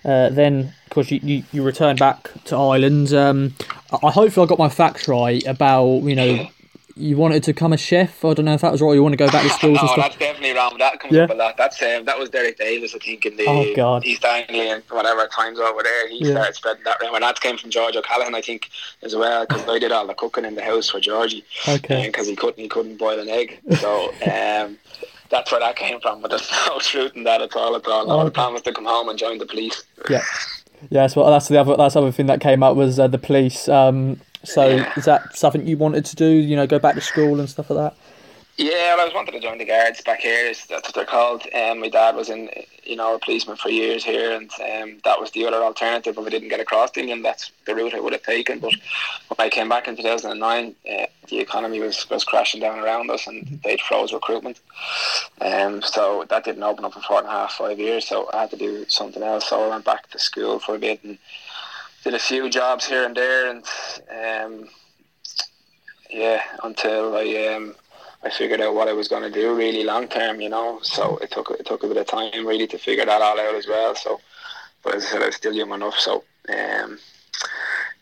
Uh, 0.04 0.30
then, 0.30 0.72
of 0.86 0.90
course, 0.90 1.10
you, 1.10 1.20
you, 1.22 1.44
you 1.52 1.62
returned 1.62 1.98
back 1.98 2.30
to 2.44 2.56
Ireland. 2.56 3.12
Um, 3.12 3.54
I 4.02 4.10
hopefully 4.10 4.44
I 4.44 4.48
got 4.48 4.58
my 4.58 4.68
facts 4.68 5.08
right 5.08 5.44
about 5.46 6.02
you 6.02 6.14
know 6.14 6.48
you 7.00 7.16
wanted 7.16 7.42
to 7.44 7.52
become 7.52 7.72
a 7.72 7.76
chef. 7.76 8.24
I 8.24 8.34
don't 8.34 8.44
know 8.44 8.54
if 8.54 8.60
that 8.60 8.72
was 8.72 8.80
right. 8.80 8.92
You 8.92 9.02
want 9.02 9.14
to 9.14 9.16
go 9.16 9.30
back 9.30 9.42
to 9.42 9.48
schools 9.58 9.76
no, 9.76 9.80
and 9.80 9.90
stuff. 9.90 9.96
that's 9.96 10.16
definitely 10.16 10.52
wrong. 10.52 10.76
That 10.78 11.00
comes 11.00 11.14
yeah. 11.14 11.24
up 11.24 11.30
a 11.30 11.34
lot. 11.34 11.56
That's 11.56 11.80
um, 11.82 12.04
that 12.04 12.18
was 12.18 12.30
Derek 12.30 12.58
Davis, 12.58 12.94
I 12.94 12.98
think, 12.98 13.26
in 13.26 13.36
the 13.36 13.46
oh, 13.46 13.74
God. 13.74 14.04
East 14.04 14.24
Anglian 14.24 14.82
whatever 14.90 15.26
times 15.28 15.58
over 15.58 15.82
there. 15.82 16.08
He 16.08 16.24
yeah. 16.24 16.32
started 16.32 16.54
spreading 16.54 16.84
that 16.84 17.00
around. 17.00 17.14
And 17.14 17.24
that 17.24 17.40
came 17.40 17.56
from 17.56 17.70
George 17.70 17.96
O'Callaghan, 17.96 18.34
I 18.34 18.40
think, 18.40 18.70
as 19.02 19.16
well, 19.16 19.46
because 19.46 19.66
I 19.68 19.78
did 19.78 19.92
all 19.92 20.06
the 20.06 20.14
cooking 20.14 20.44
in 20.44 20.54
the 20.54 20.62
house 20.62 20.90
for 20.90 21.00
Georgie. 21.00 21.44
Okay. 21.68 22.06
Because 22.06 22.26
um, 22.26 22.30
he 22.30 22.36
couldn't 22.36 22.58
he 22.58 22.68
couldn't 22.68 22.96
boil 22.96 23.18
an 23.18 23.28
egg, 23.28 23.60
so. 23.78 24.12
Um, 24.30 24.78
that's 25.30 25.50
where 25.50 25.60
that 25.60 25.76
came 25.76 26.00
from, 26.00 26.20
but 26.20 26.30
there's 26.30 26.50
no 26.66 26.78
truth 26.78 27.12
in 27.16 27.24
that 27.24 27.40
at 27.40 27.54
all. 27.56 27.76
At 27.76 27.86
all. 27.86 28.06
No, 28.06 28.20
okay. 28.20 28.26
I 28.26 28.30
promised 28.30 28.64
to 28.64 28.72
come 28.72 28.84
home 28.84 29.08
and 29.08 29.18
join 29.18 29.38
the 29.38 29.46
police. 29.46 29.84
Yeah, 30.08 30.22
yes. 30.90 31.16
Well, 31.16 31.30
that's 31.30 31.48
the 31.48 31.60
other 31.60 31.76
that's 31.76 31.94
the 31.94 32.02
other 32.02 32.12
thing 32.12 32.26
that 32.26 32.40
came 32.40 32.62
up 32.62 32.76
was 32.76 32.98
uh, 32.98 33.08
the 33.08 33.18
police. 33.18 33.68
Um, 33.68 34.20
so 34.44 34.68
yeah. 34.68 34.92
is 34.96 35.04
that 35.04 35.36
something 35.36 35.66
you 35.66 35.76
wanted 35.76 36.04
to 36.06 36.16
do? 36.16 36.26
You 36.26 36.56
know, 36.56 36.66
go 36.66 36.78
back 36.78 36.94
to 36.94 37.00
school 37.00 37.40
and 37.40 37.48
stuff 37.48 37.70
like 37.70 37.78
that. 37.78 37.96
Yeah, 38.56 38.94
well, 38.94 39.00
I 39.00 39.04
was 39.04 39.14
wanted 39.14 39.32
to 39.32 39.40
join 39.40 39.56
the 39.56 39.64
guards 39.64 40.02
back 40.02 40.20
here. 40.20 40.44
That's 40.46 40.68
what 40.68 40.94
they're 40.94 41.06
called. 41.06 41.46
Um, 41.54 41.80
my 41.80 41.88
dad 41.88 42.14
was 42.14 42.28
in, 42.28 42.50
you 42.90 42.96
know, 42.96 43.14
a 43.14 43.20
policeman 43.20 43.56
for 43.56 43.68
years 43.68 44.02
here, 44.02 44.32
and 44.32 44.50
um, 44.54 45.00
that 45.04 45.20
was 45.20 45.30
the 45.30 45.46
other 45.46 45.62
alternative. 45.62 46.18
If 46.18 46.26
I 46.26 46.28
didn't 46.28 46.48
get 46.48 46.58
across 46.58 46.96
England, 46.96 47.24
that's 47.24 47.52
the 47.64 47.74
route 47.76 47.94
I 47.94 48.00
would 48.00 48.12
have 48.12 48.24
taken. 48.24 48.58
But 48.58 48.72
when 49.28 49.46
I 49.46 49.48
came 49.48 49.68
back 49.68 49.86
in 49.86 49.96
2009, 49.96 50.74
uh, 50.90 51.06
the 51.28 51.38
economy 51.38 51.78
was, 51.78 52.10
was 52.10 52.24
crashing 52.24 52.60
down 52.60 52.80
around 52.80 53.08
us, 53.08 53.28
and 53.28 53.44
mm-hmm. 53.44 53.56
they'd 53.62 53.80
froze 53.80 54.12
recruitment. 54.12 54.58
Um, 55.40 55.82
so 55.82 56.26
that 56.28 56.44
didn't 56.44 56.64
open 56.64 56.84
up 56.84 56.94
for 56.94 57.00
four 57.00 57.18
and 57.18 57.28
a 57.28 57.30
half, 57.30 57.52
five 57.52 57.78
years. 57.78 58.08
So 58.08 58.28
I 58.34 58.40
had 58.40 58.50
to 58.50 58.56
do 58.56 58.84
something 58.88 59.22
else. 59.22 59.48
So 59.48 59.64
I 59.64 59.68
went 59.68 59.84
back 59.84 60.10
to 60.10 60.18
school 60.18 60.58
for 60.58 60.74
a 60.74 60.78
bit 60.80 61.04
and 61.04 61.16
did 62.02 62.14
a 62.14 62.18
few 62.18 62.50
jobs 62.50 62.86
here 62.86 63.04
and 63.04 63.16
there, 63.16 63.50
and 63.50 63.64
um, 64.10 64.68
yeah, 66.10 66.42
until 66.64 67.16
I 67.16 67.54
um, 67.54 67.76
I 68.22 68.30
figured 68.30 68.60
out 68.60 68.74
what 68.74 68.88
I 68.88 68.92
was 68.92 69.08
going 69.08 69.22
to 69.22 69.30
do 69.30 69.54
really 69.54 69.82
long 69.82 70.08
term, 70.08 70.40
you 70.40 70.48
know. 70.48 70.80
So 70.82 71.16
it 71.18 71.30
took 71.30 71.50
it 71.50 71.66
took 71.66 71.82
a 71.82 71.88
bit 71.88 71.96
of 71.96 72.06
time 72.06 72.46
really 72.46 72.66
to 72.68 72.78
figure 72.78 73.06
that 73.06 73.22
all 73.22 73.40
out 73.40 73.54
as 73.54 73.66
well. 73.66 73.94
So, 73.94 74.20
but 74.82 74.94
as 74.94 75.06
I 75.06 75.08
said, 75.08 75.22
I 75.22 75.26
was 75.26 75.36
still 75.36 75.54
young 75.54 75.72
enough. 75.72 75.98
So, 75.98 76.24
um, 76.48 76.98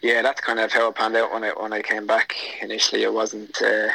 yeah, 0.02 0.22
that's 0.22 0.40
kind 0.40 0.58
of 0.58 0.72
how 0.72 0.88
it 0.88 0.96
panned 0.96 1.16
out 1.16 1.32
when 1.32 1.44
I 1.44 1.50
when 1.50 1.72
I 1.72 1.82
came 1.82 2.06
back. 2.06 2.34
Initially, 2.60 3.02
it 3.02 3.12
wasn't. 3.12 3.60
Uh, 3.62 3.88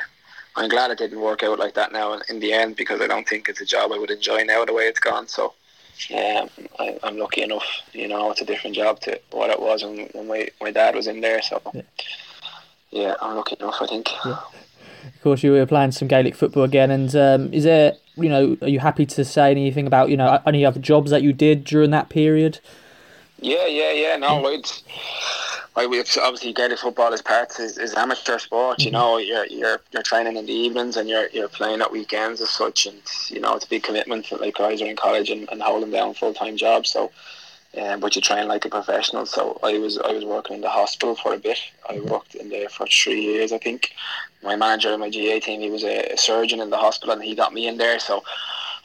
I'm 0.55 0.69
glad 0.69 0.91
it 0.91 0.99
didn't 0.99 1.19
work 1.19 1.43
out 1.43 1.59
like 1.59 1.73
that 1.73 1.91
now 1.91 2.19
in 2.29 2.39
the 2.39 2.53
end 2.53 2.75
because 2.75 3.01
I 3.01 3.07
don't 3.07 3.27
think 3.27 3.49
it's 3.49 3.61
a 3.61 3.65
job 3.65 3.91
I 3.91 3.97
would 3.97 4.11
enjoy 4.11 4.43
now 4.43 4.63
the 4.65 4.73
way 4.73 4.83
it's 4.83 4.99
gone. 4.99 5.27
So 5.27 5.53
um, 6.11 6.49
I, 6.79 6.99
am 7.03 7.17
lucky 7.17 7.41
enough, 7.41 7.65
you 7.91 8.07
know, 8.07 8.31
it's 8.31 8.41
a 8.41 8.45
different 8.45 8.75
job 8.75 8.99
to 9.01 9.19
what 9.31 9.49
it 9.49 9.59
was 9.59 9.83
when, 9.83 10.09
when 10.13 10.27
my, 10.27 10.47
my 10.61 10.71
dad 10.71 10.95
was 10.95 11.07
in 11.07 11.21
there. 11.21 11.41
So, 11.41 11.61
yeah, 12.91 13.15
I'm 13.21 13.35
lucky 13.35 13.55
enough, 13.59 13.77
I 13.79 13.87
think. 13.87 14.09
Yeah. 14.25 14.39
Course, 15.23 15.41
you 15.41 15.53
were 15.53 15.65
playing 15.65 15.93
some 15.93 16.09
Gaelic 16.09 16.35
football 16.35 16.63
again, 16.63 16.91
and 16.91 17.15
um, 17.15 17.53
is 17.53 17.63
there, 17.63 17.93
you 18.17 18.27
know, 18.27 18.57
are 18.61 18.67
you 18.67 18.81
happy 18.81 19.05
to 19.05 19.23
say 19.23 19.51
anything 19.51 19.87
about, 19.87 20.09
you 20.09 20.17
know, 20.17 20.41
any 20.45 20.65
other 20.65 20.81
jobs 20.81 21.11
that 21.11 21.23
you 21.23 21.31
did 21.31 21.63
during 21.63 21.91
that 21.91 22.09
period? 22.09 22.59
Yeah, 23.39 23.65
yeah, 23.65 23.91
yeah. 23.91 24.17
No, 24.17 24.45
it's 24.47 24.83
obviously 25.75 26.51
Gaelic 26.51 26.79
football 26.79 27.13
is 27.13 27.21
part 27.21 27.57
is, 27.57 27.77
is 27.77 27.93
amateur 27.93 28.37
sport. 28.37 28.79
You 28.79 28.87
mm-hmm. 28.87 28.93
know, 28.93 29.17
you're 29.17 29.45
you're 29.45 29.79
you're 29.91 30.03
training 30.03 30.35
in 30.35 30.45
the 30.45 30.51
evenings 30.53 30.97
and 30.97 31.07
you're 31.07 31.29
you're 31.29 31.47
playing 31.47 31.79
at 31.81 31.91
weekends 31.91 32.41
as 32.41 32.49
such, 32.49 32.85
and 32.85 33.01
you 33.29 33.39
know 33.39 33.55
it's 33.55 33.65
a 33.65 33.69
big 33.69 33.83
commitment. 33.83 34.25
For 34.25 34.37
like 34.37 34.55
guys 34.55 34.81
are 34.81 34.87
in 34.87 34.97
college 34.97 35.29
and, 35.29 35.47
and 35.51 35.61
holding 35.61 35.91
down 35.91 36.15
full 36.15 36.33
time 36.33 36.57
jobs, 36.57 36.91
so. 36.91 37.11
Um, 37.81 37.99
but 37.99 38.15
you 38.15 38.21
train 38.21 38.47
like 38.47 38.65
a 38.65 38.69
professional. 38.69 39.25
So 39.25 39.59
I 39.63 39.77
was 39.79 39.97
I 39.97 40.11
was 40.11 40.25
working 40.25 40.55
in 40.55 40.61
the 40.61 40.69
hospital 40.69 41.15
for 41.15 41.33
a 41.33 41.39
bit. 41.39 41.59
I 41.89 41.99
worked 41.99 42.35
in 42.35 42.49
there 42.49 42.69
for 42.69 42.85
three 42.87 43.21
years, 43.21 43.51
I 43.51 43.57
think. 43.57 43.91
My 44.43 44.55
manager 44.55 44.93
in 44.93 44.99
my 44.99 45.09
GA 45.09 45.39
team, 45.39 45.61
he 45.61 45.71
was 45.71 45.83
a, 45.83 46.13
a 46.13 46.17
surgeon 46.17 46.59
in 46.59 46.69
the 46.69 46.77
hospital, 46.77 47.13
and 47.13 47.23
he 47.23 47.35
got 47.35 47.53
me 47.53 47.67
in 47.67 47.77
there. 47.77 47.99
So 47.99 48.23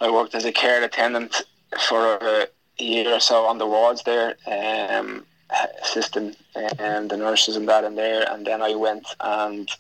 I 0.00 0.10
worked 0.10 0.34
as 0.34 0.44
a 0.44 0.52
care 0.52 0.82
attendant 0.82 1.42
for 1.88 2.16
a 2.16 2.46
year 2.78 3.12
or 3.12 3.20
so 3.20 3.44
on 3.44 3.58
the 3.58 3.66
wards 3.66 4.02
there. 4.04 4.36
Um, 4.46 5.24
assisting 5.82 6.36
um, 6.78 7.08
the 7.08 7.16
nurses 7.16 7.56
and 7.56 7.68
that 7.68 7.84
in 7.84 7.94
there, 7.94 8.30
and 8.30 8.46
then 8.46 8.62
I 8.62 8.74
went 8.74 9.06
and 9.20 9.70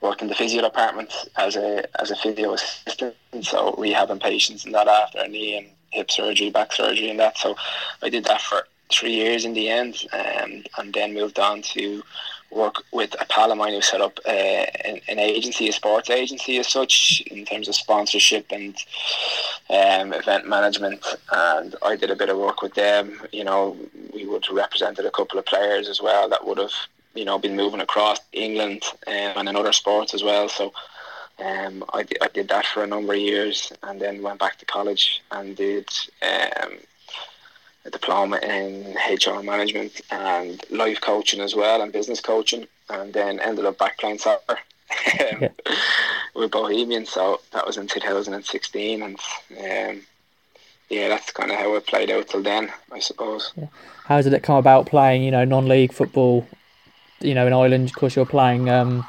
worked 0.00 0.22
in 0.22 0.28
the 0.28 0.34
physio 0.34 0.62
department 0.62 1.12
as 1.36 1.56
a 1.56 1.84
as 2.00 2.10
a 2.10 2.16
physio 2.16 2.52
assistant, 2.52 3.14
so 3.42 3.72
rehabbing 3.72 4.20
patients 4.20 4.64
and 4.64 4.74
that 4.74 4.88
after 4.88 5.20
a 5.20 5.28
knee 5.28 5.56
and 5.56 5.68
hip 5.96 6.10
surgery, 6.10 6.50
back 6.50 6.72
surgery, 6.72 7.10
and 7.10 7.18
that. 7.18 7.38
So 7.38 7.56
I 8.02 8.08
did 8.08 8.24
that 8.24 8.40
for 8.40 8.66
three 8.90 9.14
years 9.14 9.44
in 9.44 9.54
the 9.54 9.68
end, 9.68 10.06
um, 10.12 10.62
and 10.78 10.94
then 10.94 11.14
moved 11.14 11.38
on 11.38 11.62
to 11.62 12.02
work 12.50 12.76
with 12.92 13.14
a 13.20 13.24
pal 13.26 13.50
of 13.50 13.58
mine 13.58 13.72
who 13.72 13.80
set 13.80 14.00
up 14.00 14.18
uh, 14.26 14.30
an, 14.30 15.00
an, 15.08 15.18
agency, 15.18 15.68
a 15.68 15.72
sports 15.72 16.10
agency 16.10 16.58
as 16.58 16.68
such, 16.68 17.22
in 17.26 17.44
terms 17.44 17.68
of 17.68 17.74
sponsorship 17.74 18.46
and 18.50 18.76
um, 19.70 20.12
event 20.12 20.48
management. 20.48 21.04
And 21.32 21.74
I 21.82 21.96
did 21.96 22.10
a 22.10 22.16
bit 22.16 22.28
of 22.28 22.38
work 22.38 22.62
with 22.62 22.74
them. 22.74 23.20
You 23.32 23.44
know, 23.44 23.76
we 24.14 24.26
would 24.26 24.46
have 24.46 24.56
represented 24.56 25.04
a 25.04 25.10
couple 25.10 25.38
of 25.38 25.46
players 25.46 25.88
as 25.88 26.00
well 26.00 26.28
that 26.28 26.46
would 26.46 26.58
have, 26.58 26.72
you 27.14 27.24
know, 27.24 27.38
been 27.38 27.56
moving 27.56 27.80
across 27.80 28.20
England 28.32 28.82
um, 29.06 29.14
and 29.36 29.48
in 29.48 29.56
other 29.56 29.72
sports 29.72 30.14
as 30.14 30.22
well. 30.22 30.48
So. 30.48 30.72
Um, 31.38 31.84
I, 31.92 32.06
I 32.22 32.28
did 32.28 32.48
that 32.48 32.66
for 32.66 32.82
a 32.82 32.86
number 32.86 33.12
of 33.12 33.18
years 33.18 33.72
and 33.82 34.00
then 34.00 34.22
went 34.22 34.38
back 34.38 34.58
to 34.58 34.64
college 34.64 35.22
and 35.30 35.54
did 35.54 35.88
um, 36.22 36.78
a 37.84 37.90
diploma 37.90 38.38
in 38.38 38.96
HR 39.10 39.42
management 39.42 40.00
and 40.10 40.62
life 40.70 41.00
coaching 41.00 41.40
as 41.40 41.54
well 41.54 41.82
and 41.82 41.92
business 41.92 42.20
coaching, 42.20 42.66
and 42.90 43.12
then 43.12 43.38
ended 43.40 43.64
up 43.64 43.78
back 43.78 43.98
playing 43.98 44.18
soccer 44.18 44.58
yeah. 45.14 45.48
with 46.34 46.50
Bohemian. 46.50 47.06
So 47.06 47.40
that 47.52 47.66
was 47.66 47.76
in 47.76 47.86
2016, 47.86 49.02
and 49.02 49.18
um, 49.50 50.02
yeah, 50.88 51.08
that's 51.08 51.32
kind 51.32 51.50
of 51.50 51.58
how 51.58 51.74
it 51.74 51.86
played 51.86 52.10
out 52.10 52.28
till 52.28 52.42
then, 52.42 52.72
I 52.90 52.98
suppose. 53.00 53.52
Yeah. 53.56 53.66
How 54.04 54.22
did 54.22 54.32
it 54.32 54.42
come 54.42 54.56
about 54.56 54.86
playing, 54.86 55.22
you 55.22 55.30
know, 55.30 55.44
non-league 55.44 55.92
football? 55.92 56.46
You 57.20 57.34
know, 57.34 57.46
in 57.46 57.52
Ireland, 57.52 57.88
of 57.88 57.94
course, 57.94 58.14
you're 58.14 58.26
playing 58.26 58.68
um, 58.68 59.06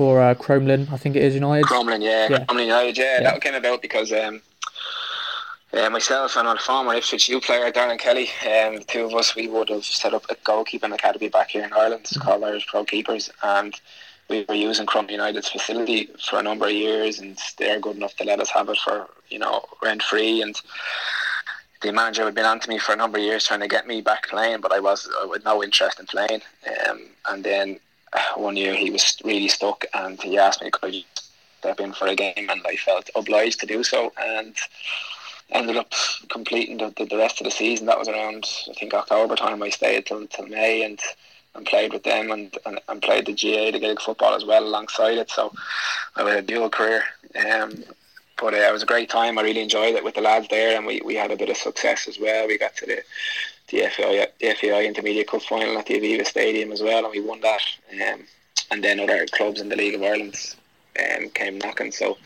for 0.00 0.18
uh, 0.18 0.34
Crumlin, 0.34 0.90
I 0.90 0.96
think 0.96 1.14
it 1.14 1.22
is 1.22 1.34
United. 1.34 1.66
Crumlin, 1.66 2.02
yeah, 2.02 2.26
yeah. 2.30 2.46
Crumlin 2.46 2.64
United, 2.64 2.96
yeah, 2.96 3.20
yeah. 3.20 3.32
That 3.32 3.42
came 3.42 3.52
about 3.52 3.82
because 3.82 4.10
um, 4.14 4.40
uh, 5.74 5.90
myself 5.90 6.38
and 6.38 6.48
a 6.48 6.56
former 6.56 6.94
Ipswich 6.94 7.28
U 7.28 7.38
player, 7.38 7.70
Darren 7.70 7.98
Kelly, 7.98 8.28
um, 8.46 8.76
the 8.76 8.84
two 8.88 9.04
of 9.04 9.12
us, 9.12 9.36
we 9.36 9.46
would 9.46 9.68
have 9.68 9.84
set 9.84 10.14
up 10.14 10.24
a 10.30 10.36
goalkeeping 10.36 10.94
academy 10.94 11.28
back 11.28 11.50
here 11.50 11.64
in 11.64 11.72
Ireland. 11.74 12.00
It's 12.04 12.16
called 12.16 12.42
Irish 12.42 12.66
Pro 12.66 12.82
Keepers, 12.82 13.30
and 13.42 13.78
we 14.30 14.46
were 14.48 14.54
using 14.54 14.86
Crum 14.86 15.10
United's 15.10 15.50
facility 15.50 16.08
for 16.26 16.38
a 16.38 16.42
number 16.42 16.64
of 16.64 16.72
years, 16.72 17.18
and 17.18 17.36
they're 17.58 17.78
good 17.78 17.96
enough 17.96 18.16
to 18.16 18.24
let 18.24 18.40
us 18.40 18.48
have 18.48 18.70
it 18.70 18.78
for 18.78 19.06
you 19.28 19.38
know 19.38 19.66
rent 19.82 20.02
free. 20.02 20.40
And 20.40 20.58
the 21.82 21.92
manager 21.92 22.24
had 22.24 22.34
been 22.34 22.46
on 22.46 22.60
to 22.60 22.70
me 22.70 22.78
for 22.78 22.94
a 22.94 22.96
number 22.96 23.18
of 23.18 23.24
years 23.24 23.44
trying 23.44 23.60
to 23.60 23.68
get 23.68 23.86
me 23.86 24.00
back 24.00 24.28
playing, 24.30 24.62
but 24.62 24.72
I 24.72 24.80
was 24.80 25.06
with 25.24 25.44
no 25.44 25.62
interest 25.62 26.00
in 26.00 26.06
playing. 26.06 26.40
Um, 26.88 27.02
and 27.28 27.44
then 27.44 27.80
one 28.36 28.56
year 28.56 28.74
he 28.74 28.90
was 28.90 29.16
really 29.24 29.48
stuck, 29.48 29.84
and 29.94 30.20
he 30.20 30.38
asked 30.38 30.62
me 30.62 30.70
could 30.70 30.94
I 30.94 31.04
step 31.58 31.80
in 31.80 31.92
for 31.92 32.06
a 32.06 32.16
game, 32.16 32.48
and 32.48 32.62
I 32.66 32.76
felt 32.76 33.10
obliged 33.14 33.60
to 33.60 33.66
do 33.66 33.84
so, 33.84 34.12
and 34.18 34.56
ended 35.52 35.76
up 35.76 35.92
completing 36.30 36.78
the, 36.78 36.94
the, 36.96 37.04
the 37.06 37.16
rest 37.16 37.40
of 37.40 37.44
the 37.44 37.50
season. 37.50 37.86
That 37.86 37.98
was 37.98 38.08
around 38.08 38.46
I 38.68 38.74
think 38.74 38.94
October 38.94 39.36
time. 39.36 39.62
I 39.62 39.70
stayed 39.70 40.06
till 40.06 40.26
till 40.28 40.46
May 40.46 40.82
and 40.82 41.00
and 41.54 41.66
played 41.66 41.92
with 41.92 42.04
them 42.04 42.30
and, 42.30 42.56
and, 42.64 42.80
and 42.88 43.02
played 43.02 43.26
the 43.26 43.32
GA, 43.32 43.72
the 43.72 43.80
Gaelic 43.80 44.00
football 44.00 44.34
as 44.34 44.44
well 44.44 44.64
alongside 44.64 45.18
it. 45.18 45.30
So 45.30 45.52
I 46.14 46.22
had 46.22 46.38
a 46.38 46.42
dual 46.42 46.70
career. 46.70 47.02
Um, 47.34 47.82
but 48.40 48.54
uh, 48.54 48.58
it 48.58 48.72
was 48.72 48.82
a 48.82 48.86
great 48.86 49.10
time. 49.10 49.38
I 49.38 49.42
really 49.42 49.60
enjoyed 49.60 49.94
it 49.94 50.04
with 50.04 50.14
the 50.14 50.20
lads 50.20 50.48
there, 50.48 50.76
and 50.76 50.86
we, 50.86 51.00
we 51.04 51.14
had 51.14 51.30
a 51.30 51.36
bit 51.36 51.50
of 51.50 51.56
success 51.56 52.08
as 52.08 52.18
well. 52.18 52.46
We 52.46 52.56
got 52.56 52.76
to 52.76 52.86
the 52.86 53.02
the 53.70 53.88
FAI, 53.88 54.26
the 54.40 54.54
FAI 54.54 54.84
Intermediate 54.84 55.28
Cup 55.28 55.42
final 55.42 55.78
at 55.78 55.86
the 55.86 55.94
Aviva 55.94 56.26
Stadium 56.26 56.72
as 56.72 56.82
well, 56.82 57.04
and 57.04 57.12
we 57.12 57.20
won 57.20 57.40
that. 57.40 57.60
Um, 57.92 58.20
and 58.70 58.84
then 58.84 59.00
other 59.00 59.26
clubs 59.26 59.60
in 59.60 59.68
the 59.68 59.76
League 59.76 59.94
of 59.94 60.02
Ireland 60.02 60.36
um, 60.98 61.28
came 61.30 61.58
knocking. 61.58 61.92
So 61.92 62.18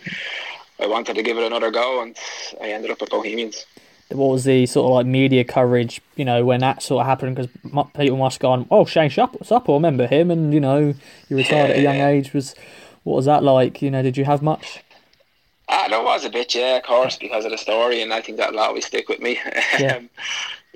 I 0.81 0.87
wanted 0.87 1.15
to 1.15 1.23
give 1.23 1.39
it 1.39 1.45
another 1.45 1.71
go, 1.71 2.03
and 2.03 2.17
I 2.61 2.71
ended 2.71 2.91
up 2.91 3.03
at 3.03 3.11
Bohemians. 3.11 3.65
What 4.11 4.33
was 4.33 4.45
the 4.45 4.67
sort 4.67 4.87
of 4.87 4.93
like 4.93 5.07
media 5.07 5.45
coverage, 5.45 6.01
you 6.15 6.25
know, 6.25 6.45
when 6.45 6.61
that 6.61 6.83
sort 6.83 7.01
of 7.01 7.07
happened? 7.07 7.37
Because 7.37 7.51
people 7.95 8.19
must 8.19 8.37
have 8.37 8.41
gone, 8.41 8.67
"Oh, 8.71 8.85
Shane 8.85 9.11
Supple, 9.11 9.75
remember 9.75 10.07
him?" 10.07 10.31
And 10.31 10.53
you 10.53 10.61
know, 10.61 10.95
you 11.29 11.37
retired 11.37 11.71
yeah. 11.71 11.75
at 11.75 11.79
a 11.79 11.83
young 11.83 11.97
age. 11.97 12.33
Was 12.35 12.55
what 13.03 13.17
was 13.17 13.25
that 13.25 13.43
like? 13.43 13.81
You 13.81 13.91
know, 13.91 14.03
did 14.03 14.17
you 14.17 14.25
have 14.25 14.43
much? 14.43 14.83
Ah, 15.69 15.87
there 15.89 16.03
was 16.03 16.25
a 16.27 16.31
bit, 16.31 16.55
yeah, 16.55 16.77
of 16.77 16.83
course, 16.83 17.17
because 17.17 17.47
of 17.47 17.51
the 17.51 17.57
story, 17.57 18.03
and 18.03 18.13
I 18.13 18.21
think 18.21 18.37
that'll 18.37 18.61
always 18.61 18.87
stick 18.87 19.09
with 19.09 19.21
me. 19.21 19.41
Yeah. 19.79 20.01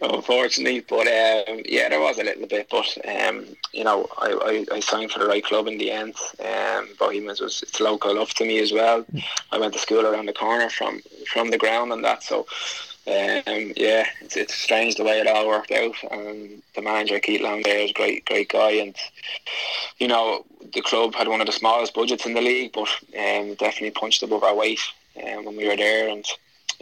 Unfortunately. 0.03 0.80
But 0.80 1.07
um, 1.07 1.62
yeah, 1.64 1.88
there 1.88 2.01
was 2.01 2.18
a 2.18 2.24
little 2.24 2.46
bit. 2.46 2.68
But 2.70 2.96
um, 3.07 3.46
you 3.72 3.84
know, 3.84 4.07
I, 4.18 4.64
I, 4.70 4.76
I, 4.76 4.80
signed 4.80 5.11
for 5.11 5.18
the 5.18 5.26
right 5.26 5.44
club 5.44 5.66
in 5.66 5.78
the 5.78 5.90
end. 5.90 6.14
Um, 6.40 6.88
Bohemians 6.99 7.40
was 7.40 7.62
it's 7.62 7.80
local 7.80 8.11
enough 8.11 8.34
to 8.34 8.44
me 8.44 8.61
as 8.61 8.72
well. 8.72 9.05
I 9.53 9.59
went 9.59 9.72
to 9.74 9.78
school 9.78 10.07
around 10.07 10.26
the 10.26 10.32
corner 10.32 10.68
from 10.68 11.01
from 11.32 11.51
the 11.51 11.59
ground 11.59 11.92
and 11.92 12.05
that. 12.05 12.22
So 12.22 12.46
um, 13.09 13.72
yeah, 13.76 14.07
it's, 14.20 14.36
it's 14.36 14.55
strange 14.55 14.96
the 14.96 15.05
way 15.05 15.18
it 15.20 15.26
all 15.26 15.49
worked 15.49 15.70
out. 15.70 15.94
And 16.11 16.62
the 16.74 16.82
manager 16.82 17.18
Keith 17.20 17.40
Long 17.40 17.62
there 17.62 17.78
is 17.78 17.90
a 17.90 17.94
great 17.94 18.24
great 18.26 18.51
guy, 18.51 18.72
and 18.72 18.94
you 19.99 20.09
know 20.09 20.44
the 20.74 20.82
club 20.82 21.14
had 21.14 21.28
one 21.28 21.40
of 21.40 21.46
the 21.46 21.53
smallest 21.53 21.94
budgets 21.94 22.26
in 22.26 22.34
the 22.34 22.42
league, 22.42 22.72
but 22.72 22.88
um, 23.18 23.55
definitely 23.55 23.92
punched 23.92 24.22
above 24.22 24.42
our 24.42 24.55
weight 24.55 24.80
um, 25.24 25.44
when 25.44 25.57
we 25.57 25.68
were 25.68 25.76
there 25.76 26.09
and. 26.09 26.24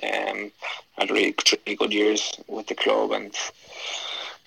Um, 0.02 0.52
had 0.98 1.10
really, 1.10 1.34
really 1.66 1.76
good 1.76 1.92
years 1.92 2.38
with 2.46 2.66
the 2.66 2.74
club, 2.74 3.12
and 3.12 3.34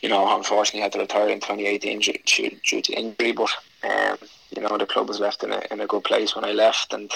you 0.02 0.10
know, 0.10 0.36
unfortunately, 0.36 0.82
had 0.82 0.93
to 0.93 1.00
retire 1.00 1.30
in 1.30 1.39
2018 1.39 2.00
due, 2.00 2.58
due, 2.64 2.82
to 2.82 2.93
injury. 2.93 3.32
But 3.32 3.50
um, 3.84 4.18
you 4.56 4.62
know, 4.62 4.78
the 4.78 4.86
club 4.86 5.08
was 5.08 5.20
left 5.20 5.43
in 5.43 5.52
a 5.52 5.62
in 5.72 5.82
a 5.82 5.88
good 5.88 6.04
place 6.04 6.36
when 6.36 6.45
I 6.45 6.52
left, 6.52 6.93
and 6.93 7.12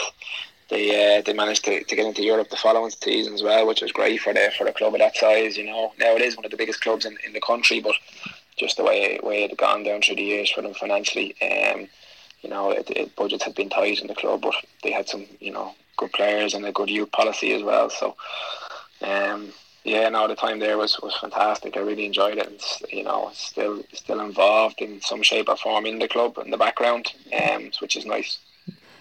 they 0.70 1.18
uh, 1.18 1.22
they 1.22 1.34
managed 1.34 1.66
to, 1.66 1.84
to 1.84 1.96
get 1.96 2.06
into 2.06 2.24
Europe 2.24 2.50
the 2.50 2.58
following 2.58 2.92
season 2.92 3.34
as 3.34 3.44
well, 3.44 3.68
which 3.68 3.82
was 3.82 3.92
great 3.92 4.22
for 4.22 4.34
the 4.34 4.52
for 4.58 4.68
a 4.68 4.74
club 4.74 4.94
of 4.94 5.00
that 5.00 5.16
size. 5.16 5.58
You 5.58 5.66
know, 5.66 5.94
now 6.00 6.16
it 6.16 6.22
is 6.22 6.36
one 6.36 6.46
of 6.46 6.52
the 6.52 6.58
biggest 6.58 6.82
clubs 6.82 7.06
in, 7.06 7.18
in 7.26 7.34
the 7.34 7.42
country, 7.42 7.80
but 7.80 7.96
just 8.58 8.78
the 8.78 8.84
way 8.84 9.20
way 9.24 9.44
it 9.44 9.52
had 9.52 9.58
gone 9.58 9.84
down 9.84 10.02
through 10.02 10.16
the 10.16 10.24
years 10.24 10.52
for 10.52 10.62
them 10.62 10.74
financially. 10.74 11.36
Um, 11.42 11.88
you 12.44 12.50
know, 12.50 12.72
it, 12.72 12.90
it, 12.90 13.16
budgets 13.16 13.44
had 13.44 13.56
been 13.56 13.70
tight 13.70 14.02
in 14.02 14.08
the 14.08 14.16
club, 14.16 14.42
but 14.42 14.54
they 14.84 14.92
had 14.92 15.08
some, 15.08 15.26
you 15.40 15.52
know, 15.52 15.74
good 15.98 16.12
players 16.12 16.54
and 16.54 16.66
a 16.66 16.72
good 16.72 16.90
youth 16.90 17.12
policy 17.12 17.54
as 17.54 17.64
well. 17.64 17.90
So, 17.90 18.16
um, 19.04 19.54
yeah, 19.84 20.08
no, 20.10 20.28
the 20.28 20.36
time 20.36 20.60
there 20.60 20.78
was, 20.78 20.98
was 21.02 21.16
fantastic. 21.18 21.76
I 21.76 21.82
really 21.82 22.06
enjoyed 22.06 22.38
it, 22.38 22.48
and 22.48 22.62
you 22.92 23.04
know, 23.04 23.32
still 23.34 23.84
still 23.92 24.22
involved 24.22 24.82
in 24.82 25.02
some 25.02 25.22
shape 25.22 25.50
or 25.50 25.58
form 25.58 25.86
in 25.86 26.00
the 26.00 26.08
club 26.08 26.38
in 26.38 26.52
the 26.52 26.58
background, 26.58 27.12
um, 27.42 27.70
which 27.80 27.98
is 27.98 28.06
nice. 28.06 28.40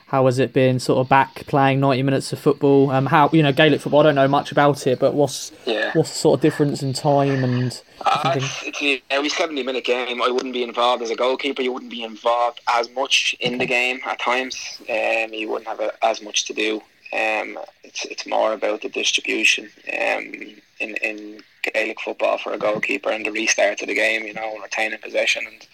How 0.07 0.27
has 0.27 0.39
it 0.39 0.53
been, 0.53 0.79
sort 0.79 0.99
of 0.99 1.09
back 1.09 1.47
playing 1.47 1.81
ninety 1.81 2.03
minutes 2.03 2.33
of 2.33 2.39
football? 2.39 2.91
Um, 2.91 3.07
how 3.07 3.31
you 3.33 3.43
know 3.43 3.53
Gaelic 3.53 3.81
football? 3.81 4.01
I 4.01 4.03
don't 4.03 4.15
know 4.17 4.29
much 4.29 4.53
about 4.53 4.87
it, 4.87 4.99
but 4.99 5.15
what's 5.15 5.53
yeah. 5.65 5.93
what's 5.95 6.11
the 6.11 6.19
sort 6.19 6.39
of 6.39 6.43
difference 6.43 6.83
in 6.83 6.93
time 6.93 7.45
and? 7.45 7.81
Uh, 8.05 8.35
it's, 8.37 8.63
it's 8.83 9.03
a 9.11 9.29
seventy 9.29 9.63
minute 9.63 9.85
game. 9.85 10.21
I 10.21 10.29
wouldn't 10.29 10.53
be 10.53 10.65
involved 10.65 11.03
as 11.03 11.11
a 11.11 11.17
goalkeeper. 11.17 11.63
You 11.63 11.73
wouldn't 11.73 11.93
be 11.93 12.03
involved 12.03 12.61
as 12.69 12.91
much 12.91 13.37
in 13.39 13.59
the 13.59 13.67
game 13.67 14.01
at 14.05 14.19
times. 14.19 14.79
Um, 14.81 15.33
you 15.33 15.49
wouldn't 15.49 15.69
have 15.69 15.81
a, 15.81 15.93
as 16.05 16.21
much 16.21 16.45
to 16.47 16.53
do. 16.53 16.83
Um, 17.13 17.59
it's 17.85 18.05
it's 18.07 18.27
more 18.27 18.53
about 18.53 18.83
the 18.83 18.89
distribution 18.89 19.71
um, 19.93 20.33
in 20.81 20.97
in 21.03 21.43
Gaelic 21.63 22.01
football 22.01 22.39
for 22.39 22.53
a 22.53 22.59
goalkeeper 22.59 23.11
and 23.11 23.25
the 23.25 23.33
restart 23.33 23.83
of 23.83 23.89
the 23.89 23.95
game. 23.95 24.25
You 24.25 24.35
know, 24.35 24.59
retaining 24.63 24.99
possession, 24.99 25.45
and 25.47 25.67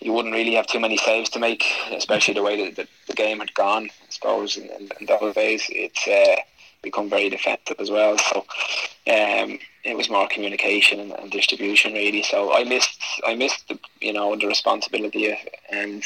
you 0.00 0.12
wouldn't 0.12 0.34
really 0.34 0.54
have 0.54 0.66
too 0.66 0.80
many 0.80 0.96
saves 0.96 1.30
to 1.30 1.38
make, 1.38 1.64
especially 1.92 2.34
the 2.34 2.42
way 2.42 2.64
that 2.64 2.76
the, 2.76 2.88
the 3.06 3.14
game 3.14 3.38
had 3.38 3.54
gone. 3.54 3.84
I 3.84 4.10
suppose 4.10 4.56
in, 4.56 4.68
in, 4.70 4.90
in 5.00 5.06
those 5.06 5.34
days, 5.34 5.64
it's 5.68 6.06
uh, 6.08 6.36
become 6.82 7.08
very 7.08 7.28
defective 7.28 7.78
as 7.80 7.90
well. 7.90 8.18
So 8.18 8.38
um, 9.08 9.58
it 9.84 9.96
was 9.96 10.10
more 10.10 10.28
communication 10.28 11.00
and, 11.00 11.12
and, 11.12 11.30
distribution 11.30 11.92
really. 11.92 12.22
So 12.22 12.52
I 12.52 12.64
missed 12.64 13.00
I 13.26 13.34
missed 13.34 13.68
the 13.68 13.78
you 14.00 14.12
know 14.12 14.36
the 14.36 14.46
responsibility 14.46 15.36
and 15.70 16.02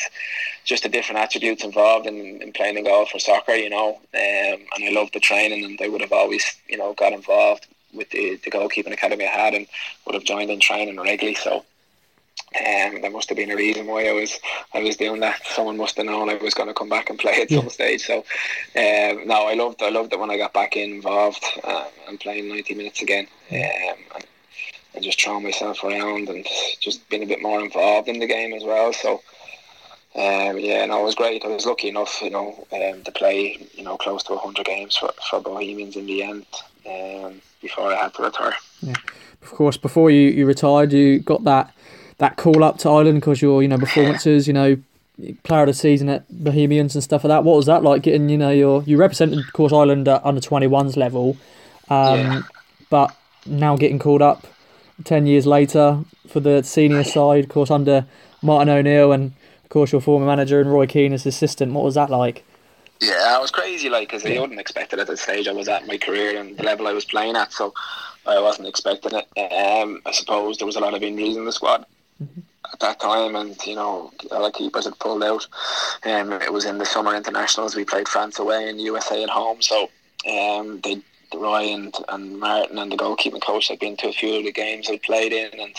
just 0.64 0.82
the 0.82 0.88
different 0.88 1.20
attributes 1.20 1.64
involved 1.64 2.06
in, 2.06 2.42
in 2.42 2.52
playing 2.52 2.76
the 2.76 2.82
golf 2.82 3.10
for 3.10 3.18
soccer. 3.18 3.54
You 3.54 3.70
know, 3.70 3.88
um, 4.14 4.58
and 4.74 4.84
I 4.84 4.90
loved 4.90 5.14
the 5.14 5.20
training, 5.20 5.64
and 5.64 5.80
I 5.80 5.88
would 5.88 6.02
have 6.02 6.12
always 6.12 6.44
you 6.68 6.76
know 6.76 6.92
got 6.94 7.12
involved 7.12 7.66
with 7.92 8.10
the, 8.10 8.36
the 8.44 8.50
goalkeeping 8.50 8.92
academy 8.92 9.26
I 9.26 9.30
had 9.30 9.54
and 9.54 9.66
would 10.06 10.14
have 10.14 10.24
joined 10.24 10.50
in 10.50 10.60
training 10.60 11.00
regularly. 11.00 11.34
So 11.34 11.64
um, 12.58 13.00
there 13.00 13.10
must 13.10 13.28
have 13.28 13.38
been 13.38 13.52
a 13.52 13.56
reason 13.56 13.86
why 13.86 14.08
I 14.08 14.12
was 14.12 14.38
I 14.74 14.82
was 14.82 14.96
doing 14.96 15.20
that. 15.20 15.40
Someone 15.46 15.76
must 15.76 15.96
have 15.96 16.06
known 16.06 16.28
I 16.28 16.34
was 16.34 16.54
going 16.54 16.68
to 16.68 16.74
come 16.74 16.88
back 16.88 17.08
and 17.08 17.18
play 17.18 17.40
at 17.42 17.50
yeah. 17.50 17.60
some 17.60 17.70
stage. 17.70 18.04
So 18.04 18.18
um, 18.18 19.26
no, 19.26 19.46
I 19.46 19.54
loved 19.54 19.82
I 19.82 19.90
loved 19.90 20.12
it 20.12 20.18
when 20.18 20.30
I 20.30 20.36
got 20.36 20.52
back 20.52 20.76
involved 20.76 21.44
uh, 21.62 21.84
and 22.08 22.18
playing 22.18 22.48
ninety 22.48 22.74
minutes 22.74 23.02
again, 23.02 23.28
um, 23.52 23.56
and, 24.14 24.26
and 24.94 25.04
just 25.04 25.22
throwing 25.22 25.44
myself 25.44 25.84
around 25.84 26.28
and 26.28 26.44
just 26.80 27.08
being 27.08 27.22
a 27.22 27.26
bit 27.26 27.40
more 27.40 27.60
involved 27.60 28.08
in 28.08 28.18
the 28.18 28.26
game 28.26 28.52
as 28.52 28.64
well. 28.64 28.92
So. 28.92 29.22
Um, 30.12 30.58
yeah, 30.58 30.84
no, 30.86 31.02
it 31.02 31.04
was 31.04 31.14
great. 31.14 31.44
I 31.44 31.46
was 31.46 31.66
lucky 31.66 31.86
enough, 31.88 32.20
you 32.20 32.30
know, 32.30 32.66
um, 32.72 33.04
to 33.04 33.12
play, 33.12 33.64
you 33.74 33.84
know, 33.84 33.96
close 33.96 34.24
to 34.24 34.36
hundred 34.36 34.66
games 34.66 34.96
for, 34.96 35.12
for 35.30 35.40
Bohemians 35.40 35.94
in 35.94 36.06
the 36.06 36.24
end 36.24 36.46
um, 36.84 37.40
before 37.62 37.92
I 37.92 37.94
had 37.94 38.14
to 38.14 38.24
retire. 38.24 38.56
Yeah. 38.82 38.94
Of 39.40 39.50
course, 39.50 39.76
before 39.76 40.10
you, 40.10 40.30
you 40.30 40.46
retired, 40.46 40.92
you 40.92 41.20
got 41.20 41.44
that 41.44 41.72
that 42.20 42.36
call 42.36 42.62
up 42.62 42.76
to 42.78 42.88
Ireland 42.88 43.20
because 43.20 43.42
your 43.42 43.62
you 43.62 43.68
know 43.68 43.78
performances, 43.78 44.46
you 44.46 44.52
know, 44.52 44.76
player 45.42 45.62
of 45.62 45.68
the 45.68 45.74
season 45.74 46.08
at 46.10 46.24
Bohemians 46.30 46.94
and 46.94 47.02
stuff 47.02 47.24
like 47.24 47.30
that. 47.30 47.44
What 47.44 47.56
was 47.56 47.66
that 47.66 47.82
like? 47.82 48.02
Getting 48.02 48.28
you 48.28 48.38
know 48.38 48.50
your 48.50 48.82
you 48.84 48.96
represented 48.98 49.38
of 49.38 49.52
course 49.52 49.72
Ireland 49.72 50.06
at 50.06 50.24
under 50.24 50.40
twenty 50.40 50.66
ones 50.66 50.96
level, 50.96 51.36
um, 51.88 52.18
yeah. 52.18 52.42
but 52.90 53.16
now 53.46 53.76
getting 53.76 53.98
called 53.98 54.22
up 54.22 54.46
ten 55.04 55.26
years 55.26 55.46
later 55.46 56.04
for 56.28 56.40
the 56.40 56.62
senior 56.62 57.04
side, 57.04 57.44
of 57.44 57.50
course 57.50 57.70
under 57.70 58.04
Martin 58.42 58.68
O'Neill 58.68 59.12
and 59.12 59.32
of 59.64 59.70
course 59.70 59.90
your 59.90 60.02
former 60.02 60.26
manager 60.26 60.60
and 60.60 60.70
Roy 60.70 60.86
Keane 60.86 61.14
as 61.14 61.24
assistant. 61.24 61.72
What 61.72 61.84
was 61.84 61.94
that 61.94 62.10
like? 62.10 62.44
Yeah, 63.00 63.38
it 63.38 63.40
was 63.40 63.50
crazy, 63.50 63.88
like, 63.88 64.08
because 64.10 64.26
I 64.26 64.38
wouldn't 64.38 64.60
expect 64.60 64.92
it 64.92 64.98
at 64.98 65.06
the 65.06 65.16
stage 65.16 65.48
I 65.48 65.52
was 65.52 65.68
at 65.68 65.86
my 65.86 65.96
career 65.96 66.38
and 66.38 66.54
the 66.58 66.64
level 66.64 66.86
I 66.86 66.92
was 66.92 67.06
playing 67.06 67.34
at, 67.34 67.50
so 67.50 67.72
I 68.26 68.38
wasn't 68.40 68.68
expecting 68.68 69.12
it. 69.14 69.24
Um, 69.40 70.02
I 70.04 70.12
suppose 70.12 70.58
there 70.58 70.66
was 70.66 70.76
a 70.76 70.80
lot 70.80 70.92
of 70.92 71.02
injuries 71.02 71.38
in 71.38 71.46
the 71.46 71.52
squad, 71.52 71.86
at 72.72 72.80
that 72.80 73.00
time, 73.00 73.36
and 73.36 73.56
you 73.66 73.74
know, 73.74 74.12
of 74.30 74.52
keepers 74.52 74.84
had 74.84 74.98
pulled 74.98 75.22
out. 75.22 75.46
Um, 76.04 76.32
it 76.32 76.52
was 76.52 76.64
in 76.64 76.78
the 76.78 76.86
summer 76.86 77.14
internationals. 77.14 77.74
We 77.74 77.84
played 77.84 78.08
France 78.08 78.38
away 78.38 78.68
and 78.68 78.80
USA 78.80 79.22
at 79.22 79.30
home, 79.30 79.62
so 79.62 79.90
um, 80.28 80.80
they 80.82 81.02
Ryan 81.34 81.92
and 82.08 82.40
Martin 82.40 82.78
and 82.78 82.90
the 82.90 82.96
goalkeeping 82.96 83.42
coach 83.42 83.68
had 83.68 83.78
been 83.78 83.96
to 83.98 84.08
a 84.08 84.12
few 84.12 84.36
of 84.36 84.44
the 84.44 84.52
games 84.52 84.88
I 84.90 84.98
played 84.98 85.32
in, 85.32 85.58
and 85.58 85.74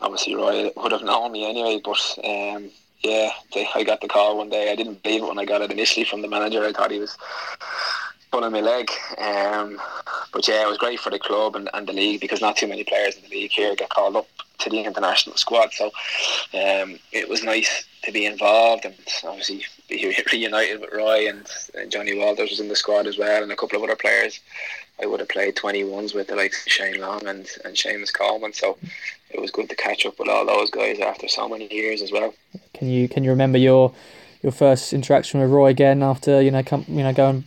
obviously 0.00 0.34
Roy 0.34 0.70
would 0.76 0.92
have 0.92 1.02
known 1.02 1.32
me 1.32 1.48
anyway. 1.48 1.80
But 1.82 2.00
um, 2.24 2.70
yeah, 3.00 3.30
they, 3.54 3.68
I 3.74 3.84
got 3.84 4.00
the 4.00 4.08
call 4.08 4.38
one 4.38 4.50
day. 4.50 4.70
I 4.70 4.76
didn't 4.76 5.02
believe 5.02 5.22
it 5.22 5.26
when 5.26 5.38
I 5.38 5.44
got 5.44 5.62
it 5.62 5.70
initially 5.70 6.04
from 6.04 6.22
the 6.22 6.28
manager. 6.28 6.64
I 6.64 6.72
thought 6.72 6.90
he 6.90 7.00
was 7.00 7.16
pulling 8.30 8.52
my 8.52 8.60
leg. 8.60 8.90
Um, 9.18 9.80
but 10.32 10.46
yeah, 10.46 10.62
it 10.62 10.68
was 10.68 10.78
great 10.78 11.00
for 11.00 11.10
the 11.10 11.18
club 11.18 11.56
and, 11.56 11.68
and 11.74 11.86
the 11.86 11.92
league 11.92 12.20
because 12.20 12.40
not 12.40 12.56
too 12.56 12.66
many 12.66 12.84
players 12.84 13.16
in 13.16 13.22
the 13.22 13.28
league 13.28 13.50
here 13.50 13.74
get 13.74 13.90
called 13.90 14.16
up 14.16 14.26
to 14.58 14.70
the 14.70 14.80
international 14.80 15.36
squad. 15.36 15.72
So 15.72 15.86
um, 16.54 16.98
it 17.12 17.28
was 17.28 17.42
nice 17.42 17.84
to 18.02 18.12
be 18.12 18.26
involved 18.26 18.84
and 18.84 18.94
obviously 19.24 19.64
be 19.88 20.14
reunited 20.32 20.80
with 20.80 20.92
Roy 20.92 21.28
and, 21.28 21.46
and 21.74 21.90
Johnny 21.90 22.16
Walters 22.16 22.50
was 22.50 22.60
in 22.60 22.68
the 22.68 22.76
squad 22.76 23.06
as 23.06 23.18
well 23.18 23.42
and 23.42 23.52
a 23.52 23.56
couple 23.56 23.76
of 23.76 23.84
other 23.84 23.96
players. 23.96 24.40
I 25.00 25.06
would 25.06 25.20
have 25.20 25.28
played 25.28 25.54
21s 25.54 26.14
with 26.14 26.26
the 26.26 26.36
likes 26.36 26.66
of 26.66 26.72
Shane 26.72 27.00
Long 27.00 27.26
and, 27.26 27.48
and 27.64 27.76
Seamus 27.76 28.12
Coleman. 28.12 28.52
So 28.52 28.76
it 29.30 29.40
was 29.40 29.50
good 29.50 29.68
to 29.68 29.76
catch 29.76 30.06
up 30.06 30.18
with 30.18 30.28
all 30.28 30.44
those 30.44 30.70
guys 30.70 30.98
after 30.98 31.28
so 31.28 31.48
many 31.48 31.72
years 31.72 32.02
as 32.02 32.10
well. 32.10 32.34
Can 32.74 32.88
you 32.88 33.08
can 33.08 33.22
you 33.24 33.30
remember 33.30 33.58
your 33.58 33.92
your 34.42 34.52
first 34.52 34.92
interaction 34.92 35.40
with 35.40 35.50
Roy 35.50 35.68
again 35.68 36.02
after 36.02 36.40
you 36.42 36.50
know 36.50 36.62
come 36.62 36.84
you 36.88 37.02
know 37.02 37.12
going 37.12 37.44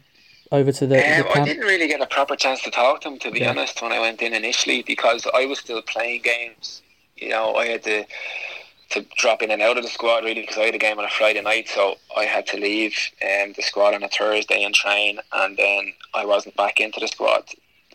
over 0.52 0.72
to 0.72 0.88
the, 0.88 0.96
um, 0.96 1.24
the 1.24 1.42
I 1.42 1.46
didn't 1.46 1.66
really 1.66 1.88
get 1.88 2.02
a 2.02 2.08
proper 2.08 2.36
chance 2.36 2.62
to 2.64 2.72
talk 2.72 3.02
to 3.02 3.10
him 3.10 3.20
to 3.20 3.32
be 3.32 3.40
yeah. 3.40 3.50
honest 3.50 3.82
when 3.82 3.92
I 3.92 4.00
went 4.00 4.22
in 4.22 4.34
initially 4.34 4.84
because 4.84 5.28
I 5.34 5.46
was 5.46 5.60
still 5.60 5.82
playing 5.82 6.22
games 6.24 6.82
you 7.22 7.30
know, 7.30 7.56
I 7.56 7.68
had 7.68 7.84
to 7.84 8.06
to 8.90 9.06
drop 9.16 9.42
in 9.42 9.52
and 9.52 9.62
out 9.62 9.78
of 9.78 9.84
the 9.84 9.90
squad 9.90 10.26
really 10.26 10.42
because 10.42 10.58
I 10.58 10.64
had 10.64 10.76
a 10.76 10.80
game 10.80 11.00
on 11.00 11.06
a 11.06 11.10
Friday 11.10 11.42
night, 11.42 11.70
so 11.70 11.96
I 12.18 12.26
had 12.26 12.46
to 12.48 12.58
leave 12.58 12.94
um, 13.22 13.54
the 13.56 13.62
squad 13.62 13.94
on 13.94 14.04
a 14.04 14.10
Thursday 14.10 14.64
and 14.64 14.76
train, 14.76 15.20
and 15.32 15.56
then 15.56 15.94
I 16.14 16.26
wasn't 16.26 16.58
back 16.58 16.82
into 16.82 17.00
the 17.00 17.08
squad. 17.08 17.46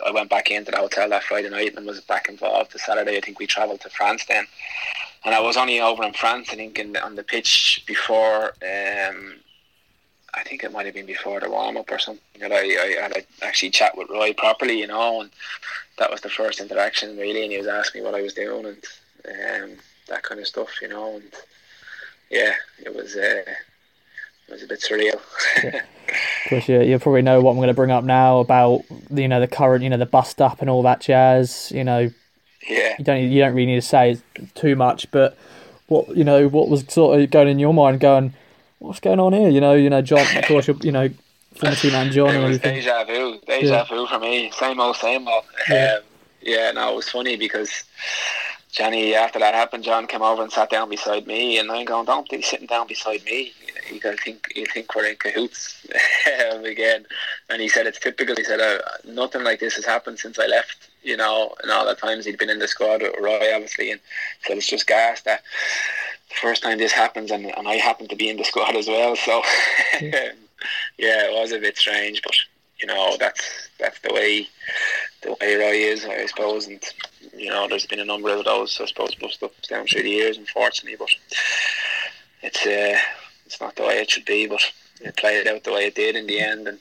I 0.07 0.11
went 0.11 0.30
back 0.30 0.50
into 0.50 0.70
the 0.70 0.78
hotel 0.78 1.11
that 1.11 1.24
Friday 1.24 1.50
night 1.50 1.74
and 1.76 1.86
was 1.86 2.00
back 2.00 2.30
involved 2.30 2.72
the 2.72 2.78
Saturday. 2.78 3.18
I 3.18 3.20
think 3.20 3.38
we 3.38 3.46
travelled 3.46 3.82
to 3.82 3.90
France 3.90 4.24
then, 4.24 4.46
and 5.26 5.34
I 5.34 5.40
was 5.40 5.59
only 5.59 5.80
over 5.80 6.02
in 6.02 6.14
France. 6.14 6.48
I 6.50 6.54
think 6.54 6.78
in, 6.78 6.96
on 6.96 7.16
the 7.16 7.24
pitch 7.24 7.84
before. 7.86 8.52
Um, 8.62 9.34
I 10.37 10.43
think 10.43 10.62
it 10.62 10.72
might 10.72 10.87
have 10.87 10.95
been 10.95 11.07
before 11.07 11.41
the 11.41 11.51
warm 11.51 11.76
up 11.76 11.91
or 11.91 11.99
something. 11.99 12.41
That 12.41 12.53
I, 12.53 12.59
I 12.59 13.03
had 13.03 13.16
a, 13.16 13.45
actually 13.45 13.70
chat 13.70 13.97
with 13.97 14.11
Roy 14.11 14.32
properly, 14.34 14.78
you 14.78 14.87
know, 14.87 15.22
and 15.22 15.30
that 15.99 16.11
was 16.11 16.20
the 16.20 16.28
first 16.28 16.61
interaction 16.61 17.16
really. 17.16 17.43
And 17.43 17.53
he 17.53 17.59
was 17.59 17.66
asking 17.66 18.03
me 18.03 18.07
what 18.07 18.14
I 18.14 18.22
was 18.22 18.34
doing 18.34 18.66
and 18.66 18.84
um, 19.26 19.78
that 20.09 20.22
kind 20.22 20.41
of 20.41 20.47
stuff, 20.47 20.70
you 20.82 20.89
know. 20.89 21.16
And 21.16 21.32
yeah, 22.30 22.55
it 22.84 22.95
was 22.95 23.16
uh, 23.16 23.45
it 24.49 24.53
was 24.53 24.62
a 24.62 24.66
bit 24.66 24.80
surreal. 24.80 25.20
Of 26.45 26.51
course, 26.51 26.68
you, 26.68 26.80
you 26.82 26.99
probably 27.01 27.22
know 27.22 27.41
what 27.41 27.51
I'm 27.51 27.57
going 27.57 27.66
to 27.66 27.74
bring 27.74 27.91
up 27.91 28.05
now 28.05 28.39
about 28.39 28.84
you 29.11 29.26
know 29.26 29.41
the 29.41 29.49
current, 29.49 29.82
you 29.82 29.91
know, 29.91 29.97
the 29.97 30.07
bust 30.07 30.41
up 30.41 30.61
and 30.61 30.70
all 30.70 30.82
that 30.84 31.01
jazz. 31.01 31.72
You 31.74 31.82
know, 31.82 32.11
yeah, 32.68 32.95
you 32.97 33.05
don't 33.05 33.28
you 33.28 33.41
don't 33.41 33.55
really 33.55 33.66
need 33.66 33.80
to 33.80 33.82
say 33.82 34.20
too 34.55 34.76
much, 34.76 35.11
but 35.11 35.37
what 35.89 36.16
you 36.16 36.22
know, 36.22 36.47
what 36.47 36.68
was 36.68 36.84
sort 36.89 37.20
of 37.20 37.30
going 37.30 37.49
in 37.49 37.59
your 37.59 37.74
mind, 37.74 37.99
going, 37.99 38.34
what's 38.79 39.01
going 39.01 39.20
on 39.20 39.33
here? 39.33 39.49
You 39.49 39.61
know, 39.61 39.74
you 39.74 39.91
know, 39.91 40.03
John, 40.03 40.27
of 40.37 40.45
course, 40.45 40.68
you 40.83 40.93
know, 40.93 41.09
former 41.55 41.77
teammate 41.77 42.12
John 42.12 42.29
it 42.31 42.35
and 42.37 42.45
was 42.45 42.59
deja 42.59 43.05
vu, 43.05 43.41
deja 43.47 43.66
Yeah. 43.66 43.85
vu 43.85 44.07
for 44.07 44.18
me. 44.18 44.51
Same 44.53 44.79
old, 44.81 44.97
same 44.97 45.27
old. 45.29 45.45
Yeah. 45.68 45.95
Um, 45.99 46.03
yeah, 46.43 46.70
no, 46.72 46.93
it 46.93 46.97
was 46.97 47.09
funny 47.09 47.37
because 47.37 47.85
Johnny, 48.70 49.14
after 49.14 49.39
that 49.39 49.55
happened, 49.55 49.85
John 49.85 50.07
came 50.07 50.22
over 50.22 50.43
and 50.43 50.53
sat 50.53 50.70
down 50.70 50.89
beside 50.91 51.27
me, 51.27 51.59
and 51.59 51.70
I'm 51.72 51.85
going, 51.87 52.05
"Don't 52.05 52.29
be 52.29 52.43
sitting 52.43 52.66
down 52.66 52.87
beside 52.87 53.24
me. 53.24 53.53
You 53.91 53.99
gotta 54.01 54.16
think, 54.18 54.53
you 54.55 54.66
think 54.66 54.95
we're 54.95 55.07
in 55.07 55.16
cahoots 55.16 55.87
again." 56.64 57.07
And 57.49 57.62
he 57.62 57.68
said, 57.68 57.87
"It's 57.87 57.99
typical." 57.99 58.37
He 58.37 58.45
said, 58.45 58.61
uh, 58.61 58.79
"Nothing 59.05 59.45
like 59.45 59.61
this 59.61 59.74
has 59.77 59.87
happened 59.87 60.18
since 60.18 60.39
I 60.39 60.47
left." 60.47 60.89
You 61.07 61.16
know, 61.16 61.54
and 61.62 61.70
all 61.70 61.86
the 61.86 61.94
times 61.94 62.24
he'd 62.24 62.36
been 62.38 62.50
in 62.50 62.59
the 62.59 62.66
squad 62.66 63.00
with 63.00 63.14
Roy, 63.20 63.54
obviously, 63.54 63.92
and 63.92 64.00
so 64.44 64.54
it's 64.54 64.66
just 64.66 64.88
gas 64.88 65.22
that 65.22 65.42
the 66.28 66.34
first 66.34 66.64
time 66.64 66.78
this 66.78 66.90
happens, 66.90 67.30
and, 67.30 67.46
and 67.46 67.68
I 67.68 67.76
happen 67.76 68.09
to 68.09 68.16
be 68.16 68.28
in 68.28 68.36
the 68.36 68.44
squad 68.44 68.74
as 68.74 68.88
well. 68.88 69.14
So, 69.14 69.42
yeah, 70.02 70.32
it 70.98 71.32
was 71.32 71.52
a 71.52 71.61
bit 71.61 71.76
strange, 71.76 72.22
but 72.22 72.34
you 72.80 72.88
know, 72.88 73.16
that's 73.20 73.68
that's 73.78 74.00
the 74.00 74.12
way 74.12 74.48
the 75.22 75.36
way 75.40 75.54
Roy 75.54 75.74
is, 75.74 76.04
I 76.04 76.26
suppose, 76.26 76.66
and 76.66 76.82
you 77.36 77.50
know, 77.50 77.68
there's 77.68 77.86
been 77.86 78.00
a 78.00 78.04
number 78.04 78.30
of 78.30 78.44
those, 78.44 78.80
I 78.80 78.86
suppose, 78.86 79.14
bust 79.14 79.42
ups 79.44 79.68
down 79.68 79.86
through 79.86 80.02
the 80.02 80.11
years, 80.11 80.38
unfortunately, 80.38 80.96
but 80.98 81.11
it's 82.42 82.66
uh, 82.66 82.98
it's 83.44 83.61
not 83.61 83.76
the 83.76 83.84
way 83.84 84.00
it 84.00 84.11
should 84.11 84.24
be, 84.24 84.46
but 84.48 84.61
it 85.00 85.16
played 85.16 85.46
out 85.46 85.62
the 85.62 85.72
way 85.72 85.86
it 85.86 85.94
did 85.94 86.16
in 86.16 86.26
the 86.26 86.40
end, 86.40 86.66
and 86.66 86.80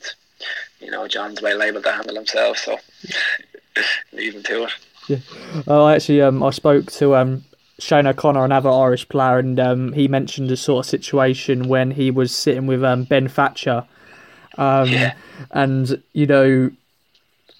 you 0.80 0.90
know, 0.90 1.06
John's 1.06 1.40
well 1.40 1.62
able 1.62 1.82
to 1.82 1.92
handle 1.92 2.16
himself, 2.16 2.58
so 2.58 2.78
leave 4.12 4.42
to 4.44 4.64
it. 4.64 4.70
Yeah. 5.08 5.18
Oh, 5.68 5.88
actually, 5.88 6.20
um, 6.22 6.42
I 6.42 6.50
spoke 6.50 6.90
to 6.92 7.14
um, 7.16 7.44
Shane 7.78 8.06
O'Connor, 8.06 8.44
another 8.44 8.70
Irish 8.70 9.08
player, 9.08 9.38
and 9.38 9.58
um, 9.60 9.92
he 9.92 10.08
mentioned 10.08 10.50
a 10.50 10.56
sort 10.56 10.84
of 10.84 10.90
situation 10.90 11.68
when 11.68 11.92
he 11.92 12.10
was 12.10 12.34
sitting 12.34 12.66
with 12.66 12.82
um, 12.82 13.04
Ben 13.04 13.28
Thatcher, 13.28 13.84
um, 14.58 14.88
Yeah. 14.88 15.14
and 15.52 16.02
you 16.12 16.26
know, 16.26 16.70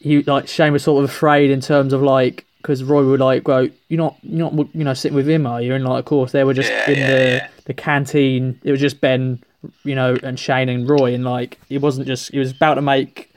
he 0.00 0.22
like 0.24 0.48
Shane 0.48 0.72
was 0.72 0.82
sort 0.82 1.02
of 1.04 1.10
afraid 1.10 1.50
in 1.50 1.60
terms 1.60 1.92
of 1.92 2.02
like 2.02 2.44
because 2.62 2.82
Roy 2.82 3.04
would 3.06 3.20
like 3.20 3.44
go, 3.44 3.68
you're 3.88 3.96
not, 3.98 4.16
you're 4.22 4.50
not, 4.50 4.68
you 4.74 4.82
know, 4.82 4.92
sitting 4.94 5.14
with 5.14 5.28
him, 5.28 5.46
are 5.46 5.62
you? 5.62 5.72
And 5.74 5.84
like, 5.84 6.00
of 6.00 6.04
course, 6.04 6.32
they 6.32 6.42
were 6.42 6.52
just 6.54 6.68
Yeah, 6.70 6.90
in 6.90 6.98
yeah, 6.98 7.06
the 7.46 7.48
the 7.66 7.74
canteen. 7.74 8.60
It 8.64 8.72
was 8.72 8.80
just 8.80 9.00
Ben, 9.00 9.40
you 9.84 9.94
know, 9.94 10.16
and 10.24 10.36
Shane 10.36 10.68
and 10.68 10.88
Roy, 10.90 11.14
and 11.14 11.22
like, 11.24 11.60
it 11.70 11.78
wasn't 11.80 12.08
just. 12.08 12.32
He 12.32 12.40
was 12.40 12.50
about 12.50 12.74
to 12.74 12.82
make 12.82 13.32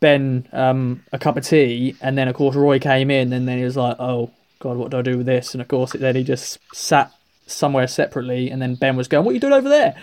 Ben 0.00 0.48
um, 0.52 1.02
a 1.12 1.18
cup 1.18 1.36
of 1.36 1.44
tea, 1.46 1.94
and 2.00 2.16
then 2.16 2.26
of 2.28 2.34
course 2.34 2.56
Roy 2.56 2.78
came 2.78 3.10
in, 3.10 3.32
and 3.32 3.46
then 3.46 3.58
he 3.58 3.64
was 3.64 3.76
like, 3.76 3.96
"Oh 4.00 4.30
God, 4.58 4.76
what 4.76 4.90
do 4.90 4.98
I 4.98 5.02
do 5.02 5.18
with 5.18 5.26
this?" 5.26 5.54
And 5.54 5.60
of 5.60 5.68
course, 5.68 5.92
then 5.92 6.16
he 6.16 6.24
just 6.24 6.58
sat 6.74 7.12
somewhere 7.46 7.86
separately, 7.86 8.50
and 8.50 8.60
then 8.62 8.74
Ben 8.76 8.96
was 8.96 9.08
going, 9.08 9.24
"What 9.24 9.32
are 9.32 9.34
you 9.34 9.40
doing 9.40 9.52
over 9.52 9.68
there?" 9.68 9.94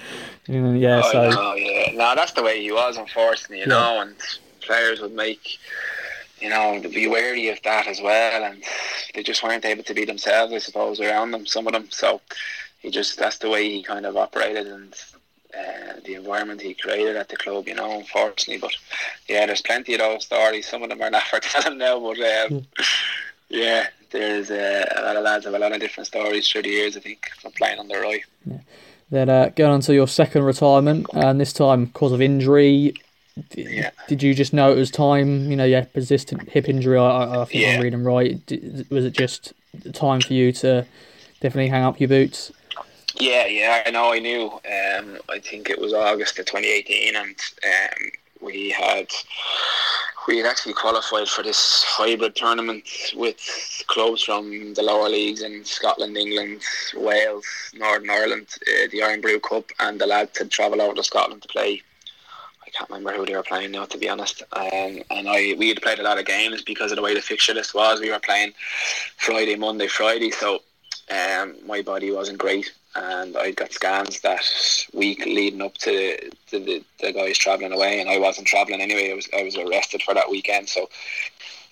And, 0.48 0.80
yeah, 0.80 1.02
Oh, 1.04 1.12
so 1.12 1.30
no, 1.30 1.56
yeah. 1.56 1.92
No, 1.94 2.14
that's 2.16 2.32
the 2.34 2.44
way 2.44 2.62
he 2.62 2.72
was, 2.72 2.98
unfortunately, 2.98 3.58
you 3.60 3.64
Yeah. 3.64 3.80
know, 3.80 4.02
and 4.02 4.16
players 4.62 5.02
would 5.02 5.14
make, 5.14 5.58
you 6.40 6.50
know, 6.50 6.80
to 6.82 6.90
be 6.90 7.08
wary 7.08 7.50
of 7.50 7.62
that 7.64 7.88
as 7.88 8.00
well, 8.02 8.44
and 8.44 8.64
they 9.16 9.24
just 9.24 9.42
weren't 9.44 9.66
able 9.66 9.84
to 9.84 9.94
be 9.94 10.06
themselves, 10.06 10.54
I 10.54 10.60
suppose, 10.60 11.00
around 11.02 11.32
them, 11.32 11.46
some 11.46 11.66
of 11.68 11.74
them. 11.74 11.88
So 11.90 12.22
he 12.80 12.92
just, 12.92 13.18
that's 13.18 13.40
the 13.40 13.50
way 13.50 13.68
he 13.70 13.82
kind 13.82 14.06
of 14.06 14.16
operated 14.16 14.68
and 14.68 14.94
uh, 15.58 15.94
the 16.06 16.16
environment 16.16 16.62
he 16.62 16.74
created 16.74 17.16
at 17.16 17.30
the 17.30 17.38
club, 17.38 17.68
you 17.68 17.76
know, 17.76 17.98
unfortunately. 18.00 18.60
But 18.60 18.76
yeah, 19.28 19.46
there's 19.46 19.62
plenty 19.62 19.94
of 19.94 20.00
those 20.00 20.26
stories. 20.26 20.68
Some 20.68 20.84
of 20.84 20.90
them 20.90 21.02
are 21.02 21.10
not 21.10 21.24
for 21.24 21.40
telling 21.42 21.78
now, 21.80 22.00
but 22.00 22.20
um, 22.20 22.66
yeah, 23.50 23.88
there's 24.12 24.52
uh, 24.52 24.86
a 24.96 25.02
lot 25.02 25.16
of 25.18 25.24
lads 25.24 25.46
have 25.46 25.54
a 25.54 25.60
lot 25.60 25.72
of 25.74 25.80
different 25.80 26.08
stories 26.08 26.48
through 26.48 26.64
the 26.64 26.70
years, 26.70 26.96
I 26.98 27.00
think, 27.02 27.30
from 27.42 27.52
playing 27.54 27.80
under 27.80 28.00
Roy. 28.02 28.22
then 29.10 29.30
uh, 29.30 29.50
going 29.56 29.72
on 29.72 29.82
to 29.82 29.94
your 29.94 30.08
second 30.08 30.44
retirement, 30.44 31.08
and 31.14 31.40
this 31.40 31.54
time 31.54 31.86
because 31.86 32.12
of 32.12 32.22
injury. 32.22 32.94
d- 33.50 33.68
Yeah. 33.70 33.92
Did 34.08 34.24
you 34.24 34.34
just 34.34 34.54
know 34.54 34.72
it 34.72 34.78
was 34.78 34.92
time? 34.92 35.50
You 35.50 35.56
know, 35.58 35.70
had 35.70 35.94
persistent 35.94 36.50
hip 36.50 36.68
injury. 36.70 36.98
I, 36.98 37.06
I, 37.06 37.42
I 37.42 37.46
think 37.46 37.64
Yeah. 37.64 37.76
I'm 37.76 37.82
reading 37.82 38.04
right. 38.04 38.46
D- 38.46 38.86
Was 38.90 39.06
it 39.06 39.12
just 39.14 39.54
time 39.94 40.22
for 40.22 40.34
you 40.34 40.52
to 40.54 40.86
definitely 41.42 41.70
hang 41.70 41.84
up 41.84 42.00
your 42.00 42.10
boots? 42.10 42.52
Yeah, 43.20 43.48
yeah, 43.48 43.84
I 43.86 43.90
know. 43.92 44.12
I 44.14 44.20
knew. 44.20 44.46
Um, 44.46 45.18
I 45.30 45.40
think 45.40 45.70
it 45.70 45.80
was 45.80 45.94
August 45.94 46.38
of 46.40 46.46
2018, 46.46 47.16
and 47.16 47.36
um, 47.66 48.12
we 48.42 48.70
had 48.70 49.08
we 50.28 50.38
had 50.38 50.46
actually 50.46 50.74
qualified 50.74 51.28
for 51.28 51.42
this 51.42 51.84
hybrid 51.88 52.36
tournament 52.36 52.84
with 53.16 53.40
clubs 53.88 54.24
from 54.24 54.74
the 54.74 54.84
lower 54.84 55.10
leagues 55.10 55.42
in 55.42 55.64
Scotland, 55.66 56.18
England, 56.18 56.62
Wales, 56.96 57.46
Northern 57.74 58.10
Ireland, 58.10 58.48
uh, 58.68 58.88
the 58.92 59.02
Irn-Bru 59.02 59.40
Cup, 59.40 59.72
and 59.80 60.00
the 60.00 60.06
lads 60.06 60.38
had 60.38 60.52
travelled 60.52 60.82
over 60.82 60.96
to 60.96 61.04
Scotland 61.04 61.42
to 61.44 61.48
play. 61.48 61.82
I 62.66 62.70
can't 62.72 62.90
remember 62.90 63.14
who 63.14 63.26
they 63.26 63.36
were 63.36 63.44
playing 63.44 63.72
now, 63.72 63.86
to 63.86 63.98
be 63.98 64.10
honest. 64.10 64.44
Um, 64.52 65.02
and 65.10 65.28
I 65.30 65.56
we 65.58 65.70
had 65.70 65.82
played 65.82 66.00
a 66.00 66.04
lot 66.04 66.20
of 66.20 66.26
games 66.26 66.62
because 66.62 66.92
of 66.92 66.98
the 66.98 67.02
way 67.02 67.16
the 67.16 67.22
fixture 67.22 67.54
list 67.54 67.74
was. 67.74 68.00
We 68.02 68.12
were 68.12 68.20
playing 68.20 68.54
Friday, 69.16 69.56
Monday, 69.56 69.88
Friday, 69.88 70.30
so 70.32 70.62
um, 71.10 71.56
my 71.66 71.82
body 71.82 72.12
wasn't 72.12 72.38
great, 72.38 72.72
and 72.98 73.38
I 73.38 73.52
got 73.52 73.72
scans 73.72 74.22
that 74.22 74.44
week 74.94 75.26
leading 75.26 75.62
up 75.62 75.76
to, 75.80 76.18
the, 76.50 76.84
the 77.00 77.14
guys 77.14 77.38
travelling 77.38 77.72
away, 77.72 78.00
and 78.00 78.10
I 78.10 78.18
wasn't 78.18 78.48
travelling 78.48 78.82
anyway. 78.82 79.12
I 79.12 79.14
was 79.14 79.30
I 79.38 79.44
was 79.44 79.56
arrested 79.56 80.02
for 80.02 80.14
that 80.16 80.30
weekend, 80.30 80.68
so 80.68 80.90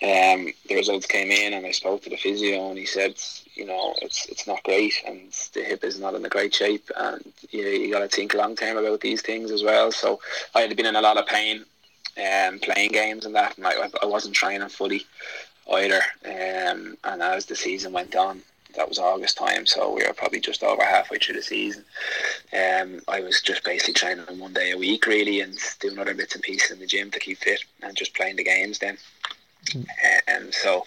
um, 0.03 0.47
the 0.67 0.75
results 0.75 1.07
came 1.07 1.31
in, 1.31 1.53
and 1.53 1.65
I 1.65 1.71
spoke 1.71 2.03
to 2.03 2.09
the 2.09 2.17
physio, 2.17 2.69
and 2.69 2.77
he 2.77 2.85
said, 2.85 3.15
you 3.55 3.65
know, 3.65 3.95
it's 4.01 4.27
it's 4.27 4.45
not 4.45 4.63
great, 4.63 4.93
and 5.07 5.31
the 5.53 5.63
hip 5.63 5.83
is 5.83 5.99
not 5.99 6.13
in 6.13 6.21
the 6.21 6.29
great 6.29 6.53
shape, 6.53 6.89
and 6.95 7.33
you 7.49 7.63
you 7.63 7.91
got 7.91 7.99
to 7.99 8.07
think 8.07 8.33
long 8.33 8.55
term 8.55 8.77
about 8.77 9.01
these 9.01 9.21
things 9.21 9.51
as 9.51 9.63
well. 9.63 9.91
So 9.91 10.19
I 10.53 10.61
had 10.61 10.75
been 10.75 10.85
in 10.85 10.95
a 10.95 11.01
lot 11.01 11.17
of 11.17 11.25
pain, 11.25 11.65
um, 12.17 12.59
playing 12.59 12.91
games 12.91 13.25
and 13.25 13.33
that, 13.35 13.57
and 13.57 13.65
I, 13.65 13.89
I 14.01 14.05
wasn't 14.05 14.35
training 14.35 14.69
fully 14.69 15.05
either. 15.73 16.01
Um, 16.23 16.97
and 17.03 17.23
as 17.23 17.47
the 17.47 17.55
season 17.55 17.93
went 17.93 18.15
on, 18.15 18.43
that 18.75 18.89
was 18.89 18.99
August 18.99 19.37
time, 19.37 19.65
so 19.65 19.93
we 19.93 20.05
were 20.05 20.13
probably 20.13 20.39
just 20.39 20.63
over 20.63 20.83
halfway 20.83 21.17
through 21.17 21.35
the 21.35 21.41
season. 21.41 21.83
Um, 22.53 23.01
I 23.07 23.21
was 23.21 23.41
just 23.41 23.63
basically 23.63 23.93
training 23.93 24.39
one 24.39 24.53
day 24.53 24.71
a 24.71 24.77
week, 24.77 25.07
really, 25.07 25.41
and 25.41 25.57
doing 25.79 25.99
other 25.99 26.13
bits 26.13 26.35
and 26.35 26.43
pieces 26.43 26.71
in 26.71 26.79
the 26.79 26.87
gym 26.87 27.11
to 27.11 27.19
keep 27.19 27.39
fit, 27.39 27.63
and 27.81 27.95
just 27.95 28.15
playing 28.15 28.35
the 28.35 28.43
games 28.43 28.79
then. 28.79 28.97
Um, 30.27 30.51
so, 30.51 30.85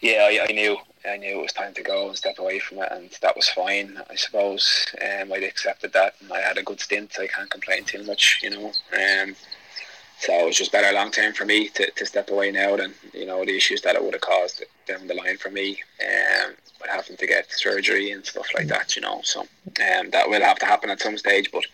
yeah, 0.00 0.28
I, 0.30 0.46
I 0.48 0.52
knew 0.52 0.78
I 1.08 1.16
knew 1.18 1.38
it 1.38 1.42
was 1.42 1.52
time 1.52 1.74
to 1.74 1.82
go 1.82 2.08
and 2.08 2.16
step 2.16 2.38
away 2.38 2.58
from 2.58 2.78
it, 2.78 2.88
and 2.90 3.10
that 3.22 3.36
was 3.36 3.48
fine. 3.48 4.00
I 4.10 4.16
suppose 4.16 4.86
um, 5.00 5.32
I'd 5.32 5.44
accepted 5.44 5.92
that, 5.92 6.14
and 6.20 6.32
I 6.32 6.40
had 6.40 6.58
a 6.58 6.62
good 6.62 6.80
stint. 6.80 7.16
I 7.20 7.26
can't 7.26 7.50
complain 7.50 7.84
too 7.84 8.02
much, 8.04 8.40
you 8.42 8.50
know. 8.50 8.72
Um, 8.92 9.36
so 10.18 10.32
it 10.32 10.46
was 10.46 10.56
just 10.56 10.72
better 10.72 10.92
long 10.92 11.10
term 11.10 11.32
for 11.32 11.44
me 11.44 11.68
to, 11.70 11.90
to 11.90 12.06
step 12.06 12.30
away 12.30 12.50
now 12.50 12.76
than 12.76 12.94
you 13.12 13.26
know 13.26 13.44
the 13.44 13.56
issues 13.56 13.82
that 13.82 13.96
it 13.96 14.02
would 14.02 14.14
have 14.14 14.22
caused 14.22 14.62
down 14.86 15.06
the 15.06 15.14
line 15.14 15.36
for 15.36 15.50
me. 15.50 15.82
Um, 16.00 16.54
with 16.80 16.90
having 16.90 17.16
to 17.16 17.26
get 17.26 17.50
surgery 17.50 18.10
and 18.10 18.24
stuff 18.24 18.46
like 18.54 18.68
that, 18.68 18.96
you 18.96 19.02
know. 19.02 19.20
So 19.24 19.40
um, 19.40 20.10
that 20.10 20.28
will 20.28 20.42
have 20.42 20.58
to 20.58 20.66
happen 20.66 20.90
at 20.90 21.00
some 21.00 21.16
stage, 21.16 21.50
but 21.50 21.64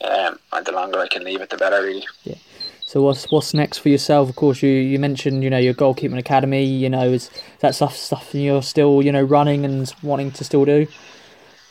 um, 0.00 0.38
and 0.52 0.66
the 0.66 0.72
longer 0.72 0.98
I 0.98 1.08
can 1.08 1.24
leave 1.24 1.40
it, 1.40 1.50
the 1.50 1.56
better, 1.56 1.82
really. 1.82 2.06
Yeah. 2.24 2.36
So 2.84 3.02
what's 3.02 3.30
what's 3.30 3.52
next 3.52 3.78
for 3.78 3.90
yourself? 3.90 4.30
Of 4.30 4.36
course, 4.36 4.62
you, 4.62 4.70
you 4.70 4.98
mentioned 4.98 5.44
you 5.44 5.50
know 5.50 5.58
your 5.58 5.74
goalkeeping 5.74 6.18
academy. 6.18 6.64
You 6.64 6.88
know, 6.88 7.10
is 7.10 7.30
that 7.60 7.74
stuff 7.74 7.96
stuff 7.96 8.34
you're 8.34 8.62
still 8.62 9.02
you 9.02 9.12
know 9.12 9.22
running 9.22 9.64
and 9.64 9.92
wanting 10.02 10.30
to 10.32 10.44
still 10.44 10.64
do? 10.64 10.86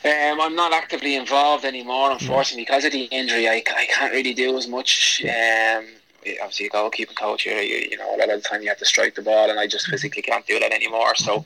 Um, 0.05 0.39
I'm 0.39 0.55
not 0.55 0.73
actively 0.73 1.15
involved 1.15 1.65
anymore, 1.65 2.11
unfortunately, 2.11 2.63
because 2.63 2.85
of 2.85 2.91
the 2.91 3.05
injury. 3.05 3.49
I, 3.49 3.63
I 3.75 3.87
can't 3.87 4.13
really 4.13 4.33
do 4.33 4.55
as 4.57 4.67
much. 4.67 5.23
Um, 5.25 5.85
obviously, 6.41 6.67
a 6.67 6.69
goalkeeping 6.69 7.15
coach, 7.15 7.45
you, 7.45 7.53
you, 7.53 7.89
you 7.91 7.97
know, 7.97 8.15
a 8.15 8.17
lot 8.17 8.29
of 8.29 8.41
the 8.41 8.47
time 8.47 8.61
you 8.61 8.69
have 8.69 8.77
to 8.79 8.85
strike 8.85 9.15
the 9.15 9.21
ball, 9.21 9.49
and 9.49 9.59
I 9.59 9.67
just 9.67 9.87
physically 9.87 10.21
can't 10.21 10.45
do 10.45 10.59
that 10.59 10.71
anymore. 10.71 11.15
So, 11.15 11.45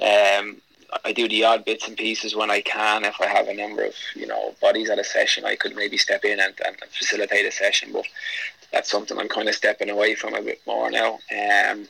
um, 0.00 0.60
I 1.04 1.12
do 1.12 1.28
the 1.28 1.44
odd 1.44 1.64
bits 1.64 1.88
and 1.88 1.96
pieces 1.96 2.36
when 2.36 2.50
I 2.50 2.60
can. 2.60 3.04
If 3.04 3.20
I 3.20 3.26
have 3.26 3.48
a 3.48 3.54
number 3.54 3.84
of 3.84 3.94
you 4.14 4.26
know 4.26 4.54
bodies 4.60 4.90
at 4.90 4.98
a 4.98 5.04
session, 5.04 5.44
I 5.44 5.56
could 5.56 5.74
maybe 5.74 5.96
step 5.96 6.24
in 6.24 6.40
and, 6.40 6.54
and 6.64 6.76
facilitate 6.90 7.46
a 7.46 7.50
session. 7.50 7.90
But 7.92 8.06
that's 8.72 8.90
something 8.90 9.18
I'm 9.18 9.28
kind 9.28 9.48
of 9.48 9.54
stepping 9.54 9.90
away 9.90 10.14
from 10.14 10.34
a 10.34 10.42
bit 10.42 10.60
more 10.66 10.90
now. 10.90 11.18
Um, 11.32 11.88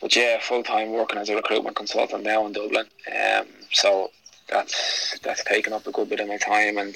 but 0.00 0.14
yeah, 0.14 0.40
full 0.40 0.62
time 0.62 0.92
working 0.92 1.18
as 1.18 1.28
a 1.28 1.36
recruitment 1.36 1.76
consultant 1.76 2.24
now 2.24 2.46
in 2.46 2.52
Dublin. 2.52 2.86
Um, 3.08 3.46
so 3.72 4.10
that's 4.48 5.18
that's 5.20 5.44
taken 5.44 5.72
up 5.72 5.86
a 5.86 5.92
good 5.92 6.08
bit 6.08 6.20
of 6.20 6.28
my 6.28 6.36
time, 6.36 6.78
and 6.78 6.94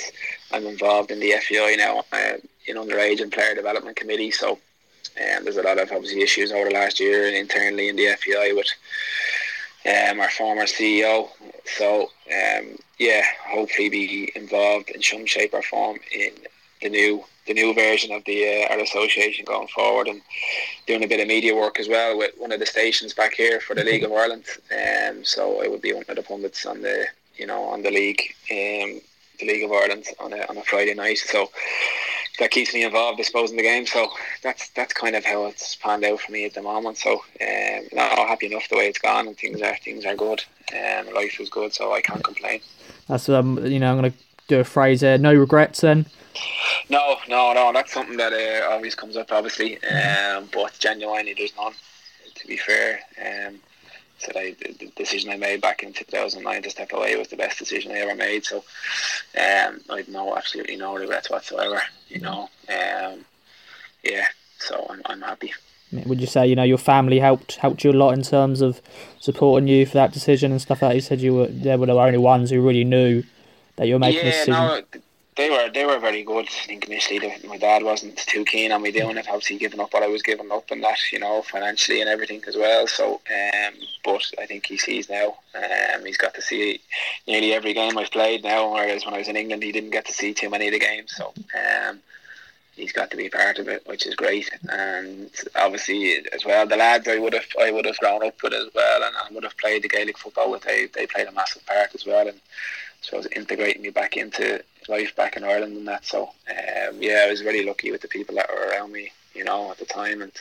I'm 0.53 0.67
involved 0.67 1.11
in 1.11 1.21
the 1.21 1.33
FAI 1.33 1.77
now, 1.77 2.05
uh, 2.13 2.39
in 2.71 2.77
underage 2.77 3.21
and 3.21 3.33
player 3.33 3.55
development 3.55 3.97
committee. 3.97 4.31
So 4.31 4.53
um, 4.53 5.45
there's 5.45 5.57
a 5.57 5.63
lot 5.63 5.79
of 5.79 5.91
obviously 5.93 6.23
issues 6.23 6.53
over 6.53 6.69
the 6.69 6.75
last 6.75 7.01
year 7.01 7.27
and 7.27 7.37
internally 7.37 7.89
in 7.89 7.97
the 7.97 8.17
FAI 8.17 8.53
with 8.55 8.69
um, 9.87 10.21
our 10.21 10.31
former 10.31 10.65
CEO. 10.65 11.29
So 11.77 12.11
um, 12.33 12.77
yeah, 12.99 13.23
hopefully 13.47 13.89
be 13.89 14.33
involved 14.35 14.91
in 14.91 15.03
some 15.03 15.27
shape 15.27 15.55
or 15.55 15.63
form 15.63 15.99
in 16.13 16.33
the 16.83 16.89
new 16.89 17.25
the 17.47 17.55
new 17.55 17.75
version 17.75 18.13
of 18.13 18.23
the 18.25 18.47
uh, 18.47 18.73
our 18.73 18.81
association 18.81 19.45
going 19.45 19.67
forward 19.69 20.07
and 20.07 20.21
doing 20.87 21.03
a 21.03 21.09
bit 21.09 21.21
of 21.21 21.27
media 21.27 21.55
work 21.55 21.81
as 21.81 21.89
well 21.89 22.17
with 22.17 22.33
one 22.39 22.53
of 22.53 22.61
the 22.61 22.67
stations 22.67 23.15
back 23.15 23.35
here 23.35 23.61
for 23.61 23.75
the 23.75 23.83
League 23.83 24.05
of 24.05 24.13
Ireland. 24.13 24.45
Um, 24.71 25.25
so 25.25 25.63
I 25.65 25.69
would 25.69 25.81
be 25.81 25.93
one 25.93 26.05
of 26.09 26.17
the 26.17 26.23
pundits 26.23 26.67
on 26.67 26.83
the 26.83 27.07
you 27.37 27.47
know 27.47 27.65
on 27.65 27.83
the 27.83 27.91
league, 27.91 28.23
um, 28.51 29.01
the 29.41 29.47
League 29.47 29.65
of 29.65 29.73
Ireland 29.73 30.07
on 30.21 30.33
a 30.33 30.45
on 30.49 30.59
a 30.59 30.63
Friday 30.63 30.95
night. 30.95 31.19
So 31.19 31.51
that 32.39 32.51
keeps 32.51 32.73
me 32.73 32.85
involved, 32.85 33.21
I 33.21 33.25
suppose, 33.25 33.51
in 33.51 33.57
the 33.57 33.63
game. 33.63 33.87
So 33.87 34.09
that's 34.43 34.71
that's 34.71 34.93
kind 34.93 35.17
of 35.17 35.25
how 35.25 35.47
it's 35.47 35.77
panned 35.77 36.05
out 36.05 36.21
for 36.21 36.33
me 36.33 36.45
at 36.45 36.55
the 36.55 36.63
moment. 36.63 36.99
So 36.99 37.15
um, 37.15 37.89
no, 37.93 38.03
happy 38.27 38.47
enough 38.47 38.69
the 38.69 38.77
way 38.77 38.89
it's 38.89 38.99
gone, 38.99 39.27
and 39.29 39.37
things 39.37 39.61
are 39.61 39.77
things 39.77 40.05
are 40.05 40.17
good. 40.17 40.43
Um, 40.73 41.13
life 41.15 41.41
is 41.41 41.51
good, 41.51 41.75
so 41.75 41.93
I 41.93 42.01
can't 42.01 42.25
complain. 42.25 42.61
That's 43.09 43.29
um, 43.29 43.65
you 43.67 43.79
know, 43.79 43.91
I'm 43.91 43.97
gonna 43.97 44.15
do 44.49 44.61
a 44.61 44.65
phrase 44.65 45.01
there. 45.01 45.19
No 45.19 45.35
regrets, 45.35 45.81
then. 45.81 46.07
No, 46.89 47.17
no, 47.29 47.53
no. 47.53 47.73
That's 47.73 47.93
something 47.93 48.17
that 48.17 48.33
uh, 48.33 48.73
always 48.73 48.95
comes 48.95 49.17
up, 49.17 49.33
obviously. 49.33 49.83
Um, 49.85 50.49
but 50.53 50.77
genuinely, 50.79 51.35
there's 51.35 51.55
none. 51.57 51.73
To 52.35 52.47
be 52.47 52.57
fair, 52.57 53.01
um, 53.21 53.61
so 54.21 54.33
I, 54.37 54.55
the 54.61 54.93
decision 54.97 55.31
I 55.31 55.37
made 55.37 55.63
back 55.63 55.83
in 55.83 55.93
2009 55.93 56.63
to 56.63 56.71
step 56.71 56.93
away 56.93 57.17
was 57.17 57.29
the 57.29 57.37
best 57.37 57.59
decision 57.59 57.93
I 57.93 58.01
ever 58.01 58.15
made. 58.15 58.45
So 58.45 58.59
um, 58.59 59.81
I 59.89 59.99
have 59.99 60.09
no 60.09 60.37
absolutely 60.37 60.77
no 60.77 60.95
regrets 60.95 61.31
whatsoever. 61.31 61.81
You 62.09 62.21
know, 62.21 62.51
um, 62.69 63.25
yeah. 64.05 64.27
So 64.59 64.87
I'm, 64.91 65.01
I'm 65.07 65.23
happy. 65.23 65.55
Would 65.93 66.21
you 66.21 66.27
say 66.27 66.47
you 66.47 66.55
know 66.55 66.63
your 66.63 66.79
family 66.79 67.19
helped 67.19 67.57
helped 67.57 67.83
you 67.83 67.91
a 67.91 67.93
lot 67.93 68.13
in 68.13 68.23
terms 68.23 68.61
of 68.61 68.81
supporting 69.19 69.67
you 69.67 69.87
for 69.87 69.95
that 69.95 70.13
decision 70.13 70.53
and 70.53 70.61
stuff 70.61 70.83
like 70.83 70.91
that? 70.91 70.95
You 70.95 71.01
said 71.01 71.21
you 71.21 71.35
were 71.35 71.47
they 71.47 71.77
were 71.77 71.87
the 71.87 71.93
only 71.95 72.19
ones 72.19 72.51
who 72.51 72.61
really 72.61 72.85
knew 72.85 73.25
that 73.77 73.89
you 73.89 73.95
were 73.95 73.99
making 73.99 74.21
yeah, 74.21 74.29
a 74.29 74.33
decision. 74.33 74.53
No, 74.53 74.83
they 75.41 75.49
were 75.49 75.71
they 75.73 75.87
were 75.87 75.99
very 75.99 76.23
good. 76.23 76.47
I 76.47 76.67
think 76.67 76.87
initially 76.87 77.33
my 77.49 77.57
dad 77.57 77.83
wasn't 77.83 78.19
too 78.19 78.45
keen 78.45 78.73
on 78.73 78.83
me 78.83 78.93
doing 78.93 79.17
it. 79.17 79.27
Obviously, 79.27 79.57
giving 79.57 79.81
up 79.81 79.95
what 79.95 80.03
I 80.03 80.09
was 80.09 80.23
giving 80.23 80.53
up 80.53 80.71
and 80.71 80.85
that, 80.85 80.99
you 81.11 81.19
know, 81.19 81.41
financially 81.41 82.03
and 82.03 82.11
everything 82.11 82.43
as 82.47 82.57
well. 82.57 82.87
So, 82.87 83.15
um, 83.15 83.75
but 84.05 84.23
I 84.39 84.45
think 84.45 84.67
he 84.67 84.77
sees 84.77 85.09
now. 85.09 85.39
Um, 85.55 86.05
he's 86.05 86.19
got 86.19 86.35
to 86.35 86.43
see 86.43 86.81
nearly 87.27 87.55
every 87.55 87.73
game 87.73 87.97
I've 87.97 88.11
played 88.11 88.45
now. 88.45 88.71
Whereas 88.75 89.07
when 89.07 89.15
I 89.15 89.19
was 89.19 89.29
in 89.29 89.37
England, 89.37 89.63
he 89.63 89.73
didn't 89.73 89.91
get 89.91 90.05
to 90.07 90.13
see 90.13 90.35
too 90.35 90.51
many 90.51 90.67
of 90.67 90.73
the 90.73 90.79
games. 90.79 91.15
So, 91.17 91.33
um, 91.55 92.01
he's 92.77 92.93
got 92.93 93.11
to 93.11 93.17
be 93.17 93.31
part 93.31 93.59
of 93.59 93.69
it, 93.69 93.87
which 93.87 94.07
is 94.07 94.15
great. 94.15 94.51
And 94.69 95.31
obviously, 95.57 96.19
as 96.35 96.45
well, 96.45 96.67
the 96.67 96.77
lads 96.77 97.09
I 97.09 97.19
would 97.19 97.33
have 97.33 97.49
I 97.59 97.71
would 97.71 97.87
have 97.87 97.99
grown 97.99 98.27
up 98.27 98.43
with 98.43 98.53
as 98.53 98.69
well, 98.75 99.05
and 99.05 99.17
I 99.17 99.33
would 99.33 99.45
have 99.45 99.57
played 99.57 99.85
the 99.85 99.89
Gaelic 99.89 100.19
football 100.19 100.51
with. 100.51 100.65
They 100.65 100.87
they 100.95 101.07
played 101.07 101.29
a 101.29 101.33
massive 101.33 101.65
part 101.65 101.95
as 101.95 102.05
well, 102.05 102.29
and 102.29 102.41
so 103.01 103.17
I 103.17 103.19
was 103.19 103.27
integrating 103.29 103.81
me 103.81 103.89
back 103.89 104.19
into 104.19 104.63
life 104.91 105.15
back 105.17 105.37
in 105.37 105.45
Ireland 105.45 105.77
and 105.77 105.89
that. 105.89 106.05
So 106.05 106.25
um, 106.25 107.01
yeah, 107.01 107.25
I 107.27 107.31
was 107.31 107.43
really 107.43 107.65
lucky 107.65 107.91
with 107.91 108.03
the 108.03 108.09
people 108.09 108.35
that 108.35 108.51
were 108.51 108.69
around 108.69 108.93
me, 108.93 109.13
you 109.35 109.45
know, 109.45 109.71
at 109.71 109.79
the 109.79 109.87
time, 109.87 110.21
and 110.23 110.33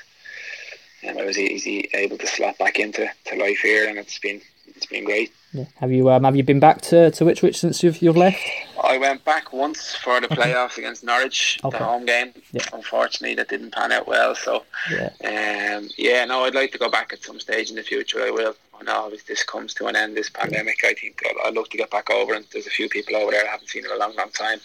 and 1.02 1.18
I 1.18 1.24
was 1.24 1.38
easy 1.38 1.90
able 1.94 2.18
to 2.18 2.28
slot 2.28 2.58
back 2.58 2.80
into 2.80 3.10
to 3.26 3.36
life 3.36 3.60
here, 3.60 3.88
and 3.88 3.98
it's 3.98 4.20
been 4.20 4.42
it's 4.76 4.86
been 4.86 5.06
great. 5.06 5.34
Yeah. 5.54 5.66
Have 5.76 5.92
you 5.92 6.10
um, 6.12 6.24
have 6.24 6.36
you 6.36 6.44
been 6.44 6.60
back 6.60 6.82
to, 6.82 7.10
to 7.12 7.30
Ipswich 7.30 7.60
since 7.60 7.82
you've 7.82 8.02
you've 8.02 8.18
left? 8.18 8.40
I 8.84 8.98
went 8.98 9.26
back 9.26 9.52
once 9.52 9.96
for 9.96 10.22
the 10.22 10.28
playoffs 10.28 10.78
against 10.78 11.04
Norwich, 11.04 11.60
okay. 11.64 11.78
the 11.78 11.84
home 11.84 12.06
game. 12.06 12.34
Yeah. 12.52 12.64
Unfortunately, 12.74 13.36
that 13.36 13.50
didn't 13.50 13.72
pan 13.72 13.92
out 13.92 14.08
well. 14.08 14.36
So, 14.36 14.64
yeah. 14.92 15.10
Um, 15.78 15.90
yeah, 15.98 16.26
no, 16.26 16.44
I'd 16.46 16.56
like 16.56 16.72
to 16.74 16.78
go 16.78 16.90
back 16.90 17.14
at 17.14 17.24
some 17.24 17.40
stage 17.40 17.70
in 17.70 17.76
the 17.76 17.84
future. 17.84 18.22
I 18.22 18.32
will. 18.32 18.56
I 18.80 18.84
know 18.84 19.10
if 19.12 19.26
this 19.26 19.44
comes 19.44 19.74
to 19.76 19.88
an 19.88 19.96
end, 19.96 20.16
this 20.16 20.30
pandemic, 20.30 20.84
I 20.86 20.94
think 20.94 21.22
I'd, 21.26 21.48
I'd 21.48 21.54
look 21.54 21.70
to 21.72 21.78
get 21.78 21.92
back 21.92 22.10
over. 22.10 22.34
And 22.34 22.46
there's 22.54 22.68
a 22.68 22.72
few 22.72 22.88
people 22.88 23.16
over 23.16 23.32
there 23.32 23.46
I 23.46 23.50
haven't 23.50 23.68
seen 23.70 23.86
in 23.86 23.92
a 23.92 23.98
long, 23.98 24.16
long 24.16 24.30
time 24.30 24.60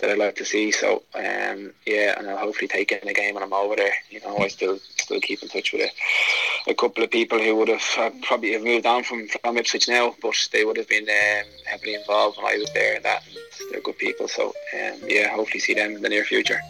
that 0.00 0.10
I'd 0.10 0.18
like 0.18 0.36
to 0.36 0.44
see. 0.44 0.70
So 0.70 1.02
um, 1.14 1.72
yeah, 1.86 2.18
and 2.18 2.28
I'll 2.28 2.38
hopefully 2.38 2.68
take 2.68 2.92
in 2.92 3.08
a 3.08 3.12
game 3.12 3.34
when 3.34 3.42
I'm 3.42 3.52
over 3.52 3.76
there. 3.76 3.94
You 4.10 4.20
know, 4.20 4.38
I 4.38 4.48
still 4.48 4.78
still 4.78 5.20
keep 5.20 5.42
in 5.42 5.48
touch 5.48 5.72
with 5.72 5.82
a, 5.82 6.70
a 6.70 6.74
couple 6.74 7.04
of 7.04 7.10
people 7.10 7.38
who 7.38 7.56
would 7.56 7.68
have 7.68 7.84
uh, 7.98 8.10
probably 8.22 8.52
have 8.52 8.62
moved 8.62 8.86
on 8.86 9.02
from 9.02 9.28
from 9.28 9.56
Ipswich 9.56 9.88
now, 9.88 10.14
but 10.22 10.34
they 10.52 10.64
would 10.64 10.76
have 10.76 10.88
been 10.88 11.08
um, 11.08 11.46
heavily 11.66 11.94
involved 11.94 12.38
when 12.38 12.46
I 12.46 12.58
was 12.58 12.70
there 12.72 12.96
and 12.96 13.04
that. 13.04 13.22
And 13.26 13.36
they're 13.70 13.80
good 13.80 13.98
people. 13.98 14.28
So 14.28 14.48
um, 14.74 15.00
yeah, 15.06 15.28
hopefully 15.28 15.60
see 15.60 15.74
them 15.74 15.96
in 15.96 16.02
the 16.02 16.08
near 16.08 16.24
future. 16.24 16.60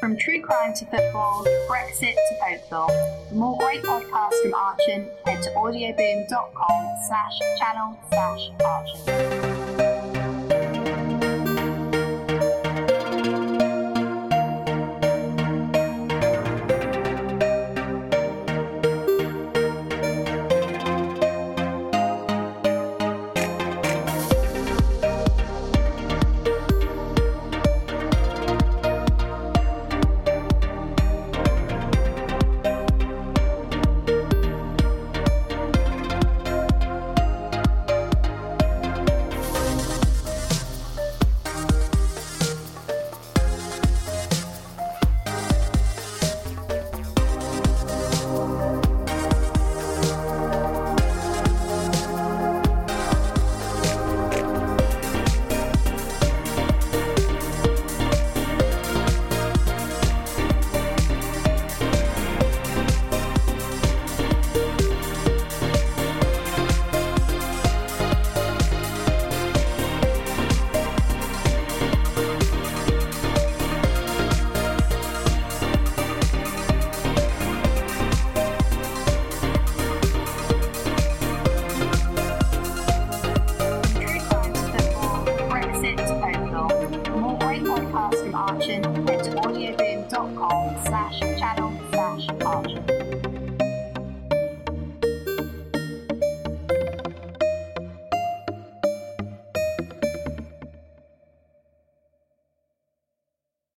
From 0.00 0.16
true 0.16 0.42
crime 0.42 0.74
to 0.74 0.84
football, 0.86 1.44
Brexit 1.68 2.14
to 2.14 2.34
Oakville. 2.44 2.88
For 3.28 3.34
more 3.34 3.56
great 3.58 3.84
podcasts 3.84 4.42
from 4.42 4.52
Archon, 4.54 5.08
head 5.26 5.42
to 5.44 5.50
audioboom.com 5.50 6.96
slash 7.06 7.38
channel 7.60 7.96
slash 8.10 8.50
Archon. 8.64 10.01